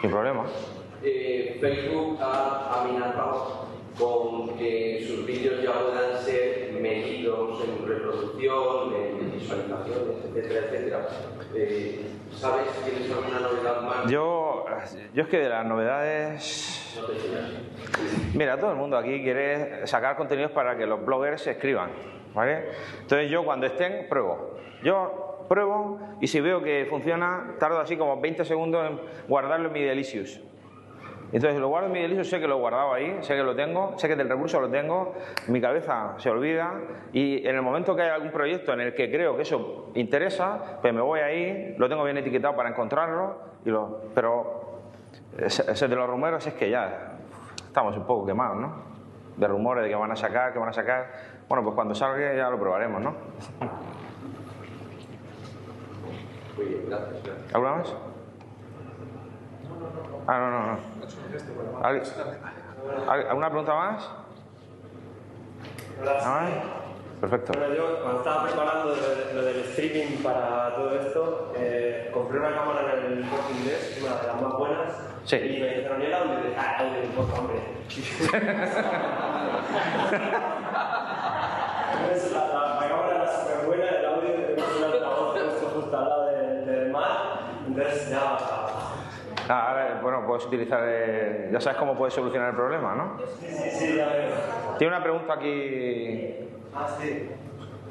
Sin 0.00 0.10
problema. 0.10 0.44
Eh, 1.02 1.58
Facebook 1.60 2.18
ha 2.20 2.80
amenazado 2.80 3.66
con 3.98 4.56
que 4.58 5.04
sus 5.06 5.26
vídeos 5.26 5.62
ya 5.62 5.72
puedan 5.72 6.18
ser 6.18 6.72
medidos 6.80 7.62
en 7.64 7.86
reproducción, 7.86 8.94
en 8.94 9.25
visualizaciones, 9.36 10.24
etcétera, 10.24 10.66
etcétera. 10.66 11.08
Eh, 11.54 12.06
¿Sabes 12.34 12.66
si 12.70 12.90
tienes 12.90 13.10
alguna 13.10 13.40
novedad 13.40 13.82
más? 13.82 14.10
Yo, 14.10 14.66
yo 15.14 15.22
es 15.22 15.28
que 15.28 15.38
de 15.38 15.48
las 15.48 15.64
novedades 15.64 16.94
No 17.00 17.06
te 17.06 17.12
enseñas. 17.14 17.50
Mira, 18.34 18.58
todo 18.58 18.72
el 18.72 18.76
mundo 18.76 18.96
aquí 18.96 19.22
quiere 19.22 19.86
sacar 19.86 20.16
contenidos 20.16 20.50
para 20.50 20.76
que 20.76 20.86
los 20.86 21.04
bloggers 21.04 21.42
se 21.42 21.52
escriban, 21.52 21.90
¿vale? 22.34 22.70
Entonces 23.00 23.30
yo 23.30 23.44
cuando 23.44 23.66
estén, 23.66 24.08
pruebo. 24.08 24.58
Yo 24.82 25.44
pruebo 25.48 25.98
y 26.20 26.26
si 26.26 26.40
veo 26.40 26.62
que 26.62 26.86
funciona, 26.88 27.54
tardo 27.58 27.80
así 27.80 27.96
como 27.96 28.20
20 28.20 28.44
segundos 28.44 28.90
en 28.90 29.00
guardarlo 29.28 29.68
en 29.68 29.72
mi 29.72 29.82
Delicious. 29.82 30.40
Entonces 31.32 31.58
lo 31.58 31.68
guardo 31.68 31.88
en 31.88 31.92
mi 31.92 32.00
Delicious, 32.00 32.28
sé 32.28 32.38
que 32.40 32.46
lo 32.46 32.56
he 32.56 32.58
guardado 32.60 32.92
ahí, 32.92 33.18
sé 33.20 33.34
que 33.34 33.42
lo 33.42 33.56
tengo, 33.56 33.98
sé 33.98 34.06
que 34.08 34.14
del 34.16 34.28
recurso 34.28 34.60
lo 34.60 34.70
tengo, 34.70 35.14
mi 35.48 35.60
cabeza 35.60 36.14
se 36.18 36.30
olvida 36.30 36.74
y 37.12 37.46
en 37.46 37.56
el 37.56 37.62
momento 37.62 37.96
que 37.96 38.02
hay 38.02 38.10
algún 38.10 38.30
proyecto 38.30 38.72
en 38.72 38.80
el 38.80 38.94
que 38.94 39.10
creo 39.10 39.36
que 39.36 39.42
eso 39.42 39.90
interesa, 39.94 40.78
pues 40.80 40.94
me 40.94 41.00
voy 41.00 41.20
ahí, 41.20 41.74
lo 41.78 41.88
tengo 41.88 42.04
bien 42.04 42.16
etiquetado 42.18 42.54
para 42.54 42.68
encontrarlo, 42.68 43.40
y 43.64 43.70
lo, 43.70 44.02
pero 44.14 44.66
ese, 45.38 45.88
de 45.88 45.96
los 45.96 46.08
rumores 46.08 46.46
es 46.46 46.54
que 46.54 46.70
ya 46.70 47.18
estamos 47.66 47.96
un 47.96 48.06
poco 48.06 48.24
quemados, 48.24 48.56
¿no? 48.58 48.72
De 49.36 49.46
rumores 49.48 49.82
de 49.82 49.90
que 49.90 49.96
van 49.96 50.12
a 50.12 50.16
sacar, 50.16 50.52
que 50.52 50.58
van 50.58 50.68
a 50.70 50.72
sacar. 50.72 51.10
Bueno, 51.48 51.62
pues 51.62 51.74
cuando 51.74 51.94
salga 51.94 52.34
ya 52.34 52.48
lo 52.48 52.58
probaremos, 52.58 53.02
¿no? 53.02 53.10
Muy 56.56 56.66
bien, 56.66 56.84
gracias. 56.88 57.22
gracias. 57.22 57.54
¿Alguna 57.54 57.74
más? 57.74 57.94
Ah, 60.26 60.38
no, 60.38 60.50
no, 60.50 60.66
no. 60.66 60.95
¿Al- 61.82 62.02
al- 63.08 63.26
¿Alguna 63.28 63.48
pregunta 63.50 63.74
más? 63.74 64.08
¿Nada 66.04 66.40
más? 66.42 66.50
Perfecto. 67.20 67.52
Bueno, 67.58 67.74
yo 67.74 68.00
cuando 68.02 68.18
estaba 68.18 68.42
preparando 68.44 68.94
lo, 69.34 69.42
del 69.42 69.56
streaming 69.60 70.18
para 70.22 70.74
todo 70.74 70.94
esto, 71.00 71.52
eh, 71.56 72.10
compré 72.12 72.38
una 72.38 72.54
cámara 72.54 72.80
en 72.98 73.04
el 73.18 73.28
corte 73.30 73.52
inglés, 73.58 73.98
una 74.02 74.16
de 74.20 74.26
las 74.26 74.42
más 74.42 74.52
buenas, 74.52 74.92
Sí. 75.24 75.36
y 75.36 75.60
me 75.60 75.68
dijeron, 75.68 76.02
¿y 76.02 76.04
el 76.04 76.14
audio? 76.14 76.38
Y 76.38 76.42
dije, 76.48 76.56
ah, 76.58 76.76
audio 76.80 77.02
importa, 77.04 77.40
hombre. 77.40 77.56
Entonces, 82.02 82.32
la, 82.32 82.46
la, 82.46 82.80
la 82.80 82.88
cámara 82.88 83.16
era 83.16 83.40
súper 83.40 83.66
buena, 83.66 83.95
ahora, 89.48 90.00
bueno, 90.02 90.26
puedes 90.26 90.46
utilizar. 90.46 90.80
eh, 90.84 91.48
ya 91.52 91.60
sabes 91.60 91.78
cómo 91.78 91.94
puedes 91.96 92.14
solucionar 92.14 92.50
el 92.50 92.56
problema, 92.56 92.94
¿no? 92.94 93.18
Sí, 93.40 93.46
sí, 93.48 93.70
sí, 93.70 93.96
ya 93.96 94.06
veo. 94.08 94.30
Tiene 94.78 94.94
una 94.94 95.02
pregunta 95.02 95.34
aquí. 95.34 96.34
Ah, 96.74 96.88
sí. 97.00 97.30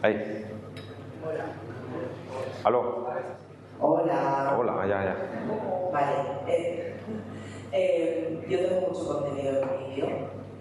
Ahí. 0.02 0.46
¿Aló? 2.64 3.08
Hola. 3.80 4.56
Hola, 4.58 4.88
ya, 4.88 5.04
ya. 5.04 5.16
Vale. 5.92 6.14
eh, 6.48 6.96
eh, 7.72 8.46
yo 8.50 8.60
tengo 8.60 8.88
mucho 8.88 9.08
contenido 9.08 9.62
en 9.62 9.90
vídeo 9.96 10.08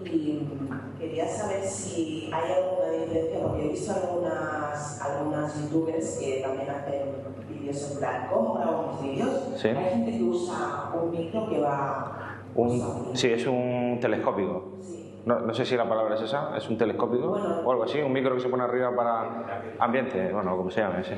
y 0.07 0.47
mm, 0.51 0.99
quería 0.99 1.27
saber 1.29 1.63
si 1.63 2.31
hay 2.33 2.53
alguna 2.53 2.91
diferencia, 2.91 3.41
porque 3.43 3.65
he 3.65 3.69
visto 3.69 3.93
algunas, 3.93 5.01
algunas 5.01 5.63
youtubers 5.63 6.19
que 6.19 6.41
también 6.43 6.71
hacen 6.71 7.03
vídeos 7.49 7.93
en 7.93 7.99
plan, 7.99 8.27
¿cómo 8.33 8.55
grabo 8.55 8.93
mis 8.93 9.13
vídeos? 9.13 9.53
Sí. 9.57 9.69
Hay 9.69 9.91
gente 9.91 10.19
que 10.19 10.23
usa 10.23 10.93
un 11.01 11.11
micro 11.11 11.49
que 11.49 11.61
va... 11.61 12.41
Un, 12.55 13.11
sí, 13.15 13.33
es 13.33 13.47
un 13.47 13.99
telescópico. 14.01 14.75
Sí. 14.81 15.21
No, 15.27 15.41
no 15.41 15.55
sé 15.55 15.65
si 15.65 15.77
la 15.77 15.89
palabra 15.89 16.15
es 16.15 16.21
esa, 16.23 16.57
es 16.57 16.69
un 16.69 16.77
telescópico 16.77 17.29
Bueno. 17.31 17.63
o 17.65 17.73
algo 17.73 17.85
así, 17.85 18.01
un 18.01 18.13
micro 18.13 18.35
que 18.35 18.43
se 18.43 18.49
pone 18.49 18.63
arriba 18.63 18.95
para 18.95 19.63
ambiente, 19.79 20.31
bueno, 20.33 20.57
como 20.57 20.71
se 20.71 20.81
llame, 20.81 21.03
sí. 21.03 21.15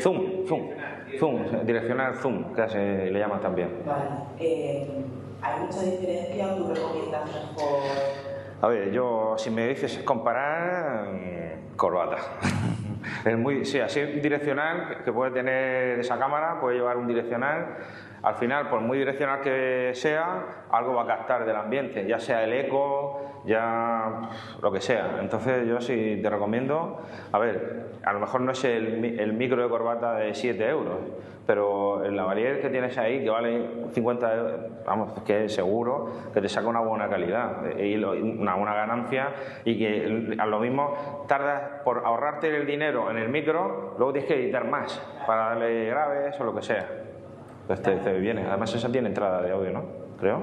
Zoom, 0.00 0.46
zoom, 0.46 0.70
zoom, 1.18 1.66
direccional 1.66 2.14
zoom, 2.14 2.54
que 2.54 2.68
se 2.68 3.10
le 3.10 3.18
llama 3.18 3.40
también. 3.40 3.82
Vale. 3.86 4.04
Eh, 4.38 4.88
¿Hay 5.42 5.60
mucha 5.60 5.82
diferencia? 5.82 6.56
¿Tú 6.56 6.68
recomiendas 6.68 7.24
mejor...? 7.26 8.21
A 8.62 8.68
ver, 8.68 8.92
yo, 8.92 9.34
si 9.38 9.50
me 9.50 9.66
dices 9.66 9.98
comparar, 10.04 11.08
mm, 11.08 11.76
corbata. 11.76 12.18
Es 13.24 13.36
muy, 13.36 13.64
sí, 13.64 13.80
así 13.80 14.00
direccional 14.00 15.02
que 15.04 15.12
puede 15.12 15.32
tener 15.32 15.98
esa 15.98 16.16
cámara, 16.16 16.60
puede 16.60 16.76
llevar 16.76 16.96
un 16.96 17.08
direccional. 17.08 17.78
Al 18.22 18.34
final, 18.36 18.68
por 18.68 18.80
muy 18.80 18.98
direccional 18.98 19.40
que 19.40 19.92
sea, 19.94 20.64
algo 20.70 20.94
va 20.94 21.02
a 21.02 21.06
captar 21.06 21.44
del 21.44 21.56
ambiente, 21.56 22.06
ya 22.06 22.20
sea 22.20 22.44
el 22.44 22.52
eco, 22.52 23.42
ya 23.44 24.30
lo 24.60 24.70
que 24.70 24.80
sea. 24.80 25.18
Entonces, 25.20 25.66
yo 25.66 25.80
sí 25.80 26.20
te 26.22 26.30
recomiendo, 26.30 27.00
a 27.32 27.38
ver, 27.38 27.86
a 28.04 28.12
lo 28.12 28.20
mejor 28.20 28.42
no 28.42 28.52
es 28.52 28.64
el, 28.64 29.18
el 29.18 29.32
micro 29.32 29.62
de 29.62 29.68
corbata 29.68 30.14
de 30.14 30.34
7 30.34 30.68
euros, 30.68 30.98
pero 31.46 32.04
el 32.04 32.14
lavalier 32.14 32.60
que 32.60 32.70
tienes 32.70 32.96
ahí, 32.98 33.24
que 33.24 33.30
vale 33.30 33.68
50 33.92 34.36
euros, 34.36 34.60
vamos, 34.86 35.22
que 35.22 35.46
es 35.46 35.54
seguro 35.54 36.12
que 36.32 36.40
te 36.40 36.48
saca 36.48 36.68
una 36.68 36.80
buena 36.80 37.08
calidad 37.08 37.66
eh, 37.76 37.88
y 37.88 38.04
una 38.04 38.54
buena 38.54 38.74
ganancia 38.74 39.30
y 39.64 39.78
que 39.78 40.36
a 40.38 40.46
lo 40.46 40.60
mismo 40.60 41.24
tardas 41.26 41.82
por 41.84 42.04
ahorrarte 42.04 42.54
el 42.56 42.66
dinero 42.66 43.10
en 43.10 43.18
el 43.18 43.28
micro, 43.28 43.94
luego 43.98 44.12
tienes 44.12 44.28
que 44.28 44.40
editar 44.40 44.68
más 44.68 45.00
para 45.26 45.46
darle 45.48 45.86
graves 45.86 46.40
o 46.40 46.44
lo 46.44 46.54
que 46.54 46.62
sea. 46.62 47.11
Te, 47.80 47.96
te 47.96 48.12
viene. 48.18 48.44
Además 48.46 48.74
esa 48.74 48.90
tiene 48.90 49.08
entrada 49.08 49.40
de 49.40 49.52
audio, 49.52 49.72
¿no? 49.72 49.84
Creo. 50.20 50.38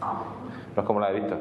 No 0.00 0.82
es 0.82 0.86
como 0.86 1.00
la 1.00 1.10
de 1.10 1.20
Víctor. 1.20 1.40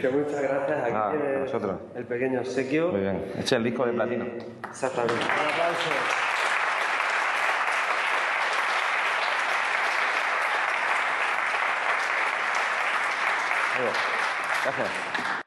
Que 0.00 0.08
muchas 0.10 0.42
gracias. 0.42 0.84
Aquí 0.84 0.92
a 0.94 1.40
vosotros. 1.40 1.80
el 1.94 2.04
pequeño 2.04 2.40
obsequio. 2.40 2.88
Muy 2.88 3.00
bien. 3.00 3.24
Este 3.30 3.40
es 3.40 3.52
el 3.52 3.64
disco 3.64 3.86
de 3.86 3.92
platino. 3.92 4.26
Exactamente. 4.68 5.14
Un 5.14 5.20
aplauso. 5.20 5.90
Gracias. 14.64 15.37